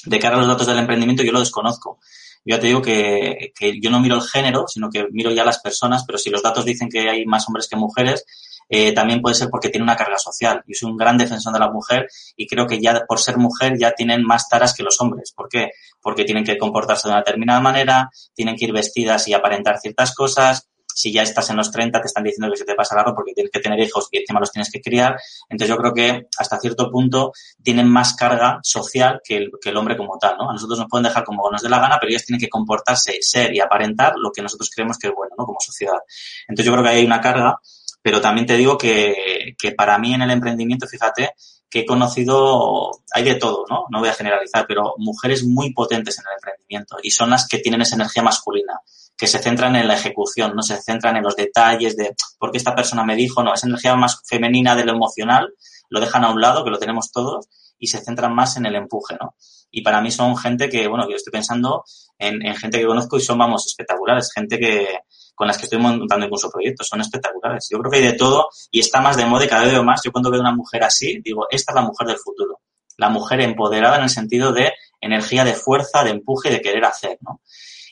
De 0.05 0.19
cara 0.19 0.35
a 0.35 0.39
los 0.39 0.47
datos 0.47 0.67
del 0.67 0.77
emprendimiento 0.77 1.23
yo 1.23 1.31
lo 1.31 1.39
desconozco. 1.39 1.99
Yo 2.45 2.55
ya 2.55 2.59
te 2.59 2.67
digo 2.67 2.81
que, 2.81 3.53
que 3.57 3.79
yo 3.81 3.89
no 3.89 3.99
miro 3.99 4.15
el 4.15 4.21
género, 4.21 4.65
sino 4.67 4.89
que 4.89 5.07
miro 5.11 5.31
ya 5.31 5.45
las 5.45 5.59
personas, 5.59 6.03
pero 6.05 6.17
si 6.17 6.29
los 6.29 6.43
datos 6.43 6.65
dicen 6.65 6.89
que 6.89 7.09
hay 7.09 7.25
más 7.25 7.47
hombres 7.47 7.67
que 7.67 7.75
mujeres, 7.75 8.25
eh, 8.73 8.93
también 8.93 9.21
puede 9.21 9.35
ser 9.35 9.49
porque 9.49 9.67
tiene 9.67 9.83
una 9.83 9.97
carga 9.97 10.17
social. 10.17 10.63
Yo 10.65 10.73
soy 10.73 10.91
un 10.91 10.97
gran 10.97 11.17
defensor 11.17 11.51
de 11.51 11.59
la 11.59 11.69
mujer 11.69 12.07
y 12.37 12.47
creo 12.47 12.65
que 12.65 12.79
ya 12.79 13.03
por 13.05 13.19
ser 13.19 13.37
mujer 13.37 13.77
ya 13.77 13.91
tienen 13.91 14.23
más 14.23 14.47
taras 14.47 14.73
que 14.73 14.81
los 14.81 14.99
hombres. 15.01 15.33
¿Por 15.35 15.49
qué? 15.49 15.71
Porque 16.01 16.23
tienen 16.23 16.45
que 16.45 16.57
comportarse 16.57 17.09
de 17.09 17.11
una 17.11 17.19
determinada 17.19 17.59
manera, 17.59 18.09
tienen 18.33 18.55
que 18.55 18.65
ir 18.65 18.71
vestidas 18.71 19.27
y 19.27 19.33
aparentar 19.33 19.77
ciertas 19.79 20.15
cosas, 20.15 20.69
si 20.95 21.11
ya 21.11 21.21
estás 21.21 21.49
en 21.49 21.57
los 21.57 21.71
30 21.71 21.99
te 21.99 22.07
están 22.07 22.23
diciendo 22.23 22.49
que 22.49 22.57
se 22.57 22.65
te 22.65 22.75
pasa 22.75 22.95
largo 22.95 23.13
porque 23.13 23.33
tienes 23.33 23.51
que 23.51 23.59
tener 23.59 23.79
hijos 23.79 24.07
y 24.11 24.19
encima 24.19 24.39
los 24.39 24.51
tienes 24.51 24.71
que 24.71 24.79
criar. 24.79 25.17
Entonces 25.49 25.69
yo 25.69 25.77
creo 25.77 25.93
que 25.93 26.27
hasta 26.37 26.57
cierto 26.59 26.89
punto 26.89 27.33
tienen 27.61 27.89
más 27.89 28.13
carga 28.13 28.59
social 28.63 29.19
que 29.23 29.37
el, 29.37 29.51
que 29.61 29.69
el 29.69 29.77
hombre 29.77 29.97
como 29.97 30.17
tal, 30.17 30.37
¿no? 30.37 30.49
A 30.49 30.53
nosotros 30.53 30.79
nos 30.79 30.87
pueden 30.87 31.03
dejar 31.03 31.23
como 31.25 31.49
nos 31.51 31.61
dé 31.61 31.69
la 31.69 31.79
gana, 31.79 31.97
pero 31.99 32.09
ellas 32.09 32.25
tienen 32.25 32.39
que 32.39 32.49
comportarse, 32.49 33.17
ser 33.21 33.53
y 33.53 33.59
aparentar 33.59 34.13
lo 34.15 34.31
que 34.31 34.41
nosotros 34.41 34.69
creemos 34.73 34.97
que 34.97 35.07
es 35.07 35.13
bueno, 35.13 35.35
¿no? 35.37 35.45
Como 35.45 35.59
sociedad. 35.59 35.99
Entonces 36.47 36.65
yo 36.65 36.71
creo 36.71 36.83
que 36.83 36.89
hay 36.89 37.05
una 37.05 37.19
carga 37.19 37.59
pero 38.01 38.21
también 38.21 38.47
te 38.47 38.57
digo 38.57 38.77
que, 38.77 39.55
que 39.57 39.71
para 39.71 39.97
mí 39.97 40.13
en 40.13 40.21
el 40.21 40.31
emprendimiento, 40.31 40.87
fíjate, 40.87 41.31
que 41.71 41.79
he 41.79 41.85
conocido, 41.85 42.91
hay 43.13 43.23
de 43.23 43.35
todo, 43.35 43.63
¿no? 43.69 43.85
No 43.89 43.99
voy 43.99 44.09
a 44.09 44.13
generalizar, 44.13 44.65
pero 44.67 44.93
mujeres 44.97 45.45
muy 45.45 45.73
potentes 45.73 46.19
en 46.19 46.25
el 46.27 46.35
emprendimiento 46.35 46.97
y 47.01 47.11
son 47.11 47.29
las 47.29 47.47
que 47.47 47.59
tienen 47.59 47.81
esa 47.81 47.95
energía 47.95 48.21
masculina, 48.21 48.81
que 49.15 49.25
se 49.25 49.39
centran 49.39 49.77
en 49.77 49.87
la 49.87 49.93
ejecución, 49.93 50.53
no 50.53 50.63
se 50.63 50.81
centran 50.81 51.15
en 51.15 51.23
los 51.23 51.37
detalles 51.37 51.95
de 51.95 52.13
por 52.37 52.51
qué 52.51 52.57
esta 52.57 52.75
persona 52.75 53.05
me 53.05 53.15
dijo, 53.15 53.41
no, 53.41 53.53
esa 53.53 53.67
energía 53.67 53.95
más 53.95 54.21
femenina 54.27 54.75
de 54.75 54.83
lo 54.83 54.91
emocional 54.91 55.53
lo 55.89 55.99
dejan 56.01 56.25
a 56.25 56.31
un 56.31 56.41
lado, 56.41 56.63
que 56.63 56.71
lo 56.71 56.79
tenemos 56.79 57.11
todos, 57.11 57.47
y 57.79 57.87
se 57.87 57.99
centran 57.99 58.35
más 58.35 58.57
en 58.57 58.65
el 58.65 58.75
empuje, 58.75 59.15
¿no? 59.19 59.35
Y 59.71 59.81
para 59.81 60.01
mí 60.01 60.11
son 60.11 60.35
gente 60.35 60.69
que, 60.69 60.87
bueno, 60.87 61.09
yo 61.09 61.15
estoy 61.15 61.31
pensando 61.31 61.85
en, 62.17 62.45
en 62.45 62.55
gente 62.55 62.79
que 62.79 62.85
conozco 62.85 63.17
y 63.17 63.21
son, 63.21 63.37
vamos, 63.37 63.65
espectaculares, 63.65 64.29
gente 64.33 64.59
que, 64.59 64.99
con 65.35 65.47
las 65.47 65.57
que 65.57 65.63
estoy 65.63 65.79
montando 65.79 66.25
incluso 66.25 66.49
proyectos, 66.49 66.87
son 66.87 67.01
espectaculares. 67.01 67.67
Yo 67.71 67.79
creo 67.79 67.91
que 67.91 67.97
hay 67.97 68.03
de 68.03 68.13
todo 68.13 68.49
y 68.69 68.79
está 68.79 69.01
más 69.01 69.17
de 69.17 69.25
moda 69.25 69.45
y 69.45 69.47
cada 69.47 69.63
vez 69.63 69.73
veo 69.73 69.83
más. 69.83 70.01
Yo 70.03 70.11
cuando 70.11 70.29
veo 70.29 70.41
una 70.41 70.55
mujer 70.55 70.83
así, 70.83 71.19
digo, 71.23 71.47
esta 71.49 71.71
es 71.71 71.75
la 71.75 71.81
mujer 71.81 72.07
del 72.07 72.17
futuro. 72.17 72.61
La 72.97 73.09
mujer 73.09 73.41
empoderada 73.41 73.97
en 73.97 74.03
el 74.03 74.09
sentido 74.09 74.51
de 74.51 74.73
energía, 74.99 75.43
de 75.43 75.53
fuerza, 75.53 76.03
de 76.03 76.11
empuje 76.11 76.49
y 76.49 76.51
de 76.53 76.61
querer 76.61 76.85
hacer, 76.85 77.17
¿no? 77.21 77.41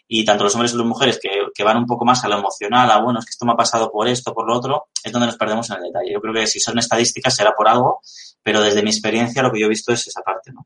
Y 0.07 0.25
tanto 0.25 0.43
los 0.43 0.55
hombres 0.55 0.73
y 0.73 0.77
las 0.77 0.85
mujeres 0.85 1.19
que, 1.21 1.29
que, 1.53 1.63
van 1.63 1.77
un 1.77 1.85
poco 1.85 2.03
más 2.03 2.23
a 2.23 2.27
lo 2.27 2.37
emocional, 2.39 2.89
a 2.89 2.99
bueno, 2.99 3.19
es 3.19 3.25
que 3.25 3.31
esto 3.31 3.45
me 3.45 3.51
ha 3.53 3.55
pasado 3.55 3.91
por 3.91 4.07
esto, 4.07 4.33
por 4.33 4.47
lo 4.47 4.57
otro, 4.57 4.87
es 5.03 5.11
donde 5.11 5.27
nos 5.27 5.37
perdemos 5.37 5.69
en 5.69 5.77
el 5.77 5.83
detalle. 5.83 6.13
Yo 6.13 6.19
creo 6.19 6.33
que 6.33 6.47
si 6.47 6.59
son 6.59 6.79
estadísticas 6.79 7.35
será 7.35 7.51
por 7.51 7.67
algo, 7.67 8.01
pero 8.41 8.61
desde 8.61 8.81
mi 8.81 8.89
experiencia 8.89 9.43
lo 9.43 9.51
que 9.51 9.59
yo 9.59 9.67
he 9.67 9.69
visto 9.69 9.93
es 9.93 10.07
esa 10.07 10.21
parte, 10.21 10.51
¿no? 10.51 10.65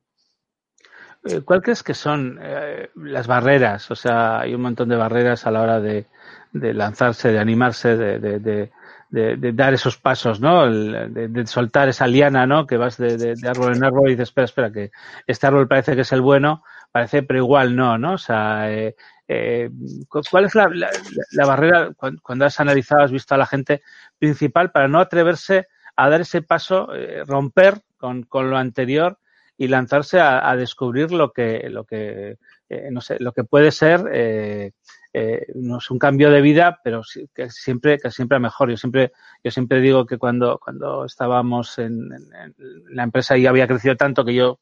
Eh, 1.26 1.42
¿Cuál 1.42 1.62
crees 1.62 1.84
que 1.84 1.94
son 1.94 2.38
eh, 2.42 2.90
las 2.96 3.28
barreras? 3.28 3.90
O 3.92 3.96
sea, 3.96 4.42
hay 4.42 4.54
un 4.54 4.62
montón 4.62 4.90
de 4.90 4.98
barreras 4.98 5.46
a 5.46 5.52
la 5.52 5.62
hora 5.62 5.80
de, 5.80 6.06
de 6.54 6.74
lanzarse, 6.74 7.32
de 7.32 7.40
animarse, 7.40 7.98
de, 7.98 8.20
de, 8.20 8.40
de, 8.40 9.38
de, 9.38 9.52
dar 9.54 9.74
esos 9.74 9.98
pasos, 9.98 10.40
¿no? 10.40 10.66
El, 10.66 11.14
de, 11.14 11.48
soltar 11.48 11.90
esa 11.90 12.08
liana, 12.08 12.46
¿no? 12.46 12.66
Que 12.66 12.78
vas 12.78 12.98
de, 12.98 13.36
árbol 13.46 13.76
en 13.76 13.84
árbol 13.84 14.08
y 14.08 14.12
dices, 14.12 14.30
espera, 14.30 14.46
espera, 14.46 14.72
que 14.72 14.92
este 15.28 15.48
árbol 15.48 15.68
parece 15.68 15.96
que 15.96 16.02
es 16.02 16.12
el 16.12 16.22
bueno, 16.22 16.64
parece, 16.92 17.24
pero 17.24 17.40
igual 17.40 17.76
no, 17.76 17.98
¿no? 17.98 18.14
O 18.14 18.18
sea, 18.18 18.72
eh, 18.72 18.96
eh, 19.28 19.70
¿cuál 20.08 20.46
es 20.46 20.56
la, 20.56 20.68
la, 20.70 20.90
la, 21.32 21.46
barrera 21.46 21.92
cuando 22.22 22.46
has 22.46 22.60
analizado, 22.60 23.04
has 23.04 23.12
visto 23.12 23.34
a 23.34 23.38
la 23.38 23.48
gente 23.48 23.82
principal 24.20 24.72
para 24.72 24.88
no 24.88 25.00
atreverse 25.00 25.68
a 25.96 26.10
dar 26.10 26.22
ese 26.22 26.42
paso, 26.42 26.94
eh, 26.94 27.24
romper 27.26 27.82
con, 27.98 28.24
con, 28.24 28.50
lo 28.50 28.58
anterior 28.58 29.18
y 29.58 29.68
lanzarse 29.68 30.20
a, 30.20 30.50
a 30.50 30.56
descubrir 30.56 31.12
lo 31.12 31.32
que, 31.32 31.68
lo 31.70 31.86
que, 31.86 32.38
eh, 32.70 32.90
no 32.92 33.02
sé, 33.02 33.18
lo 33.20 33.32
que 33.32 33.44
puede 33.44 33.72
ser 33.72 34.74
eh, 35.14 35.46
no 35.54 35.78
es 35.78 35.92
un 35.92 36.00
cambio 36.00 36.32
de 36.32 36.42
vida, 36.42 36.80
pero 36.84 37.04
que 37.36 37.50
siempre, 37.52 38.00
que 38.00 38.10
siempre 38.10 38.40
mejor. 38.40 38.72
Yo 38.72 38.78
siempre, 38.78 39.12
yo 39.44 39.52
siempre 39.52 39.80
digo 39.80 40.06
que 40.08 40.18
cuando, 40.18 40.60
cuando 40.60 41.06
estábamos 41.06 41.78
en, 41.78 42.12
en, 42.12 42.34
en, 42.34 42.56
la 42.90 43.04
empresa 43.04 43.38
y 43.38 43.46
había 43.46 43.68
crecido 43.68 43.96
tanto 43.96 44.26
que 44.26 44.34
yo 44.34 44.60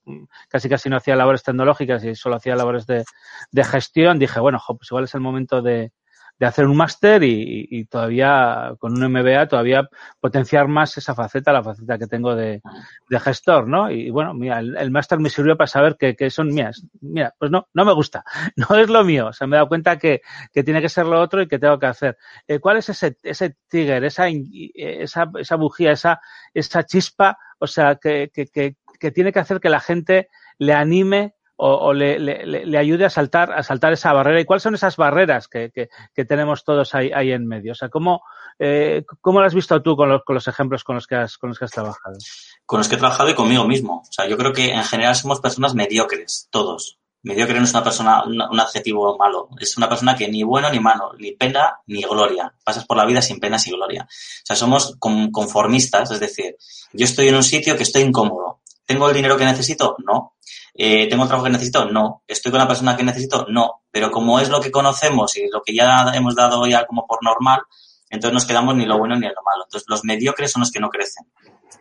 casi 0.49 0.67
casi 0.67 0.89
no 0.89 0.97
hacía 0.97 1.15
labores 1.15 1.43
tecnológicas 1.43 2.03
y 2.03 2.15
solo 2.15 2.35
hacía 2.35 2.55
labores 2.57 2.85
de, 2.85 3.05
de 3.51 3.63
gestión, 3.63 4.19
dije, 4.19 4.41
bueno, 4.41 4.59
jo, 4.59 4.75
pues 4.75 4.91
igual 4.91 5.05
es 5.05 5.15
el 5.15 5.21
momento 5.21 5.61
de, 5.61 5.93
de 6.41 6.47
hacer 6.47 6.65
un 6.65 6.75
máster 6.75 7.21
y, 7.21 7.67
y, 7.69 7.85
todavía 7.85 8.73
con 8.79 8.93
un 8.93 9.11
MBA 9.11 9.47
todavía 9.47 9.87
potenciar 10.19 10.67
más 10.67 10.97
esa 10.97 11.13
faceta, 11.13 11.53
la 11.53 11.61
faceta 11.61 11.99
que 11.99 12.07
tengo 12.07 12.35
de, 12.35 12.63
de 13.09 13.19
gestor, 13.19 13.67
¿no? 13.67 13.91
Y 13.91 14.09
bueno, 14.09 14.33
mira, 14.33 14.57
el, 14.57 14.75
el 14.75 14.89
máster 14.89 15.19
me 15.19 15.29
sirvió 15.29 15.55
para 15.55 15.67
saber 15.67 15.97
que, 15.99 16.15
que, 16.15 16.31
son 16.31 16.47
mías. 16.47 16.83
Mira, 16.99 17.31
pues 17.37 17.51
no, 17.51 17.67
no 17.75 17.85
me 17.85 17.93
gusta, 17.93 18.23
no 18.55 18.75
es 18.75 18.89
lo 18.89 19.03
mío. 19.03 19.27
O 19.27 19.33
sea, 19.33 19.45
me 19.45 19.55
he 19.55 19.57
dado 19.57 19.67
cuenta 19.67 19.99
que, 19.99 20.21
que 20.51 20.63
tiene 20.63 20.81
que 20.81 20.89
ser 20.89 21.05
lo 21.05 21.21
otro 21.21 21.43
y 21.43 21.47
que 21.47 21.59
tengo 21.59 21.77
que 21.77 21.85
hacer. 21.85 22.17
Eh, 22.47 22.57
¿Cuál 22.57 22.77
es 22.77 22.89
ese, 22.89 23.15
ese 23.21 23.57
trigger, 23.67 24.03
esa, 24.03 24.25
esa, 24.27 25.29
esa 25.37 25.55
bujía, 25.57 25.91
esa, 25.91 26.21
esa 26.55 26.83
chispa, 26.87 27.37
o 27.59 27.67
sea, 27.67 27.97
que, 27.97 28.31
que, 28.33 28.47
que, 28.47 28.77
que 28.99 29.11
tiene 29.11 29.31
que 29.31 29.39
hacer 29.41 29.59
que 29.59 29.69
la 29.69 29.79
gente 29.79 30.29
le 30.57 30.73
anime 30.73 31.35
o, 31.63 31.93
le, 31.93 32.77
ayude 32.77 33.05
a 33.05 33.09
saltar, 33.09 33.53
a 33.53 33.61
saltar 33.61 33.93
esa 33.93 34.11
barrera. 34.13 34.41
¿Y 34.41 34.45
cuáles 34.45 34.63
son 34.63 34.73
esas 34.73 34.97
barreras 34.97 35.47
que, 35.47 35.71
que, 35.71 36.25
tenemos 36.25 36.63
todos 36.63 36.95
ahí, 36.95 37.11
ahí, 37.13 37.31
en 37.31 37.47
medio? 37.47 37.73
O 37.73 37.75
sea, 37.75 37.89
¿cómo, 37.89 38.23
eh, 38.57 39.05
¿cómo 39.21 39.39
lo 39.39 39.45
has 39.45 39.53
visto 39.53 39.79
tú 39.81 39.95
con 39.95 40.09
los, 40.09 40.23
con 40.23 40.33
los 40.33 40.47
ejemplos 40.47 40.83
con 40.83 40.95
los, 40.95 41.05
que 41.05 41.15
has, 41.15 41.37
con 41.37 41.49
los 41.49 41.59
que 41.59 41.65
has 41.65 41.71
trabajado? 41.71 42.17
Con 42.65 42.79
los 42.79 42.87
que 42.87 42.95
he 42.95 42.97
trabajado 42.97 43.29
y 43.29 43.35
conmigo 43.35 43.65
mismo. 43.65 44.01
O 44.01 44.11
sea, 44.11 44.27
yo 44.27 44.37
creo 44.37 44.53
que 44.53 44.71
en 44.71 44.83
general 44.83 45.15
somos 45.15 45.39
personas 45.39 45.75
mediocres, 45.75 46.47
todos. 46.49 46.97
Mediocre 47.21 47.59
no 47.59 47.65
es 47.65 47.71
una 47.71 47.83
persona, 47.83 48.23
un, 48.23 48.59
adjetivo 48.59 49.15
malo. 49.19 49.49
Es 49.59 49.77
una 49.77 49.87
persona 49.87 50.15
que 50.15 50.27
ni 50.27 50.41
bueno 50.41 50.71
ni 50.71 50.79
malo, 50.79 51.11
ni 51.19 51.33
pena 51.33 51.79
ni 51.85 52.01
gloria. 52.01 52.51
Pasas 52.63 52.85
por 52.85 52.97
la 52.97 53.05
vida 53.05 53.21
sin 53.21 53.39
penas 53.39 53.67
y 53.67 53.71
gloria. 53.71 54.07
O 54.09 54.45
sea, 54.45 54.55
somos 54.55 54.97
conformistas, 54.99 56.09
es 56.09 56.19
decir, 56.19 56.57
yo 56.91 57.05
estoy 57.05 57.27
en 57.27 57.35
un 57.35 57.43
sitio 57.43 57.77
que 57.77 57.83
estoy 57.83 58.01
incómodo. 58.01 58.61
¿Tengo 58.87 59.07
el 59.07 59.13
dinero 59.13 59.37
que 59.37 59.45
necesito? 59.45 59.95
No 60.03 60.33
eh, 60.73 61.07
¿Tengo 61.09 61.23
el 61.23 61.27
trabajo 61.27 61.45
que 61.45 61.51
necesito? 61.51 61.85
No. 61.85 62.23
¿Estoy 62.27 62.51
con 62.51 62.59
la 62.59 62.67
persona 62.67 62.95
que 62.95 63.03
necesito? 63.03 63.45
No. 63.49 63.83
Pero 63.91 64.09
como 64.11 64.39
es 64.39 64.49
lo 64.49 64.61
que 64.61 64.71
conocemos 64.71 65.35
y 65.37 65.47
lo 65.49 65.61
que 65.61 65.73
ya 65.73 66.11
hemos 66.13 66.35
dado 66.35 66.65
ya 66.65 66.85
como 66.85 67.05
por 67.05 67.23
normal, 67.23 67.61
entonces 68.09 68.33
nos 68.33 68.45
quedamos 68.45 68.75
ni 68.75 68.85
lo 68.85 68.97
bueno 68.97 69.15
ni 69.15 69.27
lo 69.27 69.41
malo. 69.43 69.63
Entonces 69.65 69.87
los 69.89 70.03
mediocres 70.03 70.51
son 70.51 70.61
los 70.61 70.71
que 70.71 70.79
no 70.79 70.89
crecen. 70.89 71.25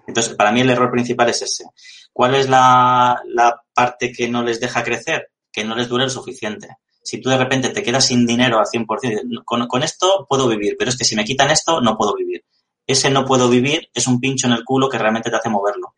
Entonces, 0.06 0.34
para 0.34 0.50
mí 0.50 0.60
el 0.60 0.70
error 0.70 0.90
principal 0.90 1.28
es 1.28 1.42
ese. 1.42 1.64
¿Cuál 2.12 2.34
es 2.34 2.48
la, 2.48 3.20
la 3.26 3.62
parte 3.72 4.12
que 4.12 4.28
no 4.28 4.42
les 4.42 4.60
deja 4.60 4.82
crecer? 4.82 5.30
Que 5.52 5.64
no 5.64 5.76
les 5.76 5.88
dure 5.88 6.04
lo 6.04 6.10
suficiente. 6.10 6.68
Si 7.02 7.20
tú 7.20 7.30
de 7.30 7.38
repente 7.38 7.70
te 7.70 7.82
quedas 7.82 8.06
sin 8.06 8.26
dinero 8.26 8.58
al 8.58 8.66
100%, 8.66 9.44
con, 9.44 9.66
con 9.66 9.82
esto 9.82 10.26
puedo 10.28 10.48
vivir, 10.48 10.76
pero 10.78 10.90
es 10.90 10.96
que 10.96 11.04
si 11.04 11.16
me 11.16 11.24
quitan 11.24 11.50
esto, 11.50 11.80
no 11.80 11.96
puedo 11.96 12.14
vivir. 12.14 12.44
Ese 12.86 13.10
no 13.10 13.24
puedo 13.24 13.48
vivir 13.48 13.88
es 13.94 14.06
un 14.06 14.20
pincho 14.20 14.48
en 14.48 14.52
el 14.54 14.64
culo 14.64 14.88
que 14.88 14.98
realmente 14.98 15.30
te 15.30 15.36
hace 15.36 15.48
moverlo. 15.48 15.94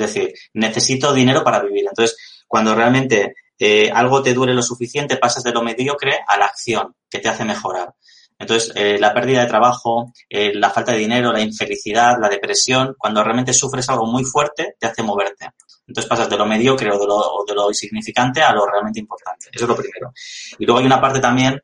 Es 0.00 0.14
decir, 0.14 0.32
necesito 0.54 1.12
dinero 1.12 1.42
para 1.42 1.60
vivir. 1.60 1.86
Entonces, 1.88 2.16
cuando 2.46 2.74
realmente 2.74 3.34
eh, 3.58 3.90
algo 3.92 4.22
te 4.22 4.34
dure 4.34 4.54
lo 4.54 4.62
suficiente, 4.62 5.16
pasas 5.16 5.42
de 5.42 5.52
lo 5.52 5.62
mediocre 5.62 6.20
a 6.26 6.38
la 6.38 6.46
acción, 6.46 6.94
que 7.10 7.18
te 7.18 7.28
hace 7.28 7.44
mejorar. 7.44 7.94
Entonces, 8.38 8.72
eh, 8.76 8.98
la 9.00 9.12
pérdida 9.12 9.40
de 9.40 9.48
trabajo, 9.48 10.12
eh, 10.28 10.52
la 10.54 10.70
falta 10.70 10.92
de 10.92 10.98
dinero, 10.98 11.32
la 11.32 11.40
infelicidad, 11.40 12.18
la 12.20 12.28
depresión, 12.28 12.94
cuando 12.96 13.22
realmente 13.24 13.52
sufres 13.52 13.88
algo 13.88 14.06
muy 14.06 14.24
fuerte, 14.24 14.76
te 14.78 14.86
hace 14.86 15.02
moverte. 15.02 15.50
Entonces 15.88 16.08
pasas 16.08 16.30
de 16.30 16.36
lo 16.36 16.46
mediocre 16.46 16.90
o 16.92 16.98
de 16.98 17.06
lo, 17.06 17.16
o 17.16 17.44
de 17.44 17.54
lo 17.54 17.68
insignificante 17.68 18.42
a 18.42 18.52
lo 18.52 18.64
realmente 18.66 19.00
importante. 19.00 19.48
Eso 19.50 19.64
es 19.64 19.68
lo 19.68 19.74
primero. 19.74 20.12
Y 20.58 20.66
luego 20.66 20.78
hay 20.78 20.86
una 20.86 21.00
parte 21.00 21.18
también 21.18 21.60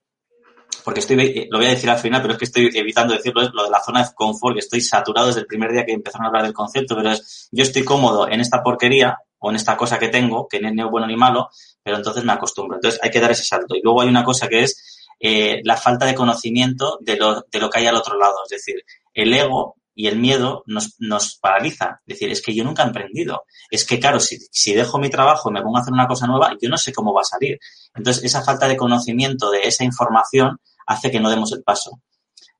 porque 0.84 1.00
estoy, 1.00 1.48
lo 1.50 1.58
voy 1.58 1.66
a 1.66 1.70
decir 1.70 1.88
al 1.88 1.98
final, 1.98 2.20
pero 2.20 2.34
es 2.34 2.38
que 2.38 2.44
estoy 2.44 2.70
evitando 2.74 3.14
decirlo, 3.14 3.42
es 3.42 3.50
lo 3.52 3.64
de 3.64 3.70
la 3.70 3.82
zona 3.82 4.04
de 4.04 4.14
confort, 4.14 4.54
que 4.54 4.60
estoy 4.60 4.80
saturado 4.82 5.28
desde 5.28 5.40
el 5.40 5.46
primer 5.46 5.72
día 5.72 5.84
que 5.84 5.92
empezaron 5.92 6.26
a 6.26 6.28
hablar 6.28 6.42
del 6.42 6.52
concepto, 6.52 6.94
pero 6.94 7.10
es, 7.10 7.48
yo 7.50 7.62
estoy 7.62 7.84
cómodo 7.84 8.28
en 8.28 8.40
esta 8.40 8.62
porquería 8.62 9.18
o 9.38 9.50
en 9.50 9.56
esta 9.56 9.76
cosa 9.76 9.98
que 9.98 10.08
tengo, 10.08 10.46
que 10.46 10.60
no 10.60 10.68
es 10.68 10.74
ni 10.74 10.82
bueno 10.82 11.06
ni 11.06 11.16
malo, 11.16 11.48
pero 11.82 11.96
entonces 11.96 12.24
me 12.24 12.32
acostumbro. 12.32 12.76
Entonces 12.76 13.00
hay 13.02 13.10
que 13.10 13.20
dar 13.20 13.30
ese 13.30 13.44
salto. 13.44 13.74
Y 13.74 13.80
luego 13.82 14.02
hay 14.02 14.08
una 14.08 14.24
cosa 14.24 14.48
que 14.48 14.62
es 14.62 15.06
eh, 15.20 15.60
la 15.64 15.76
falta 15.76 16.06
de 16.06 16.14
conocimiento 16.14 16.98
de 17.00 17.16
lo, 17.16 17.44
de 17.50 17.58
lo 17.58 17.70
que 17.70 17.80
hay 17.80 17.86
al 17.86 17.96
otro 17.96 18.18
lado. 18.18 18.36
Es 18.44 18.50
decir, 18.50 18.76
el 19.12 19.32
ego 19.32 19.76
y 19.94 20.08
el 20.08 20.18
miedo 20.18 20.64
nos, 20.66 20.96
nos 20.98 21.36
paraliza. 21.36 22.00
Es 22.06 22.14
decir, 22.18 22.30
es 22.30 22.42
que 22.42 22.54
yo 22.54 22.64
nunca 22.64 22.82
he 22.82 22.86
emprendido. 22.86 23.44
Es 23.70 23.86
que, 23.86 24.00
claro, 24.00 24.18
si, 24.18 24.38
si 24.50 24.74
dejo 24.74 24.98
mi 24.98 25.10
trabajo 25.10 25.50
y 25.50 25.52
me 25.52 25.62
pongo 25.62 25.78
a 25.78 25.80
hacer 25.80 25.92
una 25.92 26.08
cosa 26.08 26.26
nueva, 26.26 26.52
yo 26.60 26.68
no 26.68 26.76
sé 26.76 26.92
cómo 26.92 27.12
va 27.12 27.20
a 27.20 27.24
salir. 27.24 27.58
Entonces, 27.94 28.24
esa 28.24 28.42
falta 28.42 28.66
de 28.66 28.76
conocimiento 28.76 29.50
de 29.50 29.62
esa 29.62 29.84
información 29.84 30.58
hace 30.86 31.10
que 31.10 31.20
no 31.20 31.30
demos 31.30 31.52
el 31.52 31.62
paso. 31.62 32.00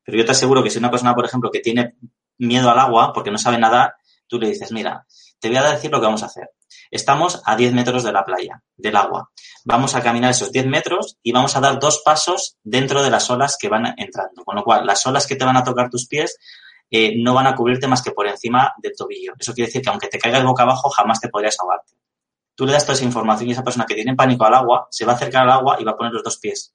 Pero 0.04 0.18
yo 0.18 0.24
te 0.24 0.32
aseguro 0.32 0.62
que 0.62 0.70
si 0.70 0.78
una 0.78 0.90
persona, 0.90 1.14
por 1.14 1.24
ejemplo, 1.24 1.50
que 1.50 1.60
tiene 1.60 1.96
miedo 2.38 2.70
al 2.70 2.78
agua 2.78 3.12
porque 3.12 3.30
no 3.30 3.38
sabe 3.38 3.58
nadar, 3.58 3.94
tú 4.26 4.38
le 4.38 4.48
dices, 4.48 4.70
mira, 4.72 5.06
te 5.40 5.48
voy 5.48 5.56
a 5.56 5.70
decir 5.70 5.90
lo 5.90 6.00
que 6.00 6.06
vamos 6.06 6.22
a 6.22 6.26
hacer. 6.26 6.50
Estamos 6.90 7.42
a 7.44 7.56
10 7.56 7.72
metros 7.72 8.04
de 8.04 8.12
la 8.12 8.24
playa, 8.24 8.62
del 8.76 8.96
agua. 8.96 9.30
Vamos 9.64 9.94
a 9.94 10.02
caminar 10.02 10.30
esos 10.30 10.52
10 10.52 10.66
metros 10.66 11.18
y 11.22 11.32
vamos 11.32 11.56
a 11.56 11.60
dar 11.60 11.78
dos 11.78 12.02
pasos 12.04 12.56
dentro 12.62 13.02
de 13.02 13.10
las 13.10 13.28
olas 13.30 13.56
que 13.60 13.68
van 13.68 13.94
entrando. 13.96 14.44
Con 14.44 14.56
lo 14.56 14.64
cual, 14.64 14.86
las 14.86 15.04
olas 15.06 15.26
que 15.26 15.36
te 15.36 15.44
van 15.44 15.56
a 15.56 15.64
tocar 15.64 15.90
tus 15.90 16.06
pies 16.06 16.36
eh, 16.90 17.14
no 17.16 17.34
van 17.34 17.46
a 17.46 17.54
cubrirte 17.54 17.88
más 17.88 18.02
que 18.02 18.12
por 18.12 18.26
encima 18.26 18.72
del 18.78 18.92
tobillo. 18.96 19.32
Eso 19.38 19.54
quiere 19.54 19.68
decir 19.68 19.82
que 19.82 19.90
aunque 19.90 20.08
te 20.08 20.18
caigas 20.18 20.44
boca 20.44 20.62
abajo, 20.64 20.90
jamás 20.90 21.20
te 21.20 21.28
podrías 21.28 21.58
ahogarte. 21.58 21.94
Tú 22.54 22.66
le 22.66 22.72
das 22.72 22.84
toda 22.84 22.94
esa 22.94 23.04
información 23.04 23.48
y 23.48 23.52
esa 23.52 23.64
persona 23.64 23.86
que 23.86 23.94
tiene 23.94 24.14
pánico 24.14 24.44
al 24.44 24.54
agua 24.54 24.86
se 24.90 25.04
va 25.04 25.12
a 25.12 25.16
acercar 25.16 25.42
al 25.42 25.50
agua 25.50 25.76
y 25.80 25.84
va 25.84 25.92
a 25.92 25.96
poner 25.96 26.12
los 26.12 26.22
dos 26.22 26.38
pies 26.38 26.74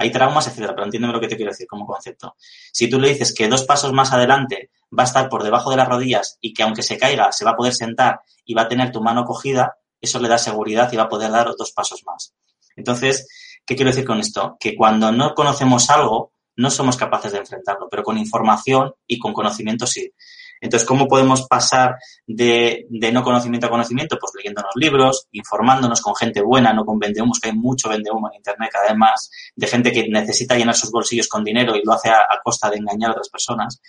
hay 0.00 0.10
traumas, 0.10 0.46
etcétera, 0.46 0.74
pero 0.74 0.86
entiéndeme 0.86 1.12
lo 1.12 1.20
que 1.20 1.28
te 1.28 1.36
quiero 1.36 1.52
decir 1.52 1.66
como 1.66 1.84
concepto. 1.84 2.34
Si 2.72 2.88
tú 2.88 2.98
le 2.98 3.10
dices 3.10 3.34
que 3.34 3.48
dos 3.48 3.64
pasos 3.64 3.92
más 3.92 4.14
adelante 4.14 4.70
va 4.98 5.02
a 5.02 5.06
estar 5.06 5.28
por 5.28 5.42
debajo 5.42 5.70
de 5.70 5.76
las 5.76 5.88
rodillas 5.88 6.38
y 6.40 6.54
que 6.54 6.62
aunque 6.62 6.82
se 6.82 6.96
caiga 6.96 7.30
se 7.32 7.44
va 7.44 7.50
a 7.50 7.56
poder 7.56 7.74
sentar 7.74 8.20
y 8.46 8.54
va 8.54 8.62
a 8.62 8.68
tener 8.68 8.92
tu 8.92 9.02
mano 9.02 9.26
cogida, 9.26 9.74
eso 10.00 10.18
le 10.18 10.28
da 10.28 10.38
seguridad 10.38 10.90
y 10.90 10.96
va 10.96 11.02
a 11.02 11.08
poder 11.10 11.30
dar 11.30 11.52
dos 11.56 11.72
pasos 11.72 12.02
más. 12.06 12.34
Entonces, 12.76 13.28
¿qué 13.66 13.76
quiero 13.76 13.90
decir 13.90 14.06
con 14.06 14.18
esto? 14.18 14.56
Que 14.58 14.74
cuando 14.74 15.12
no 15.12 15.34
conocemos 15.34 15.90
algo, 15.90 16.32
no 16.56 16.70
somos 16.70 16.96
capaces 16.96 17.32
de 17.32 17.38
enfrentarlo, 17.38 17.88
pero 17.90 18.02
con 18.02 18.16
información 18.16 18.94
y 19.06 19.18
con 19.18 19.34
conocimiento 19.34 19.86
sí. 19.86 20.14
Entonces, 20.60 20.86
¿cómo 20.86 21.08
podemos 21.08 21.46
pasar 21.46 21.96
de, 22.26 22.86
de, 22.90 23.12
no 23.12 23.22
conocimiento 23.22 23.66
a 23.66 23.70
conocimiento? 23.70 24.18
Pues 24.20 24.32
leyéndonos 24.36 24.72
libros, 24.76 25.26
informándonos 25.32 26.00
con 26.00 26.14
gente 26.14 26.42
buena, 26.42 26.72
no 26.72 26.84
con 26.84 26.98
vendehumos, 26.98 27.40
que 27.40 27.48
hay 27.48 27.56
mucho 27.56 27.88
vendehumo 27.88 28.28
en 28.28 28.36
Internet 28.36 28.70
cada 28.72 28.88
vez 28.88 28.96
más, 28.96 29.30
de 29.56 29.66
gente 29.66 29.90
que 29.90 30.08
necesita 30.08 30.56
llenar 30.56 30.74
sus 30.74 30.90
bolsillos 30.90 31.28
con 31.28 31.42
dinero 31.42 31.74
y 31.74 31.82
lo 31.84 31.92
hace 31.92 32.10
a, 32.10 32.20
a 32.20 32.40
costa 32.42 32.68
de 32.70 32.76
engañar 32.76 33.10
a 33.10 33.12
otras 33.12 33.30
personas. 33.30 33.80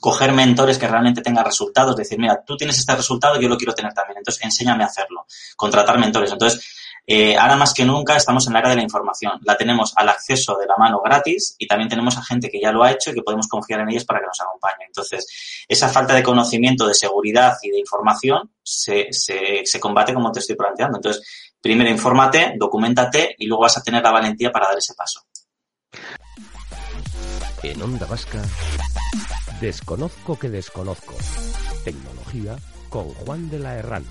coger 0.00 0.32
mentores 0.32 0.78
que 0.78 0.86
realmente 0.86 1.22
tengan 1.22 1.44
resultados, 1.44 1.96
decir, 1.96 2.18
mira, 2.18 2.42
tú 2.44 2.56
tienes 2.56 2.78
este 2.78 2.94
resultado, 2.94 3.40
yo 3.40 3.48
lo 3.48 3.56
quiero 3.56 3.74
tener 3.74 3.92
también, 3.92 4.18
entonces 4.18 4.44
enséñame 4.44 4.84
a 4.84 4.86
hacerlo, 4.86 5.26
contratar 5.56 5.98
mentores. 5.98 6.30
Entonces, 6.32 6.87
eh, 7.10 7.38
ahora 7.38 7.56
más 7.56 7.72
que 7.72 7.86
nunca 7.86 8.16
estamos 8.18 8.46
en 8.46 8.52
la 8.52 8.58
era 8.58 8.68
de 8.68 8.76
la 8.76 8.82
información. 8.82 9.40
La 9.44 9.56
tenemos 9.56 9.94
al 9.96 10.10
acceso 10.10 10.58
de 10.58 10.66
la 10.66 10.76
mano 10.76 11.00
gratis 11.00 11.56
y 11.56 11.66
también 11.66 11.88
tenemos 11.88 12.18
a 12.18 12.22
gente 12.22 12.50
que 12.50 12.60
ya 12.60 12.70
lo 12.70 12.84
ha 12.84 12.92
hecho 12.92 13.10
y 13.10 13.14
que 13.14 13.22
podemos 13.22 13.48
confiar 13.48 13.80
en 13.80 13.88
ellos 13.88 14.04
para 14.04 14.20
que 14.20 14.26
nos 14.26 14.38
acompañe. 14.38 14.84
Entonces, 14.86 15.64
esa 15.66 15.88
falta 15.88 16.12
de 16.12 16.22
conocimiento, 16.22 16.86
de 16.86 16.92
seguridad 16.92 17.56
y 17.62 17.70
de 17.70 17.78
información 17.78 18.52
se, 18.62 19.06
se, 19.10 19.62
se 19.64 19.80
combate 19.80 20.12
como 20.12 20.30
te 20.30 20.40
estoy 20.40 20.54
planteando. 20.54 20.98
Entonces, 20.98 21.54
primero 21.62 21.88
infórmate, 21.88 22.52
documentate 22.58 23.36
y 23.38 23.46
luego 23.46 23.62
vas 23.62 23.78
a 23.78 23.82
tener 23.82 24.02
la 24.02 24.10
valentía 24.10 24.52
para 24.52 24.68
dar 24.68 24.76
ese 24.76 24.92
paso. 24.94 25.22
En 27.62 27.80
Onda 27.80 28.04
Vasca, 28.04 28.42
desconozco 29.62 30.38
que 30.38 30.50
desconozco. 30.50 31.14
Tecnología 31.84 32.58
con 32.90 33.08
Juan 33.14 33.48
de 33.48 33.60
la 33.60 33.76
Herrán. 33.76 34.04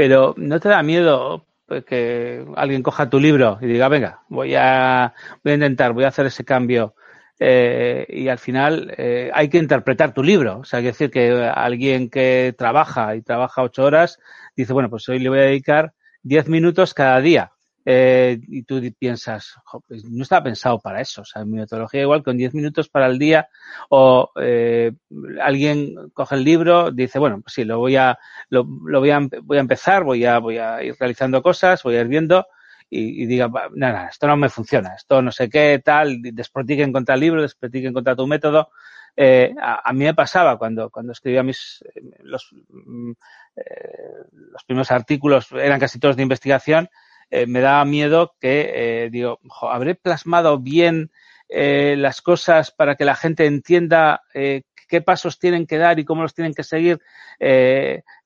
Pero 0.00 0.34
¿no 0.38 0.58
te 0.60 0.70
da 0.70 0.82
miedo 0.82 1.44
que 1.86 2.42
alguien 2.56 2.82
coja 2.82 3.10
tu 3.10 3.20
libro 3.20 3.58
y 3.60 3.66
diga, 3.66 3.86
venga, 3.88 4.22
voy 4.30 4.54
a, 4.54 5.12
voy 5.44 5.52
a 5.52 5.54
intentar, 5.56 5.92
voy 5.92 6.04
a 6.04 6.08
hacer 6.08 6.24
ese 6.24 6.42
cambio? 6.42 6.94
Eh, 7.38 8.06
y 8.08 8.28
al 8.28 8.38
final 8.38 8.94
eh, 8.96 9.30
hay 9.34 9.50
que 9.50 9.58
interpretar 9.58 10.14
tu 10.14 10.22
libro. 10.22 10.60
O 10.60 10.64
sea, 10.64 10.78
hay 10.78 10.84
que 10.84 10.92
decir 10.92 11.10
que 11.10 11.30
alguien 11.54 12.08
que 12.08 12.54
trabaja 12.56 13.14
y 13.14 13.20
trabaja 13.20 13.62
ocho 13.62 13.84
horas 13.84 14.18
dice, 14.56 14.72
bueno, 14.72 14.88
pues 14.88 15.06
hoy 15.10 15.18
le 15.18 15.28
voy 15.28 15.40
a 15.40 15.42
dedicar 15.42 15.92
diez 16.22 16.48
minutos 16.48 16.94
cada 16.94 17.20
día. 17.20 17.52
Eh, 17.86 18.38
y 18.48 18.62
tú 18.64 18.80
piensas, 18.98 19.54
pues 19.88 20.04
no 20.04 20.22
estaba 20.22 20.44
pensado 20.44 20.78
para 20.78 21.00
eso. 21.00 21.22
O 21.22 21.24
sea, 21.24 21.44
mi 21.44 21.58
metodología 21.58 22.02
igual 22.02 22.22
con 22.22 22.36
10 22.36 22.54
minutos 22.54 22.88
para 22.88 23.06
el 23.06 23.18
día 23.18 23.48
o 23.88 24.30
eh, 24.40 24.92
alguien 25.40 26.10
coge 26.12 26.34
el 26.34 26.44
libro, 26.44 26.90
dice, 26.90 27.18
bueno, 27.18 27.40
pues 27.40 27.54
sí, 27.54 27.64
lo 27.64 27.78
voy 27.78 27.96
a, 27.96 28.18
lo, 28.50 28.66
lo 28.84 29.00
voy 29.00 29.10
a, 29.10 29.20
voy 29.42 29.56
a 29.56 29.60
empezar, 29.60 30.04
voy 30.04 30.24
a, 30.24 30.38
voy 30.38 30.58
a 30.58 30.82
ir 30.82 30.94
realizando 30.98 31.42
cosas, 31.42 31.82
voy 31.82 31.96
a 31.96 32.02
ir 32.02 32.08
viendo 32.08 32.46
y, 32.90 33.22
y 33.22 33.26
diga, 33.26 33.50
nada, 33.74 34.08
esto 34.08 34.26
no 34.26 34.36
me 34.36 34.48
funciona, 34.48 34.94
esto 34.94 35.22
no 35.22 35.32
sé 35.32 35.48
qué, 35.48 35.80
tal, 35.82 36.20
desprotiquen 36.20 36.92
contra 36.92 37.14
el 37.14 37.20
libro, 37.20 37.42
desprotiquen 37.42 37.94
contra 37.94 38.16
tu 38.16 38.26
método. 38.26 38.70
Eh, 39.16 39.54
a, 39.60 39.88
a, 39.88 39.92
mí 39.92 40.04
me 40.04 40.14
pasaba 40.14 40.58
cuando, 40.58 40.90
cuando 40.90 41.12
escribía 41.12 41.42
mis, 41.42 41.82
los, 42.22 42.54
eh, 43.56 43.62
los 44.32 44.64
primeros 44.64 44.90
artículos, 44.90 45.50
eran 45.52 45.80
casi 45.80 45.98
todos 45.98 46.16
de 46.16 46.22
investigación, 46.22 46.88
eh, 47.30 47.46
me 47.46 47.60
daba 47.60 47.84
miedo 47.84 48.34
que, 48.40 49.04
eh, 49.04 49.10
digo, 49.10 49.40
¿habré 49.62 49.94
plasmado 49.94 50.58
bien 50.58 51.10
eh, 51.48 51.94
las 51.96 52.22
cosas 52.22 52.70
para 52.70 52.96
que 52.96 53.04
la 53.04 53.16
gente 53.16 53.46
entienda 53.46 54.22
eh, 54.34 54.62
qué 54.88 55.00
pasos 55.00 55.38
tienen 55.38 55.66
que 55.66 55.78
dar 55.78 55.98
y 55.98 56.04
cómo 56.04 56.22
los 56.22 56.34
tienen 56.34 56.54
que 56.54 56.64
seguir? 56.64 57.00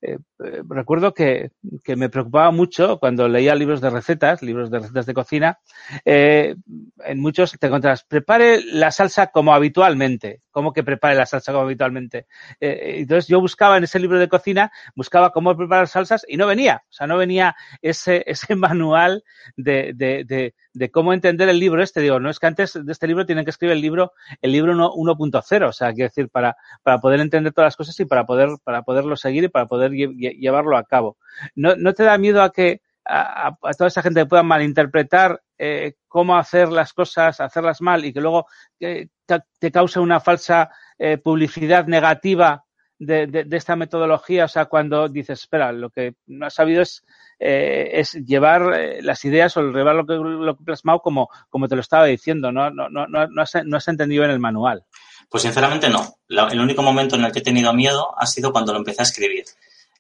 Eh, 0.07 0.19
eh, 0.45 0.63
recuerdo 0.69 1.15
que, 1.15 1.51
me 1.97 2.11
preocupaba 2.11 2.51
mucho 2.51 2.99
cuando 2.99 3.27
leía 3.27 3.55
libros 3.55 3.81
de 3.81 3.89
recetas, 3.89 4.43
libros 4.43 4.71
de 4.71 4.81
recetas 4.81 5.07
de 5.07 5.15
cocina, 5.15 5.59
eh, 6.05 6.57
en 7.05 7.21
muchos 7.21 7.53
te 7.59 7.67
encontrás, 7.69 8.05
prepare 8.05 8.63
la 8.63 8.91
salsa 8.91 9.29
como 9.29 9.55
habitualmente. 9.55 10.43
¿Cómo 10.51 10.73
que 10.73 10.85
prepare 10.85 11.15
la 11.17 11.27
salsa 11.27 11.53
como 11.53 11.65
habitualmente? 11.65 12.27
Entonces 12.61 13.27
yo 13.27 13.41
buscaba 13.41 13.77
en 13.77 13.85
ese 13.85 13.99
libro 13.99 14.19
de 14.19 14.29
cocina, 14.29 14.71
buscaba 14.95 15.31
cómo 15.31 15.57
preparar 15.57 15.89
salsas 15.89 16.25
y 16.29 16.37
no 16.37 16.47
venía. 16.47 16.83
O 16.91 16.93
sea, 16.93 17.07
no 17.07 17.17
venía 17.17 17.57
ese, 17.83 18.23
ese 18.27 18.55
manual 18.55 19.25
de, 19.57 19.93
de, 19.95 20.25
de, 20.25 20.55
de 20.75 20.91
cómo 20.91 21.13
entender 21.13 21.49
el 21.49 21.59
libro 21.59 21.83
este. 21.83 22.01
Digo, 22.01 22.21
no 22.21 22.31
es 22.31 22.39
que 22.39 22.47
antes 22.47 22.75
de 22.75 22.93
este 22.93 23.07
libro 23.07 23.25
tienen 23.25 23.45
que 23.45 23.51
escribir 23.51 23.75
el 23.75 23.81
libro, 23.81 24.13
el 24.43 24.53
libro 24.53 24.75
1.0. 24.75 25.69
O 25.69 25.73
sea, 25.73 25.93
quiero 25.93 26.09
decir, 26.09 26.29
para, 26.29 26.57
para 26.83 26.99
poder 26.99 27.21
entender 27.21 27.53
todas 27.53 27.69
las 27.69 27.77
cosas 27.77 27.99
y 28.01 28.05
para 28.05 28.27
poder, 28.27 28.51
para 28.63 28.83
poderlo 28.83 29.17
seguir 29.17 29.45
y 29.45 29.49
para 29.49 29.67
poder 29.67 29.94
llevarlo 29.95 30.77
a 30.77 30.85
cabo. 30.85 31.17
¿No, 31.55 31.93
te 31.93 32.05
da 32.05 32.19
miedo 32.19 32.43
a 32.43 32.51
que 32.51 32.81
a, 33.05 33.57
toda 33.77 33.89
esa 33.89 34.03
gente 34.03 34.27
pueda 34.27 34.43
malinterpretar 34.43 35.43
eh, 35.59 35.95
cómo 36.09 36.37
hacer 36.37 36.69
las 36.69 36.93
cosas, 36.93 37.41
hacerlas 37.41 37.81
mal 37.81 38.05
y 38.05 38.13
que 38.13 38.21
luego 38.21 38.47
eh, 38.81 39.09
te, 39.27 39.71
cause 39.71 40.01
una 40.01 40.21
falsa 40.21 40.71
eh, 40.99 41.19
publicidad 41.19 41.87
negativa 41.87 42.65
de, 42.99 43.47
esta 43.51 43.77
metodología? 43.77 44.45
O 44.45 44.49
sea, 44.49 44.67
cuando 44.67 45.09
dices, 45.09 45.41
espera, 45.41 45.73
lo 45.73 45.91
que 45.91 46.15
no 46.27 46.47
has 46.47 46.55
sabido 46.55 46.83
es, 46.83 47.05
eh, 47.39 47.91
es 47.93 48.13
llevar 48.13 48.73
eh, 48.75 49.03
las 49.03 49.25
ideas 49.25 49.57
o 49.57 49.63
llevar 49.63 49.97
lo 49.97 50.07
que, 50.07 50.15
lo 50.15 50.57
que 50.57 50.65
plasmado 50.65 51.01
como, 51.01 51.29
como 51.51 51.69
te 51.69 51.75
lo 51.75 51.81
estaba 51.81 52.07
diciendo, 52.07 52.53
no, 52.53 52.71
no, 52.71 53.43
has, 53.43 53.55
no 53.65 53.77
has 53.77 53.89
entendido 53.89 54.25
en 54.25 54.31
el 54.31 54.39
manual. 54.39 54.85
Pues 55.29 55.43
sinceramente 55.43 55.89
no. 55.89 56.17
El 56.29 56.61
único 56.61 56.83
momento 56.83 57.17
en 57.17 57.25
el 57.25 57.33
que 57.33 57.41
he 57.41 57.43
tenido 57.43 57.73
miedo 57.73 58.15
ha 58.17 58.27
sido 58.27 58.53
cuando 58.53 58.73
lo 58.73 58.79
empecé 58.79 59.03
a 59.03 59.05
escribir 59.05 59.45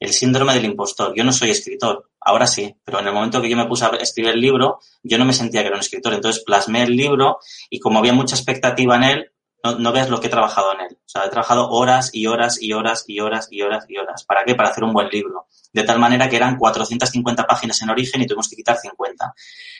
el 0.00 0.12
síndrome 0.12 0.54
del 0.54 0.64
impostor. 0.64 1.14
Yo 1.16 1.24
no 1.24 1.32
soy 1.32 1.50
escritor, 1.50 2.10
ahora 2.20 2.46
sí, 2.46 2.74
pero 2.84 3.00
en 3.00 3.06
el 3.06 3.12
momento 3.12 3.40
que 3.40 3.48
yo 3.48 3.56
me 3.56 3.66
puse 3.66 3.84
a 3.84 3.88
escribir 4.00 4.32
el 4.32 4.40
libro, 4.40 4.80
yo 5.02 5.18
no 5.18 5.24
me 5.24 5.32
sentía 5.32 5.62
que 5.62 5.68
era 5.68 5.76
un 5.76 5.82
escritor. 5.82 6.14
Entonces 6.14 6.42
plasmé 6.44 6.82
el 6.82 6.96
libro 6.96 7.38
y 7.70 7.78
como 7.78 7.98
había 7.98 8.12
mucha 8.12 8.36
expectativa 8.36 8.96
en 8.96 9.02
él, 9.04 9.30
no, 9.62 9.78
no 9.78 9.92
veas 9.92 10.10
lo 10.10 10.20
que 10.20 10.26
he 10.26 10.30
trabajado 10.30 10.74
en 10.74 10.82
él. 10.82 10.98
O 10.98 11.08
sea, 11.08 11.24
he 11.24 11.30
trabajado 11.30 11.70
horas 11.70 12.10
y 12.12 12.26
horas 12.26 12.58
y 12.60 12.72
horas 12.74 13.04
y 13.08 13.20
horas 13.20 13.48
y 13.50 13.62
horas 13.62 13.86
y 13.88 13.96
horas. 13.96 14.24
¿Para 14.24 14.44
qué? 14.44 14.54
Para 14.54 14.68
hacer 14.68 14.84
un 14.84 14.92
buen 14.92 15.08
libro. 15.08 15.46
De 15.72 15.82
tal 15.84 15.98
manera 15.98 16.28
que 16.28 16.36
eran 16.36 16.58
450 16.58 17.46
páginas 17.46 17.80
en 17.80 17.90
origen 17.90 18.20
y 18.20 18.26
tuvimos 18.26 18.48
que 18.48 18.56
quitar 18.56 18.76
50. 18.76 19.34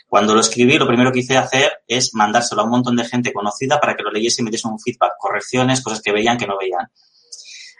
Cuando 0.08 0.34
lo 0.34 0.40
escribí, 0.40 0.78
lo 0.78 0.86
primero 0.86 1.12
que 1.12 1.20
hice 1.20 1.36
hacer 1.36 1.82
es 1.86 2.14
mandárselo 2.14 2.62
a 2.62 2.64
un 2.64 2.70
montón 2.70 2.96
de 2.96 3.04
gente 3.04 3.32
conocida 3.32 3.78
para 3.78 3.94
que 3.94 4.02
lo 4.02 4.10
leyese 4.10 4.42
y 4.42 4.44
me 4.44 4.50
diese 4.50 4.68
un 4.68 4.78
feedback, 4.78 5.12
correcciones, 5.18 5.82
cosas 5.82 6.00
que 6.00 6.12
veían 6.12 6.38
que 6.38 6.46
no 6.46 6.56
veían. 6.58 6.88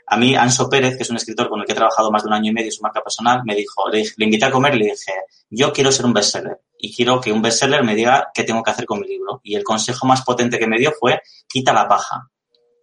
A 0.07 0.17
mí, 0.17 0.35
Anso 0.37 0.69
Pérez, 0.69 0.97
que 0.97 1.03
es 1.03 1.11
un 1.11 1.17
escritor 1.17 1.49
con 1.49 1.61
el 1.61 1.67
que 1.67 1.73
he 1.73 1.77
trabajado 1.77 2.11
más 2.11 2.23
de 2.23 2.29
un 2.29 2.35
año 2.35 2.51
y 2.51 2.55
medio, 2.55 2.71
su 2.71 2.83
marca 2.83 3.03
personal, 3.03 3.43
me 3.45 3.55
dijo, 3.55 3.89
le, 3.91 4.05
le 4.17 4.25
invité 4.25 4.45
a 4.47 4.51
comer 4.51 4.75
y 4.75 4.79
le 4.79 4.85
dije, 4.85 5.13
yo 5.51 5.73
quiero 5.73 5.91
ser 5.91 6.07
un 6.07 6.13
bestseller 6.13 6.61
y 6.79 6.95
quiero 6.95 7.21
que 7.21 7.33
un 7.33 7.41
bestseller 7.41 7.83
me 7.83 7.95
diga 7.95 8.29
qué 8.35 8.45
tengo 8.45 8.63
que 8.63 8.71
hacer 8.71 8.85
con 8.85 9.01
mi 9.01 9.09
libro. 9.09 9.41
Y 9.43 9.55
el 9.55 9.65
consejo 9.65 10.07
más 10.07 10.23
potente 10.23 10.59
que 10.59 10.67
me 10.67 10.79
dio 10.79 10.93
fue, 10.99 11.23
quita 11.49 11.73
la 11.73 11.89
paja. 11.89 12.29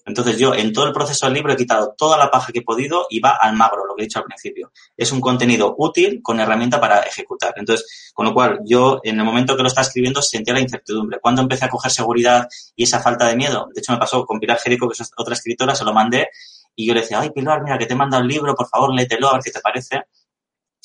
Entonces 0.05 0.37
yo 0.37 0.55
en 0.55 0.73
todo 0.73 0.87
el 0.87 0.93
proceso 0.93 1.25
del 1.25 1.35
libro 1.35 1.53
he 1.53 1.55
quitado 1.55 1.93
toda 1.95 2.17
la 2.17 2.31
paja 2.31 2.51
que 2.51 2.59
he 2.59 2.63
podido 2.63 3.05
y 3.09 3.19
va 3.19 3.37
al 3.39 3.55
magro, 3.55 3.85
lo 3.85 3.95
que 3.95 4.01
he 4.03 4.05
dicho 4.05 4.19
al 4.19 4.25
principio. 4.25 4.71
Es 4.97 5.11
un 5.11 5.21
contenido 5.21 5.75
útil 5.77 6.21
con 6.23 6.39
herramienta 6.39 6.79
para 6.79 7.01
ejecutar. 7.01 7.53
Entonces, 7.55 8.11
con 8.13 8.25
lo 8.25 8.33
cual 8.33 8.59
yo 8.65 8.99
en 9.03 9.19
el 9.19 9.25
momento 9.25 9.55
que 9.55 9.61
lo 9.61 9.67
estaba 9.67 9.85
escribiendo 9.85 10.21
sentía 10.21 10.53
la 10.53 10.61
incertidumbre. 10.61 11.19
Cuando 11.21 11.43
empecé 11.43 11.65
a 11.65 11.69
coger 11.69 11.91
seguridad 11.91 12.47
y 12.75 12.83
esa 12.83 12.99
falta 12.99 13.27
de 13.27 13.35
miedo, 13.35 13.69
de 13.73 13.79
hecho 13.79 13.91
me 13.91 13.99
pasó 13.99 14.25
con 14.25 14.39
Pilar 14.39 14.57
Jerico, 14.57 14.87
que 14.87 15.01
es 15.01 15.11
otra 15.15 15.33
escritora, 15.33 15.75
se 15.75 15.85
lo 15.85 15.93
mandé 15.93 16.29
y 16.75 16.87
yo 16.87 16.93
le 16.93 17.01
decía, 17.01 17.19
ay 17.19 17.29
Pilar, 17.31 17.63
mira 17.63 17.77
que 17.77 17.85
te 17.85 17.93
he 17.93 17.97
mandado 17.97 18.23
el 18.23 18.29
libro, 18.29 18.55
por 18.55 18.67
favor 18.67 18.93
léetelo 18.93 19.29
a 19.29 19.33
ver 19.33 19.41
qué 19.43 19.51
te 19.51 19.59
parece. 19.59 20.03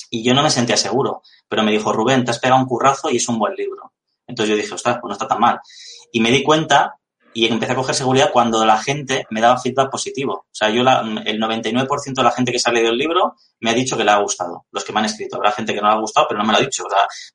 Y 0.09 0.23
yo 0.23 0.33
no 0.33 0.43
me 0.43 0.49
sentía 0.49 0.77
seguro, 0.77 1.21
pero 1.49 1.63
me 1.63 1.71
dijo, 1.71 1.91
Rubén, 1.91 2.23
te 2.23 2.31
has 2.31 2.39
pegado 2.39 2.61
un 2.61 2.67
currazo 2.67 3.09
y 3.09 3.17
es 3.17 3.27
un 3.27 3.39
buen 3.39 3.55
libro. 3.55 3.93
Entonces 4.25 4.51
yo 4.51 4.61
dije, 4.61 4.73
ostras, 4.73 4.97
pues 5.01 5.09
no 5.09 5.13
está 5.13 5.27
tan 5.27 5.39
mal. 5.39 5.59
Y 6.11 6.21
me 6.21 6.31
di 6.31 6.43
cuenta 6.43 6.97
y 7.37 7.45
empecé 7.45 7.73
a 7.73 7.75
coger 7.75 7.93
seguridad 7.93 8.31
cuando 8.31 8.65
la 8.65 8.79
gente 8.79 9.27
me 9.29 9.41
daba 9.41 9.59
feedback 9.59 9.91
positivo. 9.91 10.33
O 10.33 10.45
sea, 10.51 10.71
yo 10.71 10.81
la, 10.81 11.01
el 11.23 11.39
99% 11.39 12.15
de 12.15 12.23
la 12.23 12.31
gente 12.31 12.51
que 12.51 12.57
se 12.57 12.67
ha 12.67 12.73
leído 12.73 12.89
el 12.89 12.97
libro 12.97 13.35
me 13.59 13.69
ha 13.69 13.73
dicho 13.73 13.95
que 13.95 14.03
le 14.03 14.09
ha 14.09 14.17
gustado, 14.17 14.65
los 14.71 14.83
que 14.83 14.91
me 14.91 14.99
han 14.99 15.05
escrito. 15.05 15.35
Habrá 15.35 15.51
gente 15.51 15.73
que 15.73 15.79
no 15.79 15.87
le 15.87 15.93
ha 15.93 15.99
gustado, 15.99 16.25
pero 16.27 16.39
no 16.39 16.45
me 16.45 16.51
lo 16.51 16.57
ha 16.57 16.61
dicho. 16.61 16.83
O 16.83 16.87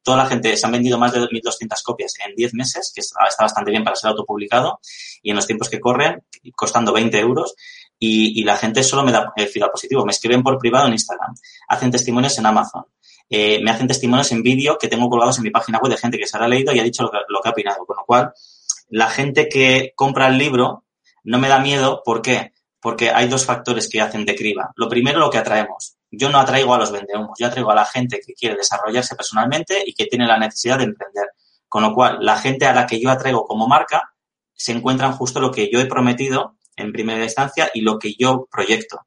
toda 0.03 0.17
la 0.17 0.27
gente, 0.27 0.57
se 0.57 0.67
han 0.67 0.73
vendido 0.73 0.99
más 0.99 1.13
de 1.13 1.21
2.200 1.21 1.83
copias 1.85 2.15
en 2.27 2.35
10 2.35 2.55
meses, 2.55 2.91
que 2.93 3.01
está, 3.01 3.25
está 3.29 3.45
bastante 3.45 3.71
bien 3.71 3.85
para 3.85 3.95
ser 3.95 4.11
autopublicado, 4.11 4.81
y 5.23 5.31
en 5.31 5.37
los 5.37 5.47
tiempos 5.47 5.69
que 5.69 5.79
corren, 5.79 6.25
costando 6.57 6.93
20 6.93 7.21
euros, 7.21 7.55
y, 8.05 8.43
la 8.43 8.57
gente 8.57 8.83
solo 8.83 9.05
me 9.05 9.13
da 9.13 9.33
feedback 9.37 9.71
positivo. 9.71 10.05
Me 10.05 10.11
escriben 10.11 10.43
por 10.43 10.59
privado 10.59 10.87
en 10.87 10.93
Instagram, 10.93 11.35
hacen 11.69 11.91
testimonios 11.91 12.37
en 12.37 12.47
Amazon, 12.47 12.85
eh, 13.31 13.63
me 13.63 13.71
hacen 13.71 13.87
testimonios 13.87 14.33
en 14.33 14.43
vídeo 14.43 14.77
que 14.77 14.89
tengo 14.89 15.09
colgados 15.09 15.39
en 15.39 15.45
mi 15.45 15.51
página 15.51 15.79
web 15.79 15.93
de 15.93 15.99
gente 15.99 16.19
que 16.19 16.27
se 16.27 16.37
ha 16.37 16.49
leído 16.49 16.73
y 16.73 16.81
ha 16.81 16.83
dicho 16.83 17.05
lo 17.05 17.11
que, 17.11 17.19
lo 17.29 17.41
que 17.41 17.49
ha 17.49 17.53
opinado. 17.53 17.87
Con 17.87 17.97
lo 17.97 18.05
cual, 18.05 18.33
la 18.89 19.09
gente 19.09 19.49
que 19.49 19.93
compra 19.95 20.27
el 20.27 20.37
libro 20.37 20.85
no 21.23 21.39
me 21.39 21.49
da 21.49 21.61
miedo. 21.61 22.03
¿Por 22.05 22.23
qué? 22.23 22.53
Porque 22.81 23.11
hay 23.11 23.29
dos 23.29 23.47
factores 23.47 23.89
que 23.89 24.01
hacen 24.01 24.27
de 24.27 24.35
criba. 24.35 24.73
Lo 24.75 24.89
primero, 24.89 25.21
lo 25.21 25.31
que 25.31 25.39
atraemos. 25.39 25.97
Yo 26.11 26.29
no 26.29 26.41
atraigo 26.41 26.75
a 26.75 26.79
los 26.79 26.91
vendehumos, 26.91 27.39
yo 27.39 27.47
atraigo 27.47 27.71
a 27.71 27.77
la 27.77 27.85
gente 27.85 28.21
que 28.27 28.35
quiere 28.35 28.57
desarrollarse 28.57 29.15
personalmente 29.15 29.83
y 29.87 29.95
que 29.95 30.07
tiene 30.07 30.27
la 30.27 30.39
necesidad 30.39 30.79
de 30.79 30.85
emprender. 30.85 31.29
Con 31.69 31.85
lo 31.85 31.95
cual, 31.95 32.19
la 32.21 32.37
gente 32.37 32.67
a 32.67 32.75
la 32.75 32.85
que 32.85 33.01
yo 33.01 33.11
atraigo 33.11 33.47
como 33.47 33.69
marca 33.69 34.13
se 34.53 34.73
encuentran 34.73 35.13
justo 35.13 35.39
lo 35.39 35.53
que 35.53 35.71
yo 35.73 35.81
he 35.81 35.87
prometido 35.87 36.57
en 36.83 36.93
primera 36.93 37.25
instancia 37.25 37.71
y 37.73 37.81
lo 37.81 37.99
que 37.99 38.15
yo 38.19 38.47
proyecto. 38.51 39.07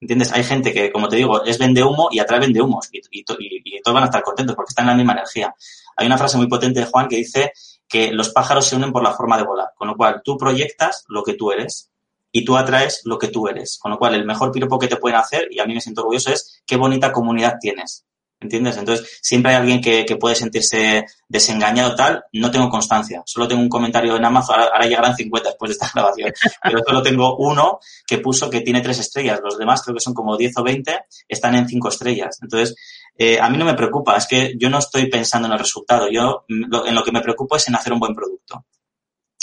¿Entiendes? 0.00 0.32
Hay 0.32 0.44
gente 0.44 0.72
que, 0.72 0.92
como 0.92 1.08
te 1.08 1.16
digo, 1.16 1.44
es 1.44 1.58
vende 1.58 1.82
humo 1.82 2.08
y 2.12 2.20
atrae 2.20 2.38
vende 2.38 2.62
humos 2.62 2.88
y, 2.92 2.98
y, 3.10 3.24
y, 3.28 3.80
todos 3.82 3.94
van 3.94 4.04
a 4.04 4.06
estar 4.06 4.22
contentos 4.22 4.54
porque 4.54 4.70
están 4.70 4.84
en 4.84 4.90
la 4.90 4.96
misma 4.96 5.14
energía. 5.14 5.52
Hay 5.96 6.06
una 6.06 6.16
frase 6.16 6.36
muy 6.36 6.46
potente 6.46 6.80
de 6.80 6.86
Juan 6.86 7.08
que 7.08 7.16
dice 7.16 7.52
que 7.88 8.12
los 8.12 8.30
pájaros 8.30 8.66
se 8.66 8.76
unen 8.76 8.92
por 8.92 9.02
la 9.02 9.12
forma 9.12 9.36
de 9.36 9.42
volar, 9.42 9.70
con 9.76 9.88
lo 9.88 9.96
cual 9.96 10.22
tú 10.24 10.36
proyectas 10.36 11.04
lo 11.08 11.24
que 11.24 11.34
tú 11.34 11.50
eres 11.50 11.90
y 12.30 12.44
tú 12.44 12.56
atraes 12.56 13.00
lo 13.04 13.18
que 13.18 13.28
tú 13.28 13.48
eres, 13.48 13.78
con 13.78 13.90
lo 13.90 13.98
cual 13.98 14.14
el 14.14 14.24
mejor 14.24 14.52
piropo 14.52 14.78
que 14.78 14.86
te 14.86 14.96
pueden 14.96 15.18
hacer, 15.18 15.48
y 15.50 15.58
a 15.58 15.64
mí 15.64 15.74
me 15.74 15.80
siento 15.80 16.02
orgulloso, 16.02 16.30
es 16.30 16.62
qué 16.66 16.76
bonita 16.76 17.10
comunidad 17.10 17.56
tienes. 17.60 18.04
¿Entiendes? 18.40 18.76
Entonces, 18.76 19.18
siempre 19.20 19.50
hay 19.50 19.56
alguien 19.56 19.80
que, 19.80 20.04
puede 20.16 20.36
sentirse 20.36 21.04
desengañado 21.28 21.96
tal. 21.96 22.24
No 22.32 22.50
tengo 22.52 22.68
constancia. 22.68 23.22
Solo 23.26 23.48
tengo 23.48 23.60
un 23.60 23.68
comentario 23.68 24.16
en 24.16 24.24
Amazon. 24.24 24.60
Ahora, 24.60 24.86
llegarán 24.86 25.16
50 25.16 25.48
después 25.48 25.70
de 25.70 25.72
esta 25.72 25.90
grabación. 25.94 26.32
Pero 26.62 26.78
solo 26.86 27.02
tengo 27.02 27.36
uno 27.36 27.80
que 28.06 28.18
puso 28.18 28.48
que 28.48 28.60
tiene 28.60 28.80
tres 28.80 29.00
estrellas. 29.00 29.40
Los 29.42 29.58
demás 29.58 29.82
creo 29.82 29.96
que 29.96 30.00
son 30.00 30.14
como 30.14 30.36
10 30.36 30.56
o 30.58 30.62
20, 30.62 31.00
están 31.26 31.56
en 31.56 31.68
cinco 31.68 31.88
estrellas. 31.88 32.38
Entonces, 32.40 32.76
eh, 33.16 33.40
a 33.40 33.50
mí 33.50 33.58
no 33.58 33.64
me 33.64 33.74
preocupa. 33.74 34.16
Es 34.16 34.26
que 34.28 34.54
yo 34.56 34.70
no 34.70 34.78
estoy 34.78 35.06
pensando 35.10 35.48
en 35.48 35.54
el 35.54 35.58
resultado. 35.58 36.08
Yo, 36.08 36.44
lo, 36.46 36.86
en 36.86 36.94
lo 36.94 37.02
que 37.02 37.12
me 37.12 37.20
preocupa 37.20 37.56
es 37.56 37.66
en 37.66 37.74
hacer 37.74 37.92
un 37.92 37.98
buen 37.98 38.14
producto 38.14 38.64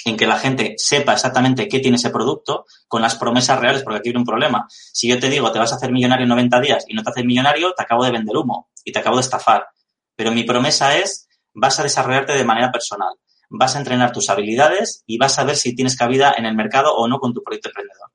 en 0.05 0.15
que 0.15 0.27
la 0.27 0.37
gente 0.37 0.75
sepa 0.77 1.13
exactamente 1.13 1.67
qué 1.67 1.79
tiene 1.79 1.97
ese 1.97 2.11
producto 2.11 2.65
con 2.87 3.01
las 3.01 3.15
promesas 3.15 3.59
reales, 3.59 3.81
porque 3.81 3.97
aquí 3.97 4.09
hay 4.09 4.15
un 4.15 4.23
problema. 4.23 4.67
Si 4.69 5.07
yo 5.07 5.19
te 5.19 5.31
digo, 5.31 5.51
te 5.51 5.57
vas 5.57 5.73
a 5.73 5.77
hacer 5.77 5.91
millonario 5.91 6.25
en 6.25 6.29
90 6.29 6.61
días 6.61 6.85
y 6.87 6.93
no 6.93 7.01
te 7.01 7.09
haces 7.09 7.25
millonario, 7.25 7.73
te 7.73 7.81
acabo 7.81 8.05
de 8.05 8.11
vender 8.11 8.37
humo 8.37 8.69
y 8.85 8.93
te 8.93 8.99
acabo 8.99 9.17
de 9.17 9.23
estafar. 9.23 9.67
Pero 10.15 10.31
mi 10.31 10.43
promesa 10.43 10.95
es, 10.97 11.27
vas 11.53 11.77
a 11.79 11.83
desarrollarte 11.83 12.31
de 12.31 12.45
manera 12.45 12.71
personal, 12.71 13.13
vas 13.49 13.75
a 13.75 13.79
entrenar 13.79 14.13
tus 14.13 14.29
habilidades 14.29 15.03
y 15.05 15.17
vas 15.17 15.37
a 15.37 15.43
ver 15.43 15.57
si 15.57 15.75
tienes 15.75 15.97
cabida 15.97 16.33
en 16.37 16.45
el 16.45 16.55
mercado 16.55 16.95
o 16.95 17.07
no 17.09 17.19
con 17.19 17.33
tu 17.33 17.43
proyecto 17.43 17.69
emprendedor. 17.69 18.11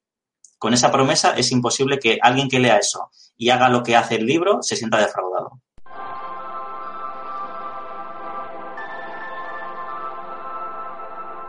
Con 0.59 0.73
esa 0.73 0.91
promesa 0.91 1.35
es 1.37 1.53
imposible 1.53 1.99
que 1.99 2.19
alguien 2.23 2.49
que 2.49 2.61
lea 2.61 2.79
eso 2.79 3.11
y 3.37 3.51
haga 3.51 3.69
lo 3.69 3.83
que 3.83 3.97
hace 3.97 4.17
el 4.17 4.27
libro 4.27 4.63
se 4.63 4.77
sienta 4.77 4.99
defraudado. 4.99 5.61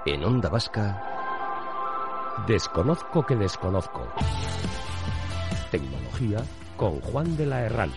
En 0.05 0.23
Onda 0.23 0.49
Vasca, 0.49 0.99
desconozco 2.47 3.23
que 3.25 3.35
desconozco. 3.35 4.07
Tecnología 5.69 6.43
con 6.75 6.99
Juan 7.01 7.37
de 7.37 7.45
la 7.45 7.61
Herral. 7.61 7.91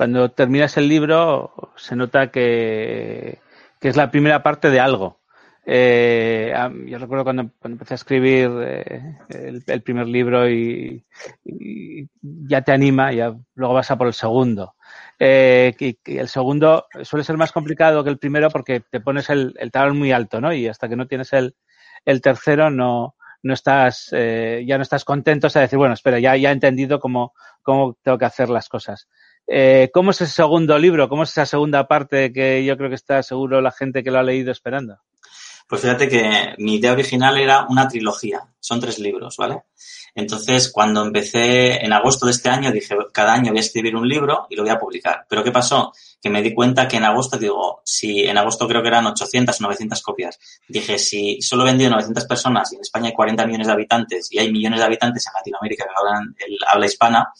Cuando 0.00 0.30
terminas 0.30 0.78
el 0.78 0.88
libro 0.88 1.74
se 1.76 1.94
nota 1.94 2.30
que, 2.30 3.38
es 3.82 3.96
la 3.98 4.10
primera 4.10 4.42
parte 4.42 4.70
de 4.70 4.80
algo 4.80 5.20
eh, 5.66 6.54
yo 6.86 6.96
recuerdo 6.96 7.24
cuando, 7.24 7.50
empecé 7.64 7.92
a 7.92 7.96
escribir 7.96 8.50
eh, 8.62 9.18
el, 9.66 9.82
primer 9.82 10.06
libro 10.06 10.48
y, 10.48 11.04
ya 12.22 12.62
te 12.62 12.72
anima, 12.72 13.12
ya 13.12 13.36
luego 13.54 13.74
vas 13.74 13.90
a 13.90 13.98
por 13.98 14.06
el 14.06 14.14
segundo. 14.14 14.74
Eh, 15.18 15.76
y, 15.78 15.98
el 16.16 16.28
segundo 16.28 16.86
suele 17.02 17.22
ser 17.22 17.36
más 17.36 17.52
complicado 17.52 18.02
que 18.02 18.08
el 18.08 18.18
primero 18.18 18.48
porque 18.48 18.80
te 18.80 19.00
pones 19.00 19.28
el, 19.28 19.54
talón 19.70 19.98
muy 19.98 20.12
alto, 20.12 20.40
¿no? 20.40 20.50
Y 20.54 20.66
hasta 20.66 20.88
que 20.88 20.96
no 20.96 21.08
tienes 21.08 21.34
el, 21.34 21.52
tercero 22.22 22.70
no, 22.70 23.16
no 23.42 23.52
estás, 23.52 24.08
eh, 24.12 24.64
ya 24.66 24.78
no 24.78 24.82
estás 24.82 25.04
contento, 25.04 25.48
o 25.48 25.50
sea, 25.50 25.60
decir, 25.60 25.78
bueno, 25.78 25.92
espera, 25.92 26.18
ya, 26.18 26.36
he 26.36 26.50
entendido 26.50 27.00
cómo 27.00 27.34
tengo 27.62 28.18
que 28.18 28.24
hacer 28.24 28.48
las 28.48 28.70
cosas. 28.70 29.06
Eh, 29.52 29.90
¿Cómo 29.92 30.12
es 30.12 30.20
ese 30.20 30.32
segundo 30.32 30.78
libro? 30.78 31.08
¿Cómo 31.08 31.24
es 31.24 31.30
esa 31.30 31.44
segunda 31.44 31.88
parte 31.88 32.32
que 32.32 32.64
yo 32.64 32.76
creo 32.76 32.88
que 32.88 32.94
está 32.94 33.20
seguro 33.24 33.60
la 33.60 33.72
gente 33.72 34.04
que 34.04 34.12
lo 34.12 34.20
ha 34.20 34.22
leído 34.22 34.52
esperando? 34.52 34.98
Pues 35.68 35.82
fíjate 35.82 36.08
que 36.08 36.54
mi 36.58 36.76
idea 36.76 36.92
original 36.92 37.36
era 37.36 37.66
una 37.68 37.88
trilogía, 37.88 38.40
son 38.60 38.80
tres 38.80 39.00
libros, 39.00 39.36
¿vale? 39.36 39.62
Entonces, 40.14 40.70
cuando 40.70 41.02
empecé 41.02 41.84
en 41.84 41.92
agosto 41.92 42.26
de 42.26 42.32
este 42.32 42.48
año, 42.48 42.70
dije, 42.70 42.96
cada 43.12 43.32
año 43.32 43.50
voy 43.50 43.58
a 43.58 43.62
escribir 43.62 43.96
un 43.96 44.08
libro 44.08 44.46
y 44.50 44.54
lo 44.54 44.62
voy 44.62 44.70
a 44.70 44.78
publicar. 44.78 45.26
Pero 45.28 45.42
¿qué 45.42 45.50
pasó? 45.50 45.92
Que 46.22 46.30
me 46.30 46.42
di 46.42 46.54
cuenta 46.54 46.86
que 46.86 46.98
en 46.98 47.04
agosto, 47.04 47.36
digo, 47.36 47.82
si 47.84 48.22
en 48.22 48.38
agosto 48.38 48.68
creo 48.68 48.82
que 48.82 48.88
eran 48.88 49.06
800 49.06 49.60
o 49.60 49.64
900 49.64 50.02
copias, 50.02 50.38
dije, 50.68 50.96
si 50.96 51.42
solo 51.42 51.64
he 51.64 51.66
vendido 51.66 51.90
900 51.90 52.24
personas 52.26 52.72
y 52.72 52.76
en 52.76 52.82
España 52.82 53.08
hay 53.08 53.14
40 53.14 53.46
millones 53.46 53.66
de 53.66 53.72
habitantes 53.72 54.28
y 54.30 54.38
hay 54.38 54.52
millones 54.52 54.78
de 54.78 54.86
habitantes 54.86 55.26
en 55.26 55.32
Latinoamérica 55.34 55.84
que 55.84 55.90
hablan 55.96 56.34
el 56.38 56.56
habla 56.66 56.86
hispana, 56.86 57.32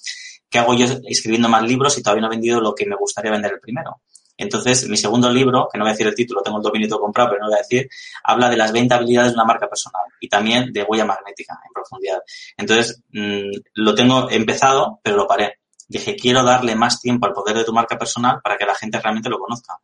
¿qué 0.50 0.58
hago 0.58 0.74
yo 0.74 0.86
escribiendo 1.04 1.48
más 1.48 1.62
libros 1.62 1.96
y 1.96 2.02
todavía 2.02 2.22
no 2.22 2.26
he 2.26 2.36
vendido 2.36 2.60
lo 2.60 2.74
que 2.74 2.86
me 2.86 2.96
gustaría 2.96 3.30
vender 3.30 3.52
el 3.52 3.60
primero? 3.60 4.00
Entonces, 4.40 4.88
mi 4.88 4.96
segundo 4.96 5.30
libro, 5.30 5.68
que 5.70 5.78
no 5.78 5.84
voy 5.84 5.90
a 5.90 5.92
decir 5.92 6.06
el 6.06 6.14
título, 6.14 6.40
tengo 6.42 6.56
el 6.56 6.62
dominio 6.62 6.98
comprado, 6.98 7.30
pero 7.30 7.42
no 7.42 7.48
voy 7.48 7.56
a 7.56 7.58
decir, 7.58 7.88
habla 8.24 8.48
de 8.48 8.56
las 8.56 8.72
20 8.72 8.94
habilidades 8.94 9.32
de 9.32 9.34
una 9.34 9.44
marca 9.44 9.68
personal 9.68 10.02
y 10.18 10.30
también 10.30 10.72
de 10.72 10.82
huella 10.82 11.04
magnética 11.04 11.60
en 11.62 11.72
profundidad. 11.74 12.20
Entonces, 12.56 13.02
mm, 13.12 13.50
lo 13.74 13.94
tengo 13.94 14.30
empezado, 14.30 14.98
pero 15.02 15.16
lo 15.16 15.26
paré. 15.26 15.58
Dije, 15.86 16.16
quiero 16.16 16.42
darle 16.42 16.74
más 16.74 17.02
tiempo 17.02 17.26
al 17.26 17.34
poder 17.34 17.54
de 17.58 17.64
tu 17.64 17.74
marca 17.74 17.98
personal 17.98 18.40
para 18.42 18.56
que 18.56 18.64
la 18.64 18.74
gente 18.74 18.98
realmente 18.98 19.28
lo 19.28 19.38
conozca. 19.38 19.78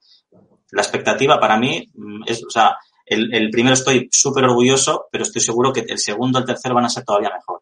La 0.70 0.80
expectativa 0.80 1.38
para 1.38 1.58
mí 1.58 1.90
mm, 1.92 2.22
es, 2.26 2.42
o 2.42 2.50
sea, 2.50 2.78
el, 3.04 3.34
el 3.34 3.50
primero 3.50 3.74
estoy 3.74 4.08
súper 4.10 4.44
orgulloso, 4.44 5.06
pero 5.12 5.24
estoy 5.24 5.42
seguro 5.42 5.70
que 5.70 5.80
el 5.80 5.98
segundo 5.98 6.38
el 6.38 6.46
tercero 6.46 6.74
van 6.74 6.86
a 6.86 6.88
ser 6.88 7.04
todavía 7.04 7.30
mejor. 7.30 7.60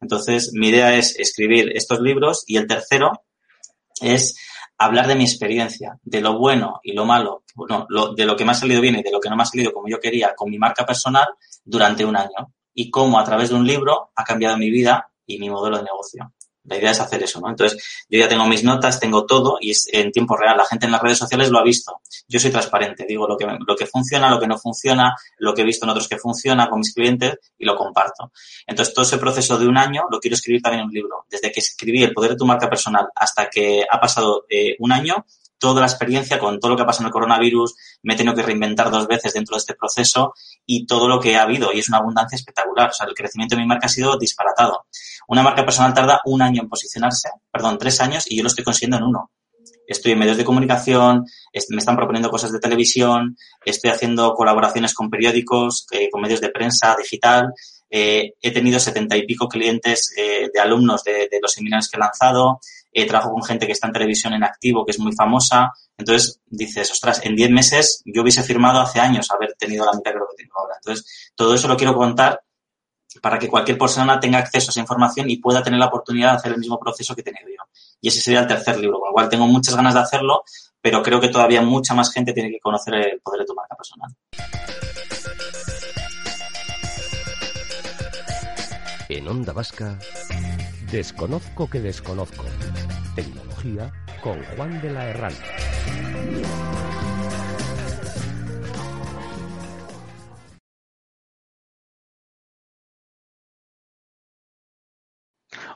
Entonces, 0.00 0.50
mi 0.52 0.68
idea 0.68 0.94
es 0.94 1.18
escribir 1.18 1.72
estos 1.74 2.00
libros 2.00 2.44
y 2.46 2.56
el 2.56 2.66
tercero 2.66 3.12
es 4.00 4.36
hablar 4.78 5.06
de 5.06 5.14
mi 5.14 5.24
experiencia, 5.24 5.98
de 6.02 6.20
lo 6.20 6.38
bueno 6.38 6.80
y 6.82 6.92
lo 6.92 7.04
malo, 7.04 7.44
bueno, 7.54 7.86
de 8.14 8.24
lo 8.24 8.36
que 8.36 8.44
me 8.44 8.52
ha 8.52 8.54
salido 8.54 8.80
bien 8.80 8.96
y 8.96 9.02
de 9.02 9.12
lo 9.12 9.20
que 9.20 9.30
no 9.30 9.36
me 9.36 9.42
ha 9.42 9.46
salido 9.46 9.72
como 9.72 9.88
yo 9.88 10.00
quería 10.00 10.34
con 10.34 10.50
mi 10.50 10.58
marca 10.58 10.84
personal 10.84 11.28
durante 11.64 12.04
un 12.04 12.16
año 12.16 12.52
y 12.74 12.90
cómo 12.90 13.18
a 13.18 13.24
través 13.24 13.50
de 13.50 13.54
un 13.54 13.66
libro 13.66 14.10
ha 14.14 14.24
cambiado 14.24 14.58
mi 14.58 14.70
vida 14.70 15.10
y 15.26 15.38
mi 15.38 15.48
modelo 15.48 15.78
de 15.78 15.84
negocio. 15.84 16.32
La 16.64 16.78
idea 16.78 16.90
es 16.90 17.00
hacer 17.00 17.22
eso, 17.22 17.40
¿no? 17.40 17.48
Entonces, 17.48 18.04
yo 18.08 18.18
ya 18.18 18.28
tengo 18.28 18.46
mis 18.46 18.64
notas, 18.64 18.98
tengo 18.98 19.26
todo 19.26 19.58
y 19.60 19.70
es 19.70 19.86
en 19.92 20.10
tiempo 20.10 20.36
real. 20.36 20.56
La 20.56 20.64
gente 20.64 20.86
en 20.86 20.92
las 20.92 21.02
redes 21.02 21.18
sociales 21.18 21.50
lo 21.50 21.58
ha 21.58 21.62
visto. 21.62 22.00
Yo 22.26 22.40
soy 22.40 22.50
transparente, 22.50 23.04
digo 23.06 23.26
lo 23.28 23.36
que, 23.36 23.46
lo 23.66 23.76
que 23.76 23.86
funciona, 23.86 24.30
lo 24.30 24.40
que 24.40 24.46
no 24.46 24.58
funciona, 24.58 25.14
lo 25.38 25.54
que 25.54 25.62
he 25.62 25.64
visto 25.64 25.84
en 25.84 25.90
otros 25.90 26.08
que 26.08 26.18
funciona 26.18 26.68
con 26.68 26.78
mis 26.78 26.94
clientes 26.94 27.38
y 27.58 27.64
lo 27.64 27.76
comparto. 27.76 28.32
Entonces, 28.66 28.94
todo 28.94 29.04
ese 29.04 29.18
proceso 29.18 29.58
de 29.58 29.66
un 29.66 29.76
año 29.76 30.04
lo 30.10 30.18
quiero 30.20 30.34
escribir 30.34 30.62
también 30.62 30.80
en 30.80 30.86
un 30.88 30.94
libro. 30.94 31.26
Desde 31.30 31.52
que 31.52 31.60
escribí 31.60 32.02
El 32.02 32.14
poder 32.14 32.32
de 32.32 32.36
tu 32.36 32.46
marca 32.46 32.68
personal 32.68 33.08
hasta 33.14 33.48
que 33.48 33.84
ha 33.88 34.00
pasado 34.00 34.46
eh, 34.48 34.76
un 34.78 34.92
año, 34.92 35.26
toda 35.64 35.80
la 35.80 35.86
experiencia 35.86 36.38
con 36.38 36.60
todo 36.60 36.72
lo 36.72 36.76
que 36.76 36.82
ha 36.82 36.86
pasado 36.86 37.04
en 37.04 37.06
el 37.06 37.12
coronavirus, 37.12 37.74
me 38.02 38.12
he 38.12 38.16
tenido 38.18 38.36
que 38.36 38.42
reinventar 38.42 38.90
dos 38.90 39.06
veces 39.06 39.32
dentro 39.32 39.54
de 39.54 39.60
este 39.60 39.74
proceso 39.74 40.34
y 40.66 40.84
todo 40.84 41.08
lo 41.08 41.18
que 41.18 41.36
ha 41.36 41.42
habido. 41.42 41.72
Y 41.72 41.78
es 41.78 41.88
una 41.88 41.98
abundancia 41.98 42.36
espectacular. 42.36 42.90
O 42.90 42.92
sea, 42.92 43.06
el 43.06 43.14
crecimiento 43.14 43.56
de 43.56 43.62
mi 43.62 43.66
marca 43.66 43.86
ha 43.86 43.88
sido 43.88 44.18
disparatado. 44.18 44.84
Una 45.26 45.42
marca 45.42 45.64
personal 45.64 45.94
tarda 45.94 46.20
un 46.26 46.42
año 46.42 46.60
en 46.60 46.68
posicionarse, 46.68 47.30
perdón, 47.50 47.78
tres 47.78 47.98
años, 48.02 48.24
y 48.28 48.36
yo 48.36 48.42
lo 48.42 48.48
estoy 48.48 48.62
consiguiendo 48.62 48.98
en 48.98 49.04
uno. 49.04 49.30
Estoy 49.86 50.12
en 50.12 50.18
medios 50.18 50.36
de 50.36 50.44
comunicación, 50.44 51.24
me 51.70 51.78
están 51.78 51.96
proponiendo 51.96 52.28
cosas 52.28 52.52
de 52.52 52.58
televisión, 52.58 53.38
estoy 53.64 53.90
haciendo 53.90 54.34
colaboraciones 54.34 54.92
con 54.92 55.08
periódicos, 55.08 55.86
eh, 55.92 56.10
con 56.10 56.20
medios 56.20 56.42
de 56.42 56.50
prensa 56.50 56.94
digital, 56.94 57.54
eh, 57.96 58.34
he 58.42 58.50
tenido 58.50 58.80
setenta 58.80 59.16
y 59.16 59.24
pico 59.24 59.48
clientes 59.48 60.12
eh, 60.16 60.50
de 60.52 60.60
alumnos 60.60 61.04
de, 61.04 61.28
de, 61.30 61.38
los 61.40 61.52
seminarios 61.52 61.88
que 61.88 61.96
he 61.96 62.00
lanzado, 62.00 62.58
eh, 62.90 63.06
trabajo 63.06 63.30
con 63.30 63.44
gente 63.44 63.66
que 63.66 63.72
está 63.72 63.86
en 63.86 63.92
televisión 63.92 64.32
en 64.34 64.42
activo, 64.42 64.84
que 64.84 64.90
es 64.90 64.98
muy 64.98 65.12
famosa. 65.14 65.70
Entonces 65.96 66.40
dices, 66.44 66.90
ostras, 66.90 67.24
en 67.24 67.36
10 67.36 67.50
meses 67.50 68.02
yo 68.04 68.22
hubiese 68.22 68.42
firmado 68.42 68.80
hace 68.80 68.98
años 68.98 69.30
haber 69.30 69.54
tenido 69.54 69.86
la 69.86 69.92
mitad 69.92 70.10
de 70.10 70.18
lo 70.18 70.26
que 70.26 70.42
tengo 70.42 70.58
ahora. 70.58 70.74
Entonces, 70.74 71.30
todo 71.36 71.54
eso 71.54 71.68
lo 71.68 71.76
quiero 71.76 71.94
contar 71.94 72.42
para 73.22 73.38
que 73.38 73.46
cualquier 73.46 73.78
persona 73.78 74.18
tenga 74.18 74.38
acceso 74.38 74.70
a 74.70 74.72
esa 74.72 74.80
información 74.80 75.30
y 75.30 75.36
pueda 75.36 75.62
tener 75.62 75.78
la 75.78 75.86
oportunidad 75.86 76.32
de 76.32 76.36
hacer 76.38 76.52
el 76.52 76.58
mismo 76.58 76.80
proceso 76.80 77.14
que 77.14 77.20
he 77.20 77.24
tenido 77.24 77.46
yo. 77.46 77.62
Y 78.00 78.08
ese 78.08 78.20
sería 78.20 78.40
el 78.40 78.48
tercer 78.48 78.76
libro, 78.80 78.98
con 78.98 79.10
lo 79.10 79.12
cual 79.12 79.28
tengo 79.28 79.46
muchas 79.46 79.76
ganas 79.76 79.94
de 79.94 80.00
hacerlo, 80.00 80.42
pero 80.80 81.00
creo 81.00 81.20
que 81.20 81.28
todavía 81.28 81.62
mucha 81.62 81.94
más 81.94 82.12
gente 82.12 82.32
tiene 82.32 82.50
que 82.50 82.58
conocer 82.58 82.94
el 82.94 83.20
poder 83.20 83.42
de 83.42 83.46
tu 83.46 83.54
marca 83.54 83.76
personal. 83.76 84.10
En 89.14 89.28
Onda 89.28 89.52
Vasca, 89.52 89.96
desconozco 90.90 91.70
que 91.70 91.78
desconozco. 91.78 92.46
Tecnología 93.14 93.92
con 94.20 94.42
Juan 94.42 94.82
de 94.82 94.90
la 94.90 95.08
Herrán. 95.08 95.32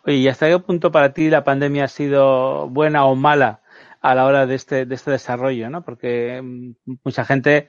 Oye, 0.04 0.16
¿y 0.16 0.26
hasta 0.26 0.48
qué 0.48 0.58
punto 0.58 0.90
para 0.90 1.12
ti 1.12 1.30
la 1.30 1.44
pandemia 1.44 1.84
ha 1.84 1.88
sido 1.88 2.68
buena 2.68 3.04
o 3.04 3.14
mala 3.14 3.62
a 4.00 4.16
la 4.16 4.26
hora 4.26 4.46
de 4.46 4.56
este, 4.56 4.84
de 4.84 4.96
este 4.96 5.12
desarrollo? 5.12 5.70
¿no? 5.70 5.84
Porque 5.84 6.42
mm, 6.42 6.72
mucha 7.04 7.24
gente 7.24 7.68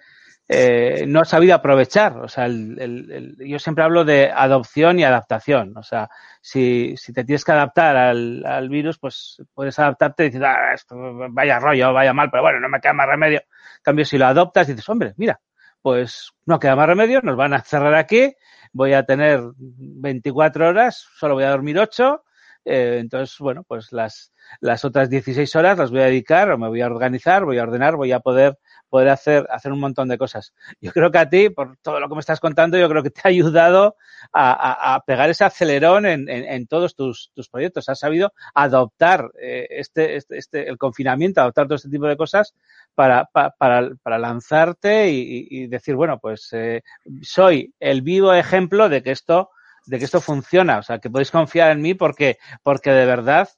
eh, 0.51 1.05
no 1.07 1.21
ha 1.21 1.25
sabido 1.25 1.53
aprovechar. 1.53 2.17
O 2.17 2.27
sea, 2.27 2.45
el, 2.45 2.75
el, 2.79 3.37
yo 3.47 3.59
siempre 3.59 3.83
hablo 3.83 4.03
de 4.03 4.31
adopción 4.31 4.97
y 4.97 5.03
adaptación. 5.03 5.77
O 5.77 5.83
sea, 5.83 6.09
si, 6.41 6.95
si 6.97 7.13
te 7.13 7.23
tienes 7.23 7.45
que 7.45 7.51
adaptar 7.51 7.95
al, 7.95 8.43
al 8.43 8.67
virus, 8.67 8.97
pues 8.97 9.43
puedes 9.53 9.77
adaptarte 9.77 10.23
dices, 10.23 10.41
ah, 10.43 10.73
esto 10.73 10.95
vaya 11.29 11.59
rollo, 11.59 11.93
vaya 11.93 12.13
mal, 12.13 12.31
pero 12.31 12.41
bueno, 12.41 12.59
no 12.59 12.67
me 12.67 12.81
queda 12.81 12.93
más 12.93 13.07
remedio. 13.07 13.39
En 13.39 13.83
cambio, 13.83 14.05
si 14.05 14.17
lo 14.17 14.25
adoptas, 14.25 14.65
dices, 14.65 14.89
hombre, 14.89 15.13
mira, 15.17 15.39
pues 15.83 16.31
no 16.45 16.59
queda 16.59 16.75
más 16.75 16.87
remedio, 16.87 17.21
nos 17.21 17.37
van 17.37 17.53
a 17.53 17.61
cerrar 17.61 17.93
aquí, 17.93 18.33
voy 18.73 18.93
a 18.93 19.03
tener 19.03 19.41
24 19.55 20.69
horas, 20.69 21.07
solo 21.15 21.35
voy 21.35 21.43
a 21.43 21.51
dormir 21.51 21.77
8. 21.77 22.23
Eh, 22.65 22.97
entonces, 22.99 23.37
bueno, 23.39 23.63
pues 23.63 23.91
las, 23.91 24.33
las 24.61 24.83
otras 24.83 25.09
16 25.09 25.55
horas 25.55 25.77
las 25.77 25.91
voy 25.91 26.01
a 26.01 26.05
dedicar 26.05 26.51
o 26.51 26.57
me 26.57 26.67
voy 26.67 26.81
a 26.81 26.87
organizar, 26.87 27.45
voy 27.45 27.59
a 27.59 27.63
ordenar, 27.63 27.95
voy 27.95 28.11
a 28.11 28.19
poder 28.19 28.57
poder 28.89 29.09
hacer, 29.09 29.47
hacer 29.49 29.71
un 29.71 29.79
montón 29.79 30.07
de 30.07 30.17
cosas. 30.17 30.53
Yo 30.81 30.91
creo 30.91 31.11
que 31.11 31.17
a 31.17 31.29
ti, 31.29 31.49
por 31.49 31.77
todo 31.77 31.99
lo 31.99 32.09
que 32.09 32.15
me 32.15 32.19
estás 32.19 32.39
contando, 32.39 32.77
yo 32.77 32.89
creo 32.89 33.03
que 33.03 33.11
te 33.11 33.21
ha 33.23 33.29
ayudado 33.29 33.95
a, 34.33 35.01
pegar 35.05 35.29
ese 35.29 35.43
acelerón 35.43 36.05
en, 36.05 36.27
en, 36.29 36.67
todos 36.67 36.95
tus, 36.95 37.31
tus, 37.33 37.49
proyectos. 37.49 37.89
Has 37.89 37.99
sabido 37.99 38.33
adoptar 38.53 39.31
eh, 39.41 39.67
este, 39.69 40.15
este, 40.15 40.37
este, 40.37 40.69
el 40.69 40.77
confinamiento, 40.77 41.41
adoptar 41.41 41.67
todo 41.67 41.75
este 41.75 41.89
tipo 41.89 42.07
de 42.07 42.17
cosas 42.17 42.53
para, 42.95 43.25
para, 43.25 43.53
para 44.01 44.19
lanzarte 44.19 45.09
y, 45.09 45.47
y, 45.49 45.67
decir, 45.67 45.95
bueno, 45.95 46.19
pues 46.19 46.49
eh, 46.51 46.83
soy 47.21 47.73
el 47.79 48.01
vivo 48.01 48.33
ejemplo 48.33 48.89
de 48.89 49.03
que 49.03 49.11
esto 49.11 49.49
de 49.85 49.97
que 49.97 50.05
esto 50.05 50.21
funciona, 50.21 50.77
o 50.77 50.83
sea, 50.83 50.99
que 50.99 51.09
podéis 51.09 51.31
confiar 51.31 51.71
en 51.71 51.81
mí 51.81 51.95
porque, 51.95 52.37
porque 52.61 52.91
de 52.91 53.05
verdad 53.05 53.49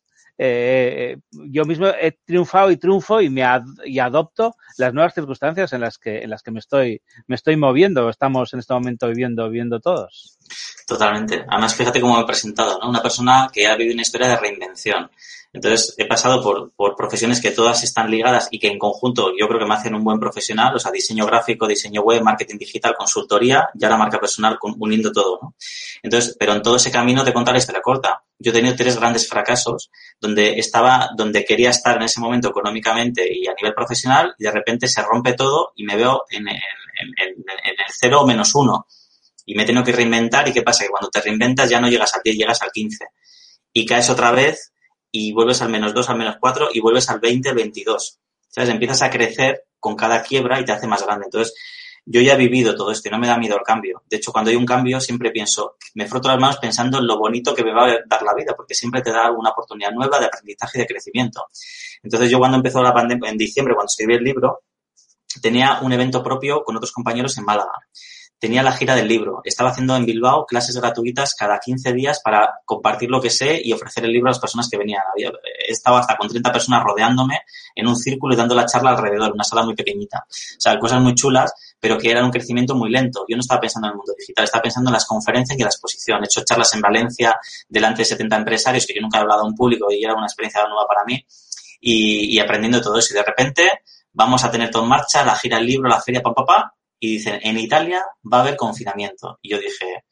eh, 0.44 1.18
yo 1.32 1.66
mismo 1.66 1.86
he 1.86 2.14
triunfado 2.26 2.72
y 2.72 2.78
triunfo 2.78 3.22
y 3.22 3.30
me 3.30 3.44
y 3.86 4.00
adopto 4.00 4.56
las 4.80 4.92
nuevas 4.92 5.14
circunstancias 5.14 5.72
en 5.72 5.82
las 5.82 6.00
que 6.00 6.24
en 6.24 6.32
las 6.32 6.42
que 6.42 6.50
me 6.50 6.58
estoy 6.58 7.04
me 7.28 7.36
estoy 7.36 7.58
moviendo 7.58 8.10
estamos 8.10 8.52
en 8.56 8.60
este 8.60 8.74
momento 8.74 9.08
viviendo 9.08 9.46
viviendo 9.48 9.80
todos 9.80 10.39
totalmente 10.92 11.46
además 11.48 11.76
fíjate 11.76 12.00
cómo 12.00 12.16
me 12.16 12.22
he 12.22 12.26
presentado 12.26 12.80
¿no? 12.80 12.89
una 12.89 13.02
persona 13.02 13.50
que 13.52 13.66
ha 13.68 13.76
vivido 13.76 13.94
una 13.94 14.04
historia 14.04 14.28
de 14.28 14.38
reinvención 14.38 15.10
entonces, 15.54 15.96
he 15.98 16.06
pasado 16.06 16.42
por, 16.42 16.72
por, 16.76 16.96
profesiones 16.96 17.42
que 17.42 17.52
todas 17.52 17.84
están 17.84 18.10
ligadas 18.10 18.48
y 18.52 18.60
que 18.60 18.68
en 18.68 18.80
conjunto 18.80 19.34
yo 19.38 19.48
creo 19.48 19.60
que 19.60 19.66
me 19.66 19.74
hacen 19.74 19.94
un 19.94 20.04
buen 20.04 20.18
profesional, 20.18 20.74
o 20.74 20.80
sea, 20.80 20.92
diseño 20.92 21.26
gráfico, 21.26 21.68
diseño 21.68 22.04
web, 22.04 22.22
marketing 22.22 22.58
digital, 22.58 22.96
consultoría, 22.98 23.68
ya 23.74 23.89
la 23.89 23.98
marca 23.98 24.18
personal 24.18 24.58
uniendo 24.80 25.12
todo, 25.12 25.39
¿no? 25.42 25.56
Entonces, 26.02 26.38
pero 26.39 26.54
en 26.54 26.62
todo 26.62 26.78
ese 26.78 26.89
camino 26.89 27.24
te 27.26 27.34
contaré 27.34 27.60
la 27.60 27.82
corta. 27.82 28.24
Yo 28.39 28.52
he 28.52 28.54
tenido 28.54 28.76
tres 28.76 28.98
grandes 28.98 29.28
fracasos 29.28 29.92
donde 30.20 30.58
estaba, 30.58 31.10
donde 31.16 31.44
quería 31.44 31.70
estar 31.70 31.98
en 31.98 32.04
ese 32.04 32.22
momento 32.22 32.50
económicamente 32.50 33.28
y 33.30 33.46
a 33.48 33.54
nivel 33.54 33.74
profesional 33.74 34.34
y 34.39 34.46
de 34.46 34.52
repente 34.52 34.88
se 34.88 35.02
rompe 35.02 35.34
todo 35.34 35.74
y 35.76 35.84
me 35.84 35.98
veo 35.98 36.24
en, 36.30 36.48
en, 36.48 36.56
en, 36.98 37.30
en 37.38 37.72
el 37.72 37.94
cero 37.94 38.22
o 38.22 38.26
menos 38.26 38.56
uno. 38.56 38.88
Y 39.46 39.56
me 39.56 39.66
tengo 39.66 39.84
que 39.84 39.92
reinventar 39.92 40.48
y 40.48 40.54
¿qué 40.54 40.62
pasa? 40.62 40.84
Que 40.84 40.89
cuando 40.89 41.10
te 41.10 41.22
reinventas 41.22 41.70
ya 41.70 41.80
no 41.80 41.89
llegas 41.89 42.14
al 42.16 42.22
10, 42.24 42.38
llegas 42.38 42.62
al 42.62 42.72
15. 42.72 43.06
Y 43.74 43.86
caes 43.86 44.10
otra 44.10 44.32
vez 44.32 44.74
y 45.12 45.34
vuelves 45.34 45.62
al 45.62 45.70
menos 45.70 45.94
2, 45.94 46.10
al 46.10 46.18
menos 46.18 46.36
4 46.39 46.70
y 46.74 46.80
vuelves 46.80 47.10
al 47.10 47.20
20, 47.20 47.54
22. 47.54 48.20
¿Sabes? 48.48 48.70
Empiezas 48.70 49.02
a 49.02 49.10
crecer 49.10 49.66
con 49.80 49.96
cada 49.96 50.22
quiebra 50.22 50.60
y 50.60 50.66
te 50.66 50.72
hace 50.72 50.88
más 50.88 51.04
grande. 51.06 51.26
Entonces, 51.26 51.54
yo 52.06 52.22
ya 52.22 52.34
he 52.34 52.38
vivido 52.38 52.76
todo 52.76 52.92
esto 52.92 53.08
y 53.08 53.12
no 53.12 53.20
me 53.20 53.28
da 53.28 53.38
miedo 53.38 53.56
el 53.56 53.64
cambio. 53.64 54.04
De 54.10 54.18
hecho, 54.18 54.32
cuando 54.32 54.50
hay 54.50 54.58
un 54.58 54.66
cambio, 54.66 55.00
siempre 55.00 55.32
pienso, 55.32 55.78
me 55.96 56.08
froto 56.08 56.28
las 56.30 56.39
manos 56.39 56.58
pensando 56.58 56.98
en 56.98 57.08
lo 57.08 57.18
bonito 57.18 57.54
que 57.54 57.64
me 57.64 57.74
va 57.74 57.86
a 57.86 57.98
dar 58.08 58.24
la 58.24 58.34
vida, 58.34 58.54
porque 58.56 58.74
siempre 58.74 59.02
te 59.02 59.12
da 59.12 59.32
una 59.32 59.52
oportunidad 59.52 59.92
nueva 59.92 60.20
de 60.20 60.26
aprendizaje 60.26 60.80
y 60.80 60.82
de 60.82 60.88
crecimiento. 60.88 61.46
Entonces, 62.02 62.30
yo 62.30 62.39
cuando 62.39 62.58
empezó 62.58 62.82
la 62.82 62.94
pandemia, 62.94 63.30
en 63.30 63.38
diciembre, 63.38 63.76
cuando 63.76 63.88
escribí 63.88 64.16
el 64.16 64.24
libro, 64.24 64.64
tenía 65.42 65.80
un 65.82 65.94
evento 65.94 66.24
propio 66.24 66.64
con 66.64 66.76
otros 66.76 66.92
compañeros 66.92 67.38
en 67.38 67.46
Málaga 67.46 67.72
tenía 68.42 68.64
la 68.64 68.72
gira 68.72 68.96
del 68.96 69.08
libro. 69.08 69.42
Estaba 69.44 69.70
haciendo 69.70 69.96
en 69.96 70.04
Bilbao 70.04 70.48
clases 70.48 70.76
gratuitas 70.76 71.36
cada 71.36 71.60
15 71.60 71.94
días 71.94 72.22
para 72.24 72.50
compartir 72.66 73.08
lo 73.08 73.22
que 73.22 73.30
sé 73.30 73.62
y 73.64 73.72
ofrecer 73.72 74.04
el 74.04 74.12
libro 74.12 74.30
a 74.30 74.32
las 74.32 74.39
personas 74.39 74.68
que 74.68 74.80
venían. 74.80 75.04
Había, 75.14 75.32
estaba 75.68 76.00
hasta 76.00 76.18
con 76.18 76.28
30 76.28 76.52
personas 76.52 76.84
rodeándome 76.84 77.42
en 77.76 77.88
un 77.88 77.96
círculo 77.96 78.34
y 78.34 78.38
dando 78.38 78.56
la 78.56 78.66
charla 78.66 78.89
alrededor, 78.89 79.32
una 79.32 79.44
sala 79.44 79.62
muy 79.62 79.76
pequeñita. 79.76 80.26
O 80.28 80.60
sea, 80.60 80.80
cosas 80.80 81.00
muy 81.02 81.14
chulas, 81.14 81.54
pero 81.80 82.00
que 82.00 82.10
eran 82.10 82.26
un 82.26 82.32
crecimiento 82.32 82.74
muy 82.74 82.89
lento. 82.89 83.26
Yo 83.30 83.38
no 83.38 83.42
estaba 83.42 83.62
pensando 83.62 83.89
en 83.89 83.92
el 83.92 83.98
mundo 83.98 84.14
digital, 84.18 84.46
estaba 84.46 84.64
pensando 84.64 84.89
en 84.89 84.94
las 84.94 85.06
conferencias 85.06 85.56
y 85.56 85.62
en 85.62 85.66
la 85.66 85.70
exposición. 85.70 86.24
He 86.24 86.26
hecho 86.26 86.42
charlas 86.44 86.74
en 86.74 86.82
Valencia 86.82 87.39
delante 87.70 88.00
de 88.00 88.06
70 88.06 88.38
empresarios 88.38 88.88
que 88.88 88.96
yo 88.96 89.02
nunca 89.02 89.20
he 89.20 89.22
hablado 89.22 89.42
a 89.42 89.46
un 89.46 89.54
público 89.54 89.86
y 89.92 90.04
era 90.04 90.16
una 90.16 90.26
experiencia 90.26 90.66
nueva 90.68 90.88
para 90.88 91.06
mí 91.06 91.24
y, 91.80 92.39
aprendiendo 92.39 92.82
todo 92.82 92.98
eso. 92.98 93.14
Y 93.14 93.18
de 93.18 93.24
repente 93.24 93.70
vamos 94.14 94.44
a 94.44 94.50
tener 94.50 94.72
todo 94.72 94.82
en 94.82 94.89
marcha, 94.89 95.24
la 95.24 95.36
gira 95.36 95.58
del 95.58 95.68
libro, 95.68 95.88
la 95.88 96.02
feria, 96.02 96.24
papá, 96.24 96.44
papá, 96.44 96.74
y 97.02 97.14
dicen, 97.14 97.39
en 97.41 97.58
Italia 97.58 98.06
va 98.32 98.38
a 98.38 98.41
haber 98.41 98.56
confinamiento. 98.56 99.39
Y 99.41 99.49
yo 99.49 99.60
dije, 99.60 100.06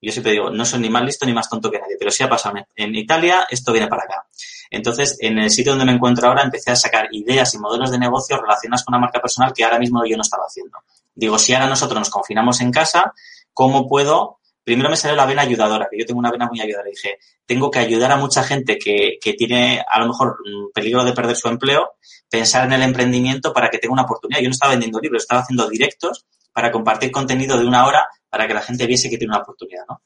yo 0.00 0.12
siempre 0.12 0.32
digo, 0.32 0.50
no 0.50 0.64
soy 0.66 0.80
ni 0.80 0.90
más 0.90 1.02
listo 1.02 1.24
ni 1.24 1.32
más 1.32 1.48
tonto 1.48 1.70
que 1.70 1.78
nadie, 1.78 1.96
pero 1.98 2.10
si 2.10 2.22
ha 2.22 2.28
pasado 2.28 2.56
en 2.76 2.94
Italia, 2.94 3.46
esto 3.50 3.72
viene 3.72 3.88
para 3.88 4.02
acá. 4.02 4.28
Entonces, 4.70 5.16
en 5.20 5.38
el 5.38 5.50
sitio 5.50 5.72
donde 5.72 5.86
me 5.86 5.92
encuentro 5.92 6.28
ahora, 6.28 6.42
empecé 6.42 6.70
a 6.70 6.76
sacar 6.76 7.08
ideas 7.12 7.54
y 7.54 7.58
modelos 7.58 7.90
de 7.90 7.98
negocio 7.98 8.38
relacionadas 8.38 8.84
con 8.84 8.94
una 8.94 9.00
marca 9.00 9.20
personal 9.20 9.54
que 9.54 9.64
ahora 9.64 9.78
mismo 9.78 10.04
yo 10.04 10.16
no 10.16 10.22
estaba 10.22 10.44
haciendo. 10.44 10.78
Digo, 11.14 11.38
si 11.38 11.54
ahora 11.54 11.66
nosotros 11.66 11.98
nos 11.98 12.10
confinamos 12.10 12.60
en 12.60 12.70
casa, 12.70 13.14
¿cómo 13.54 13.88
puedo? 13.88 14.38
Primero 14.68 14.90
me 14.90 14.96
salió 14.96 15.16
la 15.16 15.24
vena 15.24 15.40
ayudadora, 15.40 15.88
que 15.90 15.98
yo 15.98 16.04
tengo 16.04 16.20
una 16.20 16.30
vena 16.30 16.46
muy 16.46 16.60
ayudadora. 16.60 16.90
dije, 16.90 17.16
tengo 17.46 17.70
que 17.70 17.78
ayudar 17.78 18.12
a 18.12 18.18
mucha 18.18 18.42
gente 18.42 18.76
que, 18.76 19.18
que 19.18 19.32
tiene 19.32 19.82
a 19.90 19.98
lo 19.98 20.08
mejor 20.08 20.36
peligro 20.74 21.04
de 21.04 21.14
perder 21.14 21.36
su 21.36 21.48
empleo 21.48 21.92
pensar 22.28 22.66
en 22.66 22.74
el 22.74 22.82
emprendimiento 22.82 23.54
para 23.54 23.70
que 23.70 23.78
tenga 23.78 23.94
una 23.94 24.02
oportunidad. 24.02 24.40
Yo 24.40 24.48
no 24.48 24.52
estaba 24.52 24.72
vendiendo 24.72 25.00
libros, 25.00 25.22
estaba 25.22 25.40
haciendo 25.40 25.66
directos 25.70 26.26
para 26.52 26.70
compartir 26.70 27.10
contenido 27.10 27.58
de 27.58 27.66
una 27.66 27.86
hora 27.86 28.06
para 28.28 28.46
que 28.46 28.52
la 28.52 28.60
gente 28.60 28.86
viese 28.86 29.08
que 29.08 29.16
tiene 29.16 29.32
una 29.32 29.42
oportunidad, 29.42 29.84
¿no? 29.88 30.02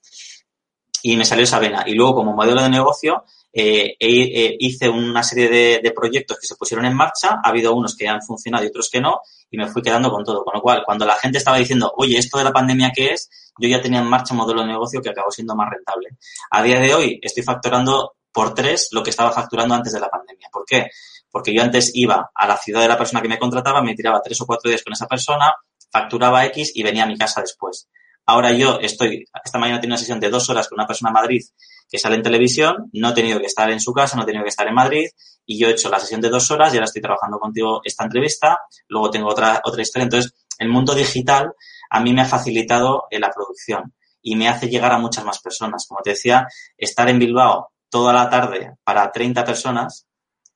Y 1.03 1.17
me 1.17 1.25
salió 1.25 1.43
esa 1.43 1.59
vena. 1.59 1.83
Y 1.85 1.95
luego, 1.95 2.15
como 2.15 2.33
modelo 2.33 2.63
de 2.63 2.69
negocio, 2.69 3.25
eh, 3.53 3.97
eh, 3.99 4.57
hice 4.61 4.89
una 4.89 5.25
serie 5.25 5.49
de, 5.49 5.81
de, 5.83 5.91
proyectos 5.91 6.39
que 6.39 6.47
se 6.47 6.55
pusieron 6.55 6.87
en 6.87 6.95
marcha. 6.95 7.41
Ha 7.43 7.49
habido 7.49 7.75
unos 7.75 7.97
que 7.97 8.07
han 8.07 8.23
funcionado 8.23 8.63
y 8.63 8.69
otros 8.69 8.89
que 8.89 9.01
no. 9.01 9.21
Y 9.51 9.57
me 9.57 9.67
fui 9.67 9.83
quedando 9.83 10.13
con 10.13 10.23
todo. 10.23 10.45
Con 10.45 10.55
lo 10.55 10.63
cual, 10.63 10.85
cuando 10.87 11.05
la 11.05 11.17
gente 11.17 11.39
estaba 11.39 11.57
diciendo, 11.57 11.93
oye, 11.97 12.19
esto 12.19 12.39
de 12.39 12.45
la 12.45 12.53
pandemia, 12.53 12.93
¿qué 12.95 13.15
es? 13.15 13.29
Yo 13.59 13.69
ya 13.69 13.81
tenía 13.81 14.01
en 14.01 14.07
marcha 14.07 14.35
un 14.35 14.39
modelo 14.39 14.63
de 14.63 14.69
negocio 14.69 15.01
que 15.03 15.11
acabó 15.11 15.31
siendo 15.31 15.55
más 15.55 15.69
rentable. 15.71 16.17
A 16.51 16.63
día 16.63 16.81
de 16.81 16.95
hoy 16.95 17.19
estoy 17.23 17.43
facturando 17.43 18.15
por 18.33 18.55
tres 18.55 18.89
lo 18.93 19.03
que 19.03 19.11
estaba 19.11 19.31
facturando 19.31 19.75
antes 19.75 19.93
de 19.93 20.01
la 20.01 20.09
pandemia. 20.09 20.49
¿Por 20.51 20.65
qué? 20.65 20.89
Porque 21.31 21.55
yo 21.55 21.63
antes 21.63 21.93
iba 21.95 22.31
a 22.35 22.47
la 22.47 22.57
ciudad 22.57 22.81
de 22.81 22.89
la 22.89 22.99
persona 22.99 23.21
que 23.21 23.29
me 23.29 23.39
contrataba, 23.39 23.83
me 23.83 23.95
tiraba 23.95 24.21
tres 24.23 24.41
o 24.41 24.47
cuatro 24.47 24.69
días 24.69 24.83
con 24.83 24.93
esa 24.93 25.07
persona, 25.07 25.55
facturaba 25.91 26.45
X 26.47 26.73
y 26.75 26.83
venía 26.83 27.05
a 27.05 27.07
mi 27.07 27.17
casa 27.17 27.41
después. 27.41 27.89
Ahora 28.25 28.53
yo 28.53 28.79
estoy, 28.81 29.25
esta 29.45 29.59
mañana 29.59 29.81
tengo 29.81 29.93
una 29.93 29.99
sesión 29.99 30.21
de 30.21 30.31
dos 30.31 30.49
horas 30.49 30.69
con 30.69 30.79
una 30.79 30.87
persona 30.87 31.11
en 31.11 31.15
Madrid 31.15 31.43
que 31.91 31.99
sale 31.99 32.17
en 32.17 32.23
televisión, 32.23 32.89
no 32.93 33.11
he 33.11 33.15
tenido 33.15 33.41
que 33.41 33.47
estar 33.47 33.71
en 33.71 33.81
su 33.81 33.93
casa, 33.93 34.17
no 34.17 34.23
he 34.23 34.27
tenido 34.27 34.45
que 34.45 34.51
estar 34.51 34.67
en 34.67 34.75
Madrid 34.75 35.09
y 35.45 35.59
yo 35.59 35.69
he 35.69 35.73
hecho 35.73 35.91
la 35.91 35.99
sesión 35.99 36.21
de 36.21 36.29
dos 36.31 36.51
horas 36.51 36.73
y 36.73 36.77
ahora 36.77 36.87
estoy 36.87 37.03
trabajando 37.03 37.39
contigo 37.39 37.81
esta 37.85 38.05
entrevista, 38.05 38.59
luego 38.89 39.11
tengo 39.11 39.29
otra, 39.29 39.61
otra 39.65 39.83
historia. 39.83 40.05
Entonces, 40.05 40.33
el 40.59 40.69
mundo 40.69 40.95
digital 40.95 41.53
a 41.95 42.01
mí 42.01 42.15
me 42.15 42.23
ha 42.23 42.27
facilitado 42.27 43.05
la 43.11 43.31
producción 43.31 43.93
y 44.23 44.35
me 44.35 44.49
hace 44.49 44.69
llegar 44.69 44.93
a 44.93 44.99
muchas 44.99 45.27
más 45.27 45.41
personas. 45.41 45.87
Como 45.87 46.01
te 46.03 46.11
decía, 46.11 46.49
estar 46.79 47.07
en 47.11 47.19
Bilbao 47.19 47.71
toda 47.91 48.15
la 48.15 48.31
tarde 48.31 48.77
para 48.83 49.13
30 49.13 49.45
personas 49.45 50.07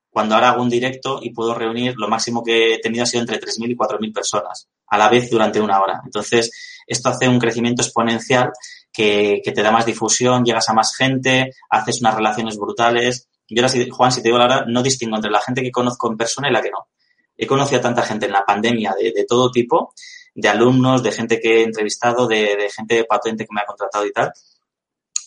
cuando 0.09 0.35
ahora 0.35 0.49
hago 0.49 0.63
un 0.63 0.71
directo 0.71 1.19
y 1.21 1.35
puedo 1.35 1.53
reunir, 1.53 1.93
lo 1.99 2.09
máximo 2.09 2.43
que 2.43 2.73
he 2.73 2.79
tenido 2.79 3.03
ha 3.03 3.07
sido 3.07 3.21
entre 3.21 3.39
3.000 3.39 3.71
y 3.71 3.77
4.000 3.77 4.15
personas 4.15 4.67
a 4.87 4.97
la 4.97 5.11
vez 5.11 5.29
durante 5.29 5.61
una 5.61 5.79
hora. 5.79 6.01
Entonces, 6.07 6.51
esto 6.87 7.11
hace 7.11 7.29
un 7.29 7.39
crecimiento 7.39 7.83
exponencial 7.83 8.51
que, 8.91 9.43
te 9.45 9.63
da 9.63 9.71
más 9.71 9.85
difusión, 9.85 10.43
llegas 10.43 10.71
a 10.71 10.73
más 10.73 10.97
gente, 10.97 11.53
haces 11.69 12.01
unas 12.01 12.15
relaciones 12.15 12.57
brutales. 12.57 13.29
Yo 13.47 13.63
ahora, 13.63 13.75
Juan, 13.91 14.11
si 14.11 14.23
te 14.23 14.29
digo 14.29 14.39
la 14.39 14.65
no 14.67 14.83
distingo 14.83 15.17
entre 15.17 15.31
la 15.31 15.41
gente 15.41 15.61
que 15.61 15.71
conozco 15.71 16.11
en 16.11 16.17
persona 16.17 16.49
y 16.49 16.53
la 16.53 16.63
que 16.63 16.71
no. 16.71 16.89
He 17.37 17.47
conocido 17.47 17.81
a 17.81 17.83
tanta 17.83 18.01
gente 18.01 18.25
en 18.25 18.33
la 18.33 18.47
pandemia 18.47 18.95
de, 18.99 19.13
de 19.13 19.27
todo 19.27 19.51
tipo, 19.51 19.93
de 20.37 20.49
alumnos, 20.49 21.03
de 21.03 21.13
gente 21.13 21.41
que 21.41 21.61
he 21.61 21.63
entrevistado, 21.63 22.27
de, 22.29 22.57
de 22.57 22.71
gente 22.71 23.05
patente 23.05 23.45
que 23.45 23.55
me 23.55 23.63
ha 23.63 23.67
contratado 23.67 24.07
y 24.07 24.13
tal, 24.13 24.33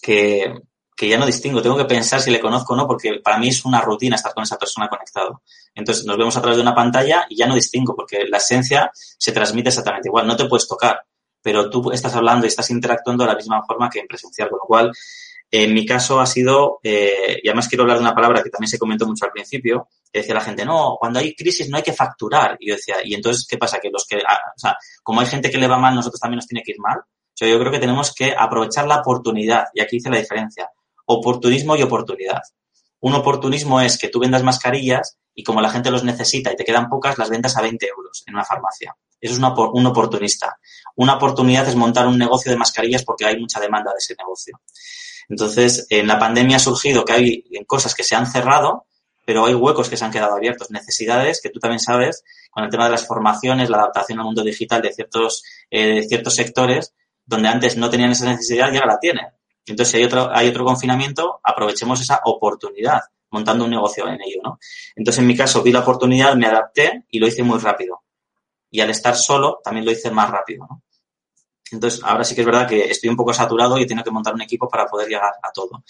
que, 0.02 0.54
que 0.96 1.10
ya 1.10 1.18
no 1.18 1.26
distingo, 1.26 1.62
tengo 1.62 1.76
que 1.76 1.86
pensar 1.86 2.22
si 2.22 2.30
le 2.30 2.40
conozco 2.40 2.74
o 2.74 2.78
no, 2.78 2.86
porque 2.86 3.20
para 3.24 3.40
mí 3.40 3.48
es 3.48 3.66
una 3.66 3.82
rutina 3.82 4.16
estar 4.16 4.34
con 4.34 4.44
esa 4.44 4.58
persona 4.58 4.88
conectado. 4.88 5.42
Entonces 5.74 6.06
nos 6.06 6.16
vemos 6.16 6.38
a 6.38 6.42
través 6.42 6.58
de 6.58 6.62
una 6.62 6.76
pantalla 6.76 7.26
y 7.28 7.38
ya 7.38 7.48
no 7.48 7.56
distingo, 7.56 7.96
porque 7.96 8.26
la 8.30 8.38
esencia 8.38 8.92
se 8.94 9.32
transmite 9.32 9.70
exactamente 9.70 10.10
igual. 10.10 10.28
No 10.28 10.36
te 10.36 10.46
puedes 10.46 10.68
tocar, 10.68 11.02
pero 11.42 11.70
tú 11.72 11.92
estás 11.92 12.14
hablando 12.16 12.46
y 12.46 12.50
estás 12.50 12.70
interactuando 12.70 13.24
de 13.24 13.32
la 13.32 13.36
misma 13.36 13.64
forma 13.66 13.90
que 13.90 14.00
en 14.00 14.08
presencial, 14.08 14.50
con 14.50 14.60
lo 14.60 14.66
cual, 14.66 14.92
en 15.52 15.74
mi 15.74 15.86
caso 15.86 16.20
ha 16.20 16.26
sido, 16.26 16.80
eh, 16.84 17.40
y 17.42 17.48
además 17.48 17.68
quiero 17.68 17.84
hablar 17.84 17.98
de 17.98 18.04
una 18.04 18.14
palabra 18.14 18.44
que 18.44 18.50
también 18.50 18.70
se 18.70 18.78
comentó 18.78 19.08
mucho 19.08 19.26
al 19.26 19.32
principio, 19.32 19.88
que 20.12 20.20
decía 20.20 20.36
la 20.36 20.42
gente, 20.42 20.66
no, 20.66 20.98
cuando 21.00 21.20
hay 21.20 21.36
crisis 21.36 21.70
no 21.70 21.78
hay 21.78 21.84
que 21.84 21.94
facturar. 21.94 22.58
Y 22.60 22.70
yo 22.70 22.76
decía, 22.76 22.98
¿y 23.04 23.14
entonces 23.16 23.46
qué 23.48 23.58
pasa? 23.58 23.80
Que 23.80 23.90
los 23.90 24.06
que, 24.06 24.18
ah, 24.18 24.40
o 24.56 24.60
sea, 24.60 24.78
como 25.04 25.22
hay 25.22 25.28
gente 25.28 25.50
que 25.50 25.58
le 25.58 25.68
va 25.68 25.78
mal, 25.78 25.96
nosotros 25.96 26.20
también 26.20 26.38
nos 26.38 26.48
tiene 26.48 26.64
que 26.64 26.72
ir 26.72 26.80
mal. 26.80 27.00
O 27.00 27.34
sea, 27.40 27.48
yo 27.48 27.60
creo 27.60 27.72
que 27.72 27.80
tenemos 27.80 28.14
que 28.14 28.36
aprovechar 28.38 28.86
la 28.86 29.00
oportunidad, 29.00 29.66
y 29.74 29.82
aquí 29.82 29.98
hice 29.98 30.10
la 30.10 30.18
diferencia 30.18 30.70
oportunismo 31.10 31.76
y 31.76 31.82
oportunidad. 31.82 32.42
Un 33.00 33.16
oportunismo 33.16 33.82
es 33.82 33.98
que 33.98 34.10
tú 34.10 34.20
vendas 34.20 34.44
mascarillas 34.44 35.18
y 35.34 35.44
como 35.44 35.62
la 35.62 35.70
gente 35.70 35.90
los 35.90 36.04
necesita 36.04 36.52
y 36.52 36.56
te 36.56 36.64
quedan 36.64 36.88
pocas, 36.88 37.18
las 37.18 37.30
ventas 37.30 37.58
a 37.58 37.62
20 37.62 37.88
euros 37.88 38.24
en 38.28 38.36
una 38.36 38.46
farmacia. 38.46 38.96
Eso 39.20 39.34
es 39.34 39.40
un 39.40 39.86
oportunista. 39.86 40.58
Una 40.96 41.16
oportunidad 41.16 41.68
es 41.68 41.76
montar 41.76 42.08
un 42.08 42.18
negocio 42.18 42.52
de 42.52 42.58
mascarillas 42.58 43.04
porque 43.04 43.26
hay 43.26 43.40
mucha 43.40 43.60
demanda 43.60 43.92
de 43.92 43.98
ese 43.98 44.16
negocio. 44.18 44.60
Entonces, 45.30 45.86
en 45.90 46.08
la 46.08 46.18
pandemia 46.18 46.58
ha 46.58 46.60
surgido 46.60 47.06
que 47.06 47.14
hay 47.14 47.44
cosas 47.68 47.94
que 47.94 48.04
se 48.04 48.16
han 48.16 48.26
cerrado, 48.26 48.88
pero 49.26 49.46
hay 49.46 49.54
huecos 49.54 49.90
que 49.90 49.96
se 49.96 50.04
han 50.04 50.12
quedado 50.12 50.36
abiertos, 50.36 50.72
necesidades 50.72 51.40
que 51.42 51.50
tú 51.50 51.60
también 51.60 51.80
sabes 51.80 52.24
con 52.50 52.64
el 52.64 52.72
tema 52.72 52.86
de 52.86 52.92
las 52.92 53.06
formaciones, 53.06 53.70
la 53.70 53.78
adaptación 53.78 54.20
al 54.20 54.26
mundo 54.26 54.44
digital 54.44 54.82
de 54.82 54.92
ciertos, 54.92 55.44
eh, 55.70 55.96
de 55.96 56.04
ciertos 56.04 56.34
sectores, 56.34 56.96
donde 57.26 57.48
antes 57.48 57.78
no 57.78 57.92
tenían 57.92 58.10
esa 58.10 58.26
necesidad 58.26 58.74
y 58.74 58.78
ahora 58.78 58.94
la 58.94 59.00
tienen. 59.00 59.28
Entonces, 59.68 59.92
si 59.92 59.98
hay 59.98 60.04
otro, 60.04 60.36
hay 60.36 60.48
otro 60.48 60.66
confinamiento, 60.66 61.40
aprovechemos 61.44 62.02
esa 62.02 62.22
oportunidad 62.26 63.02
montando 63.30 63.66
un 63.66 63.70
negocio 63.70 64.08
en 64.08 64.20
ello, 64.20 64.42
¿no? 64.44 64.60
Entonces, 64.96 65.20
en 65.20 65.28
mi 65.28 65.38
caso, 65.38 65.62
vi 65.62 65.72
la 65.72 65.82
oportunidad, 65.82 66.36
me 66.36 66.48
adapté 66.48 67.06
y 67.12 67.20
lo 67.20 67.28
hice 67.28 67.44
muy 67.44 67.60
rápido. 67.60 68.02
y 68.72 68.82
al 68.82 68.90
estar 68.92 69.16
solo 69.16 69.60
también 69.64 69.86
lo 69.86 69.92
hice 69.92 70.12
más 70.12 70.30
rápido. 70.30 70.68
¿no? 70.70 70.84
Entonces, 71.72 72.02
ahora 72.04 72.24
sí 72.24 72.36
que 72.36 72.42
es 72.42 72.48
verdad 72.48 72.68
que 72.68 72.86
estoy 72.90 73.10
un 73.10 73.16
poco 73.16 73.34
saturado 73.34 73.78
y 73.78 73.86
tengo 73.86 74.04
que 74.04 74.12
montar 74.12 74.34
un 74.34 74.42
equipo 74.42 74.68
para 74.68 74.86
poder 74.86 75.08
llegar 75.08 75.34
a 75.42 75.52
todo. 75.52 75.84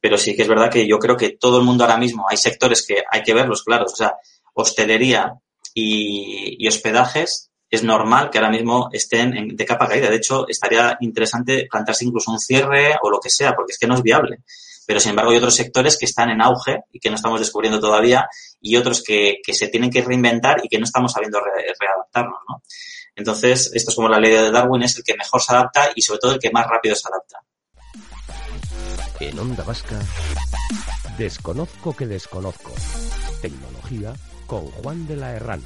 Pero 0.00 0.18
sí 0.18 0.34
que 0.34 0.42
es 0.42 0.48
verdad 0.48 0.70
que 0.70 0.86
yo 0.86 0.98
creo 0.98 1.16
que 1.16 1.30
todo 1.30 1.58
el 1.58 1.64
mundo 1.64 1.84
ahora 1.84 1.96
mismo, 1.96 2.26
hay 2.28 2.36
sectores 2.36 2.84
que 2.86 3.02
hay 3.10 3.22
que 3.22 3.34
verlos 3.34 3.62
claros, 3.62 3.92
o 3.92 3.96
sea, 3.96 4.16
hostelería 4.54 5.34
y, 5.74 6.66
hospedajes, 6.66 7.50
es 7.68 7.82
normal 7.82 8.30
que 8.30 8.38
ahora 8.38 8.50
mismo 8.50 8.88
estén 8.92 9.56
de 9.56 9.64
capa 9.64 9.88
caída. 9.88 10.08
De 10.08 10.16
hecho, 10.16 10.48
estaría 10.48 10.96
interesante 11.00 11.66
plantearse 11.70 12.04
incluso 12.04 12.30
un 12.30 12.38
cierre 12.38 12.96
o 13.02 13.10
lo 13.10 13.20
que 13.20 13.30
sea, 13.30 13.54
porque 13.54 13.72
es 13.72 13.78
que 13.78 13.86
no 13.86 13.94
es 13.94 14.02
viable. 14.02 14.38
Pero, 14.86 15.00
sin 15.00 15.10
embargo, 15.10 15.32
hay 15.32 15.38
otros 15.38 15.56
sectores 15.56 15.98
que 15.98 16.06
están 16.06 16.30
en 16.30 16.40
auge 16.40 16.84
y 16.92 17.00
que 17.00 17.10
no 17.10 17.16
estamos 17.16 17.40
descubriendo 17.40 17.80
todavía 17.80 18.28
y 18.60 18.76
otros 18.76 19.02
que, 19.02 19.40
se 19.52 19.68
tienen 19.68 19.90
que 19.90 20.02
reinventar 20.02 20.64
y 20.64 20.68
que 20.68 20.78
no 20.78 20.84
estamos 20.84 21.12
sabiendo 21.12 21.40
readaptarnos, 21.40 22.38
¿no? 22.48 22.62
Entonces, 23.16 23.70
esto 23.72 23.90
es 23.90 23.96
como 23.96 24.10
la 24.10 24.20
ley 24.20 24.30
de 24.30 24.50
Darwin, 24.50 24.82
es 24.82 24.98
el 24.98 25.02
que 25.02 25.16
mejor 25.16 25.40
se 25.40 25.54
adapta 25.54 25.90
y 25.94 26.02
sobre 26.02 26.20
todo 26.20 26.32
el 26.34 26.38
que 26.38 26.50
más 26.50 26.66
rápido 26.66 26.94
se 26.94 27.08
adapta. 27.08 27.38
En 29.20 29.38
Onda 29.38 29.64
Vasca, 29.64 29.98
desconozco 31.16 31.96
que 31.96 32.06
desconozco. 32.06 32.72
Tecnología 33.40 34.12
con 34.46 34.66
Juan 34.66 35.06
de 35.06 35.16
la 35.16 35.32
Herrán. 35.32 35.62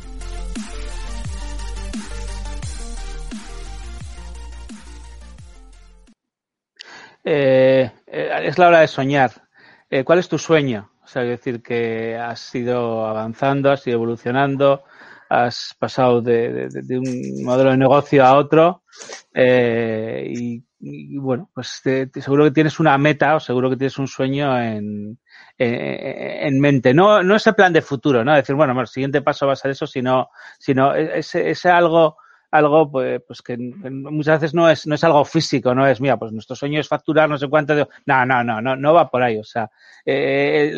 Eh, 7.24 7.90
eh, 8.06 8.40
es 8.44 8.58
la 8.58 8.68
hora 8.68 8.80
de 8.80 8.88
soñar. 8.88 9.32
Eh, 9.90 10.04
¿Cuál 10.04 10.20
es 10.20 10.28
tu 10.28 10.38
sueño? 10.38 10.92
O 11.02 11.08
sea, 11.08 11.24
es 11.24 11.30
decir, 11.30 11.60
que 11.62 12.16
has 12.16 12.54
ido 12.54 13.04
avanzando, 13.06 13.72
has 13.72 13.84
ido 13.88 13.96
evolucionando, 13.96 14.84
has 15.30 15.74
pasado 15.78 16.20
de, 16.20 16.68
un 16.90 17.44
modelo 17.44 17.70
de 17.70 17.76
negocio 17.76 18.24
a 18.24 18.36
otro 18.36 18.82
y, 19.32 20.62
bueno, 21.18 21.48
pues 21.54 21.82
seguro 22.20 22.44
que 22.44 22.50
tienes 22.50 22.80
una 22.80 22.98
meta 22.98 23.36
o 23.36 23.40
seguro 23.40 23.70
que 23.70 23.76
tienes 23.76 23.98
un 23.98 24.08
sueño 24.08 24.60
en, 24.60 25.18
en, 25.56 26.60
mente. 26.60 26.92
No, 26.92 27.22
no 27.22 27.36
ese 27.36 27.52
plan 27.52 27.72
de 27.72 27.82
futuro, 27.82 28.24
¿no? 28.24 28.34
Decir, 28.34 28.56
bueno, 28.56 28.78
el 28.80 28.88
siguiente 28.88 29.22
paso 29.22 29.46
va 29.46 29.52
a 29.52 29.56
ser 29.56 29.70
eso, 29.70 29.86
sino, 29.86 30.30
sino 30.58 30.94
ese, 30.94 31.50
ese 31.50 31.70
algo 31.70 32.16
algo 32.50 32.90
pues, 32.90 33.20
pues 33.26 33.42
que 33.42 33.56
muchas 33.56 34.40
veces 34.40 34.54
no 34.54 34.68
es, 34.68 34.86
no 34.86 34.94
es 34.94 35.04
algo 35.04 35.24
físico, 35.24 35.74
no 35.74 35.86
es, 35.86 36.00
mira, 36.00 36.18
pues 36.18 36.32
nuestro 36.32 36.56
sueño 36.56 36.80
es 36.80 36.88
facturar 36.88 37.28
no 37.28 37.38
sé 37.38 37.48
cuánto. 37.48 37.74
De... 37.74 37.86
No, 38.06 38.26
no, 38.26 38.42
no, 38.42 38.60
no, 38.60 38.76
no 38.76 38.92
va 38.92 39.08
por 39.08 39.22
ahí. 39.22 39.38
O 39.38 39.44
sea, 39.44 39.70
eh, 40.04 40.72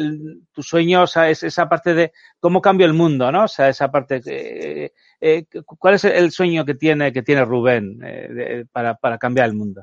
tu 0.52 0.62
sueño, 0.62 1.02
o 1.02 1.06
sea, 1.06 1.30
es 1.30 1.42
esa 1.42 1.68
parte 1.68 1.94
de 1.94 2.12
cómo 2.38 2.60
cambia 2.60 2.86
el 2.86 2.92
mundo, 2.92 3.32
¿no? 3.32 3.44
O 3.44 3.48
sea, 3.48 3.68
esa 3.68 3.90
parte, 3.90 4.20
eh, 4.26 4.92
eh, 5.20 5.46
¿cuál 5.64 5.94
es 5.94 6.04
el 6.04 6.30
sueño 6.30 6.64
que 6.64 6.74
tiene, 6.74 7.12
que 7.12 7.22
tiene 7.22 7.44
Rubén 7.44 8.00
eh, 8.04 8.64
para, 8.70 8.94
para 8.94 9.18
cambiar 9.18 9.46
el 9.46 9.54
mundo? 9.54 9.82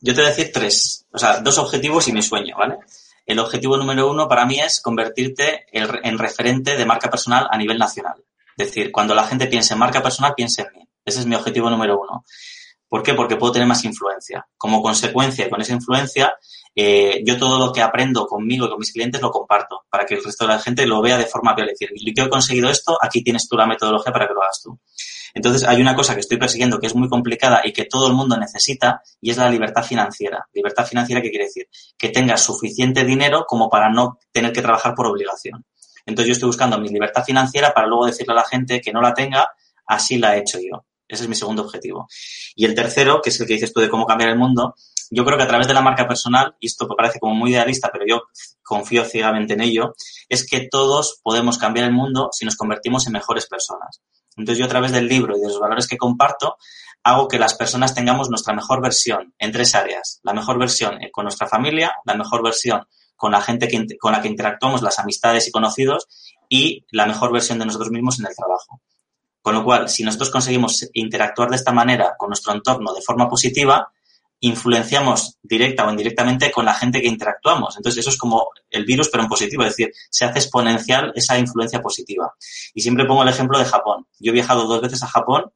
Yo 0.00 0.14
te 0.14 0.22
voy 0.22 0.30
a 0.30 0.34
decir 0.34 0.50
tres, 0.52 1.06
o 1.12 1.18
sea, 1.18 1.40
dos 1.40 1.58
objetivos 1.58 2.08
y 2.08 2.12
mi 2.12 2.22
sueño, 2.22 2.56
¿vale? 2.56 2.78
El 3.26 3.38
objetivo 3.38 3.76
número 3.76 4.10
uno 4.10 4.26
para 4.26 4.46
mí 4.46 4.58
es 4.58 4.80
convertirte 4.80 5.66
en 5.72 6.18
referente 6.18 6.76
de 6.76 6.86
marca 6.86 7.10
personal 7.10 7.46
a 7.50 7.58
nivel 7.58 7.78
nacional. 7.78 8.24
Es 8.60 8.68
decir, 8.68 8.92
cuando 8.92 9.14
la 9.14 9.24
gente 9.24 9.46
piense 9.46 9.72
en 9.72 9.80
marca 9.80 10.02
personal, 10.02 10.34
piense 10.36 10.62
en 10.62 10.68
mí. 10.72 10.88
Ese 11.04 11.20
es 11.20 11.26
mi 11.26 11.34
objetivo 11.34 11.70
número 11.70 11.98
uno. 11.98 12.24
¿Por 12.88 13.02
qué? 13.02 13.14
Porque 13.14 13.36
puedo 13.36 13.52
tener 13.52 13.66
más 13.66 13.84
influencia. 13.84 14.46
Como 14.56 14.82
consecuencia, 14.82 15.48
con 15.48 15.60
esa 15.60 15.72
influencia, 15.72 16.34
eh, 16.74 17.22
yo 17.24 17.38
todo 17.38 17.58
lo 17.58 17.72
que 17.72 17.80
aprendo 17.80 18.26
conmigo 18.26 18.66
y 18.66 18.68
con 18.68 18.78
mis 18.78 18.92
clientes 18.92 19.22
lo 19.22 19.30
comparto 19.30 19.84
para 19.88 20.04
que 20.04 20.14
el 20.14 20.24
resto 20.24 20.44
de 20.44 20.54
la 20.54 20.58
gente 20.58 20.86
lo 20.86 21.00
vea 21.00 21.16
de 21.16 21.24
forma 21.24 21.54
real. 21.54 21.70
Es 21.70 21.78
decir, 21.78 22.14
yo 22.14 22.24
he 22.24 22.28
conseguido 22.28 22.68
esto, 22.68 22.98
aquí 23.00 23.22
tienes 23.22 23.48
tú 23.48 23.56
la 23.56 23.66
metodología 23.66 24.12
para 24.12 24.26
que 24.26 24.34
lo 24.34 24.42
hagas 24.42 24.60
tú. 24.62 24.78
Entonces, 25.32 25.66
hay 25.66 25.80
una 25.80 25.94
cosa 25.94 26.14
que 26.14 26.20
estoy 26.20 26.36
persiguiendo 26.36 26.80
que 26.80 26.88
es 26.88 26.94
muy 26.94 27.08
complicada 27.08 27.62
y 27.64 27.72
que 27.72 27.84
todo 27.84 28.08
el 28.08 28.14
mundo 28.14 28.36
necesita 28.36 29.00
y 29.20 29.30
es 29.30 29.36
la 29.36 29.48
libertad 29.48 29.84
financiera. 29.84 30.48
Libertad 30.52 30.84
financiera, 30.84 31.22
¿qué 31.22 31.30
quiere 31.30 31.44
decir? 31.44 31.68
Que 31.96 32.08
tengas 32.08 32.42
suficiente 32.42 33.04
dinero 33.04 33.44
como 33.46 33.70
para 33.70 33.88
no 33.88 34.18
tener 34.32 34.52
que 34.52 34.62
trabajar 34.62 34.94
por 34.94 35.06
obligación. 35.06 35.64
Entonces 36.10 36.28
yo 36.28 36.32
estoy 36.32 36.48
buscando 36.48 36.78
mi 36.78 36.88
libertad 36.88 37.24
financiera 37.24 37.72
para 37.72 37.86
luego 37.86 38.06
decirle 38.06 38.32
a 38.32 38.36
la 38.36 38.44
gente 38.44 38.80
que 38.80 38.92
no 38.92 39.00
la 39.00 39.14
tenga, 39.14 39.48
así 39.86 40.18
la 40.18 40.36
he 40.36 40.40
hecho 40.40 40.58
yo. 40.58 40.84
Ese 41.08 41.24
es 41.24 41.28
mi 41.28 41.34
segundo 41.34 41.62
objetivo. 41.62 42.06
Y 42.54 42.64
el 42.64 42.74
tercero, 42.74 43.20
que 43.22 43.30
es 43.30 43.40
el 43.40 43.46
que 43.46 43.54
dices 43.54 43.72
tú 43.72 43.80
de 43.80 43.88
cómo 43.88 44.06
cambiar 44.06 44.30
el 44.30 44.38
mundo, 44.38 44.74
yo 45.10 45.24
creo 45.24 45.36
que 45.36 45.42
a 45.42 45.48
través 45.48 45.66
de 45.66 45.74
la 45.74 45.80
marca 45.80 46.06
personal, 46.06 46.54
y 46.60 46.66
esto 46.66 46.86
parece 46.96 47.18
como 47.18 47.34
muy 47.34 47.50
idealista, 47.50 47.90
pero 47.92 48.04
yo 48.08 48.22
confío 48.62 49.04
ciegamente 49.04 49.54
en 49.54 49.60
ello, 49.60 49.94
es 50.28 50.46
que 50.46 50.68
todos 50.70 51.20
podemos 51.22 51.58
cambiar 51.58 51.86
el 51.86 51.92
mundo 51.92 52.28
si 52.32 52.44
nos 52.44 52.56
convertimos 52.56 53.06
en 53.06 53.14
mejores 53.14 53.46
personas. 53.46 54.00
Entonces 54.36 54.58
yo 54.58 54.66
a 54.66 54.68
través 54.68 54.92
del 54.92 55.08
libro 55.08 55.36
y 55.36 55.40
de 55.40 55.48
los 55.48 55.58
valores 55.58 55.88
que 55.88 55.96
comparto, 55.96 56.56
hago 57.02 57.26
que 57.26 57.38
las 57.38 57.54
personas 57.54 57.94
tengamos 57.94 58.30
nuestra 58.30 58.54
mejor 58.54 58.80
versión 58.80 59.34
en 59.38 59.50
tres 59.50 59.74
áreas. 59.74 60.20
La 60.22 60.32
mejor 60.32 60.58
versión 60.58 60.98
con 61.12 61.24
nuestra 61.24 61.48
familia, 61.48 61.92
la 62.04 62.14
mejor 62.14 62.42
versión 62.42 62.86
con 63.20 63.32
la 63.32 63.42
gente 63.42 63.68
con 64.00 64.12
la 64.12 64.22
que 64.22 64.28
interactuamos, 64.28 64.80
las 64.80 64.98
amistades 64.98 65.46
y 65.46 65.50
conocidos, 65.50 66.08
y 66.48 66.86
la 66.90 67.04
mejor 67.04 67.30
versión 67.30 67.58
de 67.58 67.66
nosotros 67.66 67.90
mismos 67.90 68.18
en 68.18 68.24
el 68.24 68.34
trabajo. 68.34 68.80
Con 69.42 69.54
lo 69.54 69.62
cual, 69.62 69.90
si 69.90 70.02
nosotros 70.02 70.30
conseguimos 70.30 70.88
interactuar 70.94 71.50
de 71.50 71.56
esta 71.56 71.70
manera 71.70 72.14
con 72.16 72.30
nuestro 72.30 72.54
entorno 72.54 72.94
de 72.94 73.02
forma 73.02 73.28
positiva, 73.28 73.92
influenciamos 74.40 75.36
directa 75.42 75.86
o 75.86 75.90
indirectamente 75.90 76.50
con 76.50 76.64
la 76.64 76.72
gente 76.72 77.02
que 77.02 77.08
interactuamos. 77.08 77.76
Entonces, 77.76 78.00
eso 78.00 78.08
es 78.08 78.16
como 78.16 78.48
el 78.70 78.86
virus, 78.86 79.10
pero 79.10 79.22
en 79.22 79.28
positivo, 79.28 79.64
es 79.64 79.76
decir, 79.76 79.92
se 80.08 80.24
hace 80.24 80.38
exponencial 80.38 81.12
esa 81.14 81.38
influencia 81.38 81.82
positiva. 81.82 82.34
Y 82.72 82.80
siempre 82.80 83.04
pongo 83.04 83.22
el 83.22 83.28
ejemplo 83.28 83.58
de 83.58 83.66
Japón. 83.66 84.06
Yo 84.18 84.30
he 84.30 84.34
viajado 84.34 84.64
dos 84.64 84.80
veces 84.80 85.02
a 85.02 85.08
Japón 85.08 85.52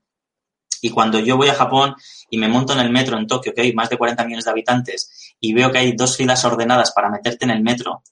y 0.84 0.90
cuando 0.90 1.18
yo 1.18 1.38
voy 1.38 1.48
a 1.48 1.54
Japón 1.54 1.96
y 2.28 2.36
me 2.36 2.46
monto 2.46 2.74
en 2.74 2.80
el 2.80 2.90
metro 2.90 3.16
en 3.16 3.26
Tokio, 3.26 3.54
que 3.54 3.62
hay 3.62 3.72
más 3.72 3.88
de 3.88 3.96
40 3.96 4.22
millones 4.24 4.44
de 4.44 4.50
habitantes, 4.50 5.34
y 5.40 5.54
veo 5.54 5.72
que 5.72 5.78
hay 5.78 5.92
dos 5.92 6.14
filas 6.14 6.44
ordenadas 6.44 6.92
para 6.92 7.08
meterte 7.08 7.46
en 7.46 7.52
el 7.52 7.62
metro, 7.62 8.02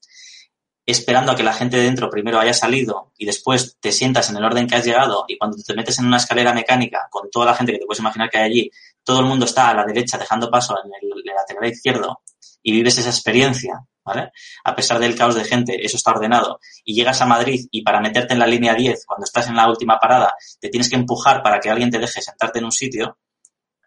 esperando 0.86 1.32
a 1.32 1.36
que 1.36 1.42
la 1.42 1.52
gente 1.52 1.76
de 1.76 1.82
dentro 1.82 2.08
primero 2.08 2.40
haya 2.40 2.54
salido 2.54 3.12
y 3.18 3.26
después 3.26 3.76
te 3.78 3.92
sientas 3.92 4.30
en 4.30 4.38
el 4.38 4.44
orden 4.44 4.66
que 4.66 4.76
has 4.76 4.86
llegado 4.86 5.26
y 5.28 5.36
cuando 5.36 5.58
te 5.58 5.74
metes 5.74 5.98
en 5.98 6.06
una 6.06 6.16
escalera 6.16 6.54
mecánica 6.54 7.08
con 7.10 7.28
toda 7.30 7.44
la 7.44 7.54
gente 7.54 7.72
que 7.72 7.78
te 7.78 7.84
puedes 7.84 8.00
imaginar 8.00 8.30
que 8.30 8.38
hay 8.38 8.44
allí, 8.44 8.70
todo 9.04 9.20
el 9.20 9.26
mundo 9.26 9.44
está 9.44 9.68
a 9.68 9.74
la 9.74 9.84
derecha 9.84 10.16
dejando 10.16 10.50
paso 10.50 10.74
en 10.82 10.92
el, 10.98 11.22
lateral 11.26 11.70
izquierdo 11.70 12.22
y 12.62 12.72
vives 12.72 12.96
esa 12.96 13.10
experiencia, 13.10 13.84
¿vale? 14.04 14.30
A 14.64 14.74
pesar 14.74 14.98
del 14.98 15.16
caos 15.16 15.34
de 15.34 15.44
gente, 15.44 15.84
eso 15.84 15.96
está 15.96 16.10
ordenado. 16.10 16.60
Y 16.84 16.94
llegas 16.94 17.20
a 17.20 17.26
Madrid 17.26 17.66
y 17.70 17.82
para 17.82 18.00
meterte 18.00 18.34
en 18.34 18.40
la 18.40 18.46
línea 18.46 18.74
10, 18.74 19.04
cuando 19.06 19.24
estás 19.24 19.48
en 19.48 19.56
la 19.56 19.68
última 19.68 19.98
parada, 19.98 20.34
te 20.60 20.68
tienes 20.68 20.88
que 20.88 20.96
empujar 20.96 21.42
para 21.42 21.60
que 21.60 21.70
alguien 21.70 21.90
te 21.90 21.98
deje 21.98 22.20
sentarte 22.20 22.58
en 22.58 22.66
un 22.66 22.72
sitio, 22.72 23.18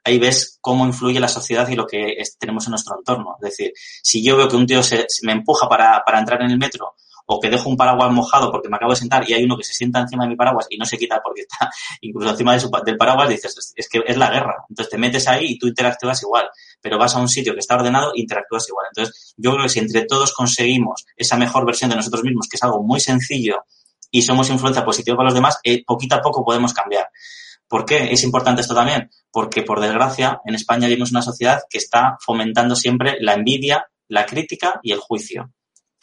ahí 0.04 0.20
ves 0.20 0.58
cómo 0.62 0.86
influye 0.86 1.20
la 1.20 1.28
sociedad 1.28 1.68
y 1.68 1.76
lo 1.76 1.88
que 1.88 2.16
tenemos 2.40 2.66
en 2.68 2.72
nuestro 2.72 2.98
entorno. 2.98 3.36
Es 3.42 3.50
decir, 3.50 3.74
si 3.76 4.24
yo 4.24 4.38
veo 4.38 4.48
que 4.48 4.56
un 4.56 4.68
tío 4.68 4.84
se, 4.84 5.08
me 5.24 5.34
empuja 5.34 5.68
para, 5.68 6.04
para 6.06 6.20
entrar 6.20 6.42
en 6.44 6.52
el 6.52 6.58
metro 6.58 6.96
o 7.26 7.40
que 7.40 7.50
dejo 7.50 7.70
un 7.70 7.78
paraguas 7.78 8.12
mojado 8.12 8.52
porque 8.52 8.70
me 8.70 8.78
acabo 8.78 8.92
de 8.92 8.98
sentar 8.98 9.30
y 9.30 9.34
hay 9.34 9.44
uno 9.44 9.58
que 9.58 9.64
se 9.64 9.74
sienta 9.74 10.00
encima 10.00 10.24
de 10.24 10.30
mi 10.30 10.36
paraguas 10.36 10.68
y 10.70 10.78
no 10.78 10.86
se 10.86 10.98
quita 10.98 11.22
porque 11.24 11.42
está 11.42 11.70
incluso 12.02 12.30
encima 12.30 12.56
del 12.58 12.98
paraguas, 12.98 13.30
dices, 13.30 13.74
es 13.76 13.90
que 13.90 14.04
es 14.06 14.18
la 14.18 14.30
guerra. 14.30 14.66
Entonces 14.70 14.92
te 14.92 14.98
metes 14.98 15.28
ahí 15.28 15.52
y 15.52 15.60
tú 15.60 15.68
interactúas 15.68 16.22
igual, 16.24 16.50
pero 16.82 16.98
vas 16.98 17.16
a 17.16 17.20
un 17.20 17.28
sitio 17.28 17.54
que 17.54 17.60
está 17.60 17.76
ordenado 17.76 18.12
e 18.16 18.22
interactúas 18.22 18.68
igual. 18.70 18.88
Entonces 18.90 19.34
yo 19.38 19.52
creo 19.52 19.64
que 19.64 19.70
si 19.70 19.80
entre 19.80 20.06
todos 20.06 20.34
conseguimos 20.34 21.06
esa 21.16 21.38
mejor 21.38 21.66
versión 21.66 21.90
de 21.90 21.96
nosotros 21.96 22.24
mismos, 22.24 22.48
que 22.50 22.58
es 22.58 22.64
algo 22.64 22.84
muy 22.84 23.00
sencillo 23.00 23.66
y 24.12 24.22
somos 24.22 24.50
influencia 24.50 24.86
positiva 24.86 25.18
para 25.18 25.28
los 25.28 25.34
demás, 25.34 25.60
eh, 25.64 25.84
poquito 25.86 26.16
a 26.16 26.22
poco 26.22 26.44
podemos 26.44 26.74
cambiar. 26.74 27.10
¿Por 27.68 27.86
qué 27.86 28.12
es 28.12 28.24
importante 28.24 28.62
esto 28.62 28.76
también? 28.76 29.10
Porque, 29.32 29.64
por 29.64 29.82
desgracia, 29.82 30.40
en 30.46 30.56
España 30.56 30.88
vivimos 30.88 31.12
una 31.12 31.22
sociedad 31.22 31.64
que 31.70 31.80
está 31.80 32.18
fomentando 32.24 32.76
siempre 32.76 33.18
la 33.20 33.34
envidia, 33.34 33.88
la 34.08 34.26
crítica 34.26 34.80
y 34.84 34.92
el 34.92 35.00
juicio. 35.00 35.52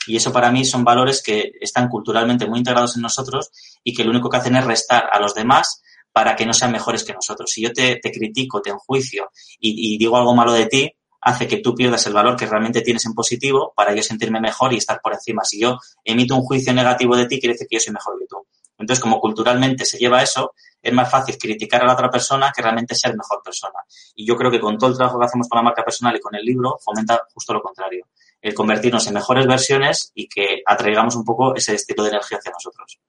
Y 0.06 0.16
eso 0.16 0.32
para 0.32 0.50
mí 0.50 0.64
son 0.64 0.84
valores 0.84 1.22
que 1.22 1.52
están 1.60 1.88
culturalmente 1.88 2.46
muy 2.46 2.58
integrados 2.58 2.96
en 2.96 3.02
nosotros 3.02 3.50
y 3.84 3.94
que 3.94 4.04
lo 4.04 4.10
único 4.10 4.28
que 4.28 4.36
hacen 4.36 4.56
es 4.56 4.64
restar 4.64 5.08
a 5.12 5.20
los 5.20 5.34
demás 5.34 5.82
para 6.12 6.36
que 6.36 6.44
no 6.44 6.52
sean 6.52 6.72
mejores 6.72 7.04
que 7.04 7.12
nosotros. 7.12 7.50
Si 7.50 7.62
yo 7.62 7.72
te, 7.72 8.00
critico, 8.00 8.60
te 8.60 8.70
enjuicio 8.70 9.30
y, 9.58 9.94
y, 9.94 9.98
digo 9.98 10.16
algo 10.16 10.34
malo 10.34 10.52
de 10.52 10.66
ti, 10.66 10.92
hace 11.20 11.46
que 11.46 11.58
tú 11.58 11.74
pierdas 11.74 12.06
el 12.06 12.12
valor 12.12 12.36
que 12.36 12.46
realmente 12.46 12.82
tienes 12.82 13.06
en 13.06 13.14
positivo 13.14 13.72
para 13.76 13.94
yo 13.94 14.02
sentirme 14.02 14.40
mejor 14.40 14.72
y 14.72 14.78
estar 14.78 15.00
por 15.00 15.14
encima. 15.14 15.44
Si 15.44 15.60
yo 15.60 15.78
emito 16.04 16.34
un 16.34 16.42
juicio 16.42 16.74
negativo 16.74 17.16
de 17.16 17.26
ti, 17.26 17.38
quiere 17.38 17.54
decir 17.54 17.68
que 17.68 17.76
yo 17.76 17.80
soy 17.80 17.92
mejor 17.92 18.18
que 18.18 18.26
tú. 18.26 18.46
Entonces, 18.78 19.00
como 19.00 19.20
culturalmente 19.20 19.84
se 19.84 19.98
lleva 19.98 20.22
eso, 20.22 20.54
es 20.82 20.92
más 20.92 21.08
fácil 21.08 21.38
criticar 21.38 21.82
a 21.82 21.86
la 21.86 21.92
otra 21.92 22.10
persona 22.10 22.52
que 22.54 22.60
realmente 22.60 22.96
ser 22.96 23.16
mejor 23.16 23.40
persona. 23.42 23.78
Y 24.16 24.26
yo 24.26 24.36
creo 24.36 24.50
que 24.50 24.58
con 24.58 24.76
todo 24.76 24.90
el 24.90 24.96
trabajo 24.96 25.20
que 25.20 25.26
hacemos 25.26 25.48
con 25.48 25.56
la 25.58 25.62
marca 25.62 25.84
personal 25.84 26.16
y 26.16 26.20
con 26.20 26.34
el 26.34 26.44
libro, 26.44 26.76
fomenta 26.84 27.20
justo 27.32 27.52
lo 27.52 27.62
contrario. 27.62 28.06
El 28.42 28.54
convertirnos 28.54 29.06
en 29.06 29.14
mejores 29.14 29.46
versiones 29.46 30.12
y 30.14 30.28
que 30.28 30.62
atraigamos 30.66 31.16
un 31.16 31.24
poco 31.24 31.54
ese 31.54 31.74
estilo 31.74 32.02
de 32.02 32.10
energía 32.10 32.38
hacia 32.38 32.52
nosotros. 32.52 33.00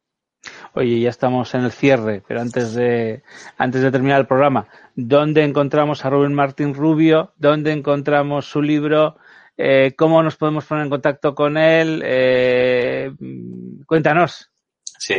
Oye, 0.76 1.00
ya 1.00 1.10
estamos 1.10 1.54
en 1.54 1.64
el 1.64 1.72
cierre, 1.72 2.24
pero 2.28 2.42
antes 2.42 2.74
de, 2.74 3.24
antes 3.58 3.82
de 3.82 3.92
terminar 3.92 4.22
el 4.22 4.28
programa, 4.28 4.68
¿dónde 4.96 5.44
encontramos 5.44 6.04
a 6.04 6.10
Rubén 6.10 6.34
Martín 6.34 6.74
Rubio? 6.74 7.34
¿Dónde 7.38 7.72
encontramos 7.72 8.46
su 8.46 8.62
libro? 8.62 9.18
Eh, 9.56 9.94
¿Cómo 9.98 10.24
nos 10.24 10.36
podemos 10.36 10.66
poner 10.66 10.86
en 10.86 10.90
contacto 10.90 11.36
con 11.36 11.58
él? 11.58 12.02
Eh, 12.04 13.12
cuéntanos. 13.86 14.50
Sí, 14.98 15.16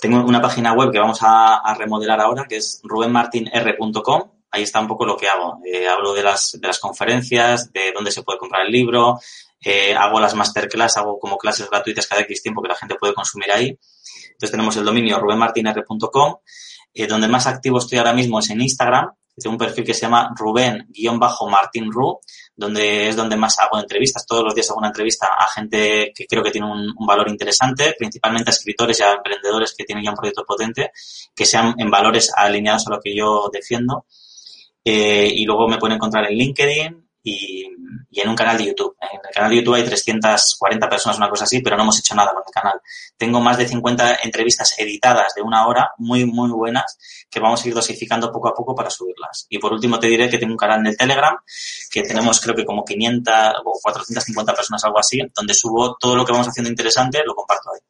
tengo 0.00 0.24
una 0.24 0.42
página 0.42 0.72
web 0.72 0.90
que 0.90 0.98
vamos 0.98 1.20
a, 1.22 1.74
remodelar 1.78 2.20
ahora, 2.20 2.46
que 2.48 2.56
es 2.56 2.80
rubenmartinr.com. 2.82 4.30
Ahí 4.50 4.62
está 4.62 4.80
un 4.80 4.88
poco 4.88 5.06
lo 5.06 5.16
que 5.16 5.28
hago. 5.28 5.60
Eh, 5.64 5.86
hablo 5.88 6.12
de 6.12 6.22
las, 6.22 6.58
de 6.60 6.66
las 6.66 6.80
conferencias, 6.80 7.72
de 7.72 7.92
dónde 7.92 8.10
se 8.10 8.22
puede 8.22 8.38
comprar 8.38 8.66
el 8.66 8.72
libro, 8.72 9.18
eh, 9.60 9.94
hago 9.94 10.20
las 10.20 10.34
masterclass, 10.34 10.96
hago 10.96 11.18
como 11.18 11.36
clases 11.36 11.68
gratuitas 11.68 12.06
cada 12.06 12.22
X 12.22 12.42
tiempo 12.42 12.62
que 12.62 12.68
la 12.68 12.76
gente 12.76 12.94
puede 12.94 13.14
consumir 13.14 13.50
ahí. 13.52 13.78
Entonces 14.30 14.50
tenemos 14.50 14.76
el 14.76 14.84
dominio 14.84 15.18
rubenmartinr.com. 15.18 16.36
Eh, 16.94 17.06
donde 17.06 17.28
más 17.28 17.46
activo 17.46 17.78
estoy 17.78 17.98
ahora 17.98 18.12
mismo 18.12 18.40
es 18.40 18.50
en 18.50 18.60
Instagram. 18.60 19.12
Tengo 19.36 19.54
un 19.54 19.58
perfil 19.58 19.84
que 19.84 19.94
se 19.94 20.00
llama 20.00 20.34
Ruben-Martinru, 20.36 22.18
donde 22.56 23.08
es 23.08 23.14
donde 23.14 23.36
más 23.36 23.56
hago 23.60 23.78
entrevistas. 23.78 24.26
Todos 24.26 24.42
los 24.42 24.52
días 24.52 24.68
hago 24.68 24.80
una 24.80 24.88
entrevista 24.88 25.28
a 25.38 25.46
gente 25.48 26.12
que 26.12 26.26
creo 26.26 26.42
que 26.42 26.50
tiene 26.50 26.66
un, 26.66 27.06
valor 27.06 27.28
interesante, 27.28 27.94
principalmente 27.96 28.50
a 28.50 28.52
escritores 28.52 28.98
y 28.98 29.04
a 29.04 29.12
emprendedores 29.12 29.74
que 29.78 29.84
tienen 29.84 30.04
ya 30.04 30.10
un 30.10 30.16
proyecto 30.16 30.44
potente, 30.44 30.90
que 31.36 31.46
sean 31.46 31.74
en 31.78 31.88
valores 31.88 32.32
alineados 32.34 32.88
a 32.88 32.90
lo 32.90 33.00
que 33.00 33.14
yo 33.14 33.48
defiendo. 33.52 34.06
Eh, 34.84 35.30
y 35.32 35.44
luego 35.44 35.68
me 35.68 35.78
pueden 35.78 35.96
encontrar 35.96 36.28
en 36.28 36.36
LinkedIn, 36.36 37.07
y, 37.22 37.64
en 38.12 38.28
un 38.28 38.36
canal 38.36 38.58
de 38.58 38.66
YouTube. 38.66 38.96
En 39.00 39.20
el 39.24 39.34
canal 39.34 39.50
de 39.50 39.56
YouTube 39.56 39.74
hay 39.74 39.84
340 39.84 40.88
personas, 40.88 41.18
una 41.18 41.28
cosa 41.28 41.44
así, 41.44 41.60
pero 41.60 41.76
no 41.76 41.84
hemos 41.84 41.98
hecho 41.98 42.14
nada 42.14 42.32
con 42.32 42.42
el 42.46 42.52
canal. 42.52 42.80
Tengo 43.16 43.40
más 43.40 43.56
de 43.58 43.68
50 43.68 44.18
entrevistas 44.24 44.74
editadas 44.78 45.34
de 45.34 45.42
una 45.42 45.66
hora, 45.66 45.92
muy, 45.98 46.24
muy 46.24 46.50
buenas, 46.50 46.98
que 47.30 47.40
vamos 47.40 47.64
a 47.64 47.68
ir 47.68 47.74
dosificando 47.74 48.32
poco 48.32 48.48
a 48.48 48.54
poco 48.54 48.74
para 48.74 48.90
subirlas. 48.90 49.46
Y 49.48 49.58
por 49.58 49.72
último 49.72 49.98
te 49.98 50.08
diré 50.08 50.28
que 50.28 50.38
tengo 50.38 50.52
un 50.52 50.58
canal 50.58 50.84
el 50.86 50.96
Telegram, 50.96 51.36
que 51.90 52.02
tenemos 52.02 52.40
creo 52.40 52.54
que 52.54 52.64
como 52.64 52.84
500 52.84 53.34
o 53.64 53.78
450 53.82 54.54
personas, 54.54 54.84
algo 54.84 54.98
así, 54.98 55.20
donde 55.34 55.54
subo 55.54 55.96
todo 55.96 56.16
lo 56.16 56.24
que 56.24 56.32
vamos 56.32 56.48
haciendo 56.48 56.70
interesante, 56.70 57.22
lo 57.24 57.34
comparto 57.34 57.70
ahí 57.72 57.80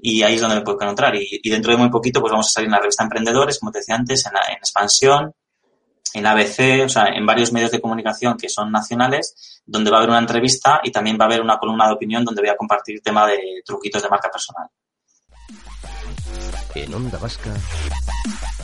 y 0.00 0.22
ahí 0.22 0.36
es 0.36 0.40
donde 0.40 0.56
me 0.56 0.62
puedo 0.62 0.80
encontrar. 0.80 1.14
Y, 1.16 1.40
dentro 1.50 1.72
de 1.72 1.78
muy 1.78 1.90
poquito, 1.90 2.20
pues 2.20 2.30
vamos 2.30 2.46
a 2.48 2.52
salir 2.52 2.66
en 2.66 2.72
la 2.72 2.78
revista 2.78 3.02
Emprendedores, 3.02 3.58
como 3.58 3.72
te 3.72 3.78
decía 3.78 3.96
antes, 3.96 4.24
en, 4.26 4.32
en 4.32 4.56
expansión, 4.58 5.34
en 6.14 6.26
ABC, 6.26 6.84
o 6.84 6.88
sea, 6.88 7.06
en 7.06 7.26
varios 7.26 7.52
medios 7.52 7.70
de 7.70 7.80
comunicación 7.80 8.36
que 8.36 8.48
son 8.48 8.70
nacionales, 8.72 9.62
donde 9.66 9.90
va 9.90 9.96
a 9.96 10.00
haber 10.00 10.10
una 10.10 10.18
entrevista 10.18 10.80
y 10.82 10.90
también 10.90 11.18
va 11.20 11.24
a 11.24 11.28
haber 11.28 11.40
una 11.40 11.58
columna 11.58 11.86
de 11.86 11.94
opinión 11.94 12.24
donde 12.24 12.42
voy 12.42 12.50
a 12.50 12.56
compartir 12.56 13.00
tema 13.02 13.26
de 13.26 13.38
truquitos 13.64 14.02
de 14.02 14.08
marca 14.08 14.30
personal. 14.30 14.68
En 16.74 16.94
Onda 16.94 17.18
Vasca, 17.18 17.52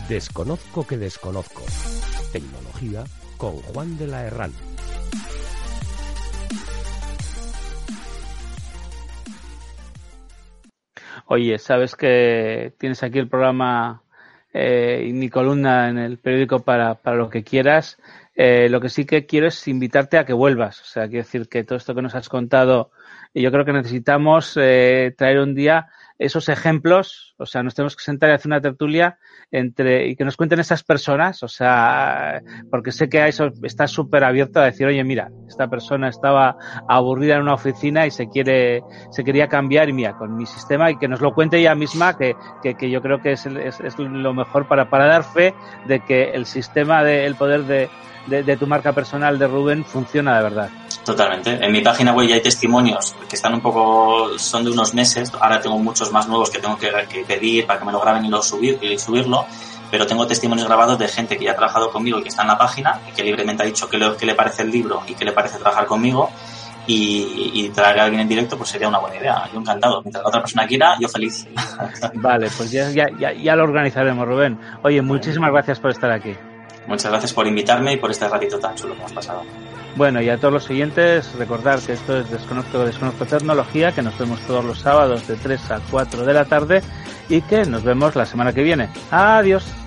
desconozco 0.08 0.86
que 0.86 0.96
desconozco. 0.96 1.62
Tecnología 2.32 3.04
con 3.36 3.56
Juan 3.62 3.96
de 3.98 4.06
la 4.06 4.22
Herrán. 4.22 4.52
Oye, 11.26 11.58
sabes 11.58 11.96
que 11.96 12.74
tienes 12.78 13.02
aquí 13.02 13.18
el 13.18 13.28
programa 13.28 14.03
eh, 14.54 15.04
y 15.08 15.12
mi 15.12 15.28
columna 15.28 15.88
en 15.88 15.98
el 15.98 16.18
periódico 16.18 16.60
para, 16.60 16.94
para 16.94 17.16
lo 17.16 17.28
que 17.28 17.42
quieras. 17.42 17.98
Eh, 18.36 18.68
lo 18.68 18.80
que 18.80 18.88
sí 18.88 19.04
que 19.04 19.26
quiero 19.26 19.48
es 19.48 19.66
invitarte 19.68 20.16
a 20.16 20.24
que 20.24 20.32
vuelvas. 20.32 20.80
O 20.80 20.84
sea, 20.84 21.08
quiero 21.08 21.24
decir 21.24 21.48
que 21.48 21.64
todo 21.64 21.76
esto 21.76 21.94
que 21.94 22.02
nos 22.02 22.14
has 22.14 22.28
contado, 22.28 22.92
yo 23.34 23.50
creo 23.50 23.64
que 23.64 23.72
necesitamos 23.72 24.56
eh, 24.56 25.12
traer 25.18 25.40
un 25.40 25.54
día 25.54 25.88
esos 26.18 26.48
ejemplos, 26.48 27.33
o 27.44 27.46
sea, 27.46 27.62
nos 27.62 27.74
tenemos 27.74 27.94
que 27.96 28.02
sentar 28.02 28.30
y 28.30 28.32
hacer 28.32 28.48
una 28.48 28.60
tertulia 28.60 29.18
entre 29.50 30.08
y 30.08 30.16
que 30.16 30.24
nos 30.24 30.36
cuenten 30.36 30.58
esas 30.58 30.82
personas, 30.82 31.42
o 31.42 31.48
sea, 31.48 32.42
porque 32.70 32.90
sé 32.90 33.08
que 33.08 33.26
eso 33.26 33.50
está 33.62 33.86
súper 33.86 34.24
abierto 34.24 34.60
a 34.60 34.64
decir, 34.64 34.86
oye, 34.86 35.04
mira, 35.04 35.30
esta 35.48 35.68
persona 35.68 36.08
estaba 36.08 36.56
aburrida 36.88 37.36
en 37.36 37.42
una 37.42 37.54
oficina 37.54 38.06
y 38.06 38.10
se 38.10 38.28
quiere, 38.28 38.82
se 39.10 39.22
quería 39.22 39.48
cambiar 39.48 39.88
y 39.88 39.92
mira, 39.92 40.16
con 40.16 40.36
mi 40.36 40.46
sistema 40.46 40.90
y 40.90 40.98
que 40.98 41.08
nos 41.08 41.20
lo 41.20 41.32
cuente 41.32 41.58
ella 41.58 41.74
misma, 41.74 42.16
que, 42.16 42.34
que, 42.62 42.90
yo 42.90 43.00
creo 43.00 43.20
que 43.20 43.32
es, 43.32 43.46
es, 43.46 43.98
lo 43.98 44.34
mejor 44.34 44.66
para, 44.66 44.90
para 44.90 45.06
dar 45.06 45.24
fe 45.24 45.54
de 45.86 46.00
que 46.00 46.30
el 46.30 46.46
sistema 46.46 47.04
del 47.04 47.36
poder 47.36 47.64
de, 47.64 47.88
de, 48.26 48.56
tu 48.56 48.66
marca 48.66 48.92
personal 48.92 49.38
de 49.38 49.46
Rubén 49.46 49.84
funciona 49.84 50.36
de 50.36 50.42
verdad. 50.42 50.70
Totalmente. 51.04 51.58
En 51.64 51.70
mi 51.70 51.82
página 51.82 52.12
web 52.12 52.28
ya 52.28 52.36
hay 52.36 52.42
testimonios 52.42 53.14
que 53.28 53.36
están 53.36 53.54
un 53.54 53.60
poco, 53.60 54.38
son 54.38 54.64
de 54.64 54.70
unos 54.70 54.94
meses. 54.94 55.30
Ahora 55.38 55.60
tengo 55.60 55.78
muchos 55.78 56.10
más 56.10 56.26
nuevos 56.28 56.50
que 56.50 56.58
tengo 56.58 56.78
que, 56.78 56.90
para 57.66 57.78
que 57.78 57.84
me 57.84 57.92
lo 57.92 58.00
graben 58.00 58.24
y 58.24 58.28
lo 58.28 58.42
subir 58.42 58.78
y 58.82 58.98
subirlo. 58.98 59.46
Pero 59.90 60.06
tengo 60.06 60.26
testimonios 60.26 60.66
grabados 60.66 60.98
de 60.98 61.06
gente 61.08 61.36
que 61.36 61.44
ya 61.44 61.52
ha 61.52 61.56
trabajado 61.56 61.90
conmigo 61.90 62.18
y 62.18 62.22
que 62.22 62.28
está 62.28 62.42
en 62.42 62.48
la 62.48 62.58
página 62.58 63.00
y 63.08 63.12
que 63.12 63.22
libremente 63.22 63.62
ha 63.62 63.66
dicho 63.66 63.88
qué 63.88 63.98
le, 63.98 64.10
le 64.18 64.34
parece 64.34 64.62
el 64.62 64.70
libro 64.70 65.02
y 65.06 65.14
qué 65.14 65.24
le 65.24 65.32
parece 65.32 65.58
trabajar 65.58 65.86
conmigo. 65.86 66.30
Y, 66.86 67.50
y, 67.54 67.70
traer 67.70 67.98
a 67.98 68.04
alguien 68.04 68.20
en 68.20 68.28
directo 68.28 68.58
pues 68.58 68.68
sería 68.68 68.88
una 68.88 68.98
buena 68.98 69.16
idea. 69.16 69.48
Yo 69.50 69.58
encantado. 69.58 70.02
Mientras 70.02 70.22
la 70.22 70.28
otra 70.28 70.40
persona 70.42 70.66
quiera, 70.66 70.96
yo 71.00 71.08
feliz. 71.08 71.46
Vale, 72.14 72.50
pues 72.54 72.70
ya, 72.70 72.90
ya, 72.90 73.32
ya 73.32 73.56
lo 73.56 73.64
organizaremos, 73.64 74.28
Rubén. 74.28 74.58
Oye, 74.82 75.00
muchísimas 75.00 75.50
gracias 75.50 75.80
por 75.80 75.92
estar 75.92 76.10
aquí. 76.10 76.34
Muchas 76.86 77.10
gracias 77.10 77.32
por 77.32 77.46
invitarme 77.46 77.94
y 77.94 77.96
por 77.96 78.10
este 78.10 78.28
ratito 78.28 78.58
tan 78.58 78.74
chulo 78.74 78.94
que 78.94 79.00
hemos 79.00 79.12
pasado. 79.12 79.42
Bueno, 79.96 80.20
y 80.20 80.28
a 80.28 80.38
todos 80.38 80.52
los 80.52 80.64
siguientes, 80.64 81.32
recordar 81.38 81.78
que 81.78 81.92
esto 81.92 82.18
es 82.18 82.28
Desconozco, 82.28 82.84
Desconozco 82.84 83.26
Tecnología, 83.26 83.92
que 83.92 84.02
nos 84.02 84.18
vemos 84.18 84.40
todos 84.40 84.64
los 84.64 84.80
sábados 84.80 85.28
de 85.28 85.36
3 85.36 85.70
a 85.70 85.80
4 85.88 86.24
de 86.24 86.32
la 86.32 86.44
tarde 86.46 86.82
y 87.28 87.40
que 87.42 87.64
nos 87.64 87.84
vemos 87.84 88.16
la 88.16 88.26
semana 88.26 88.52
que 88.52 88.64
viene. 88.64 88.88
Adiós. 89.12 89.83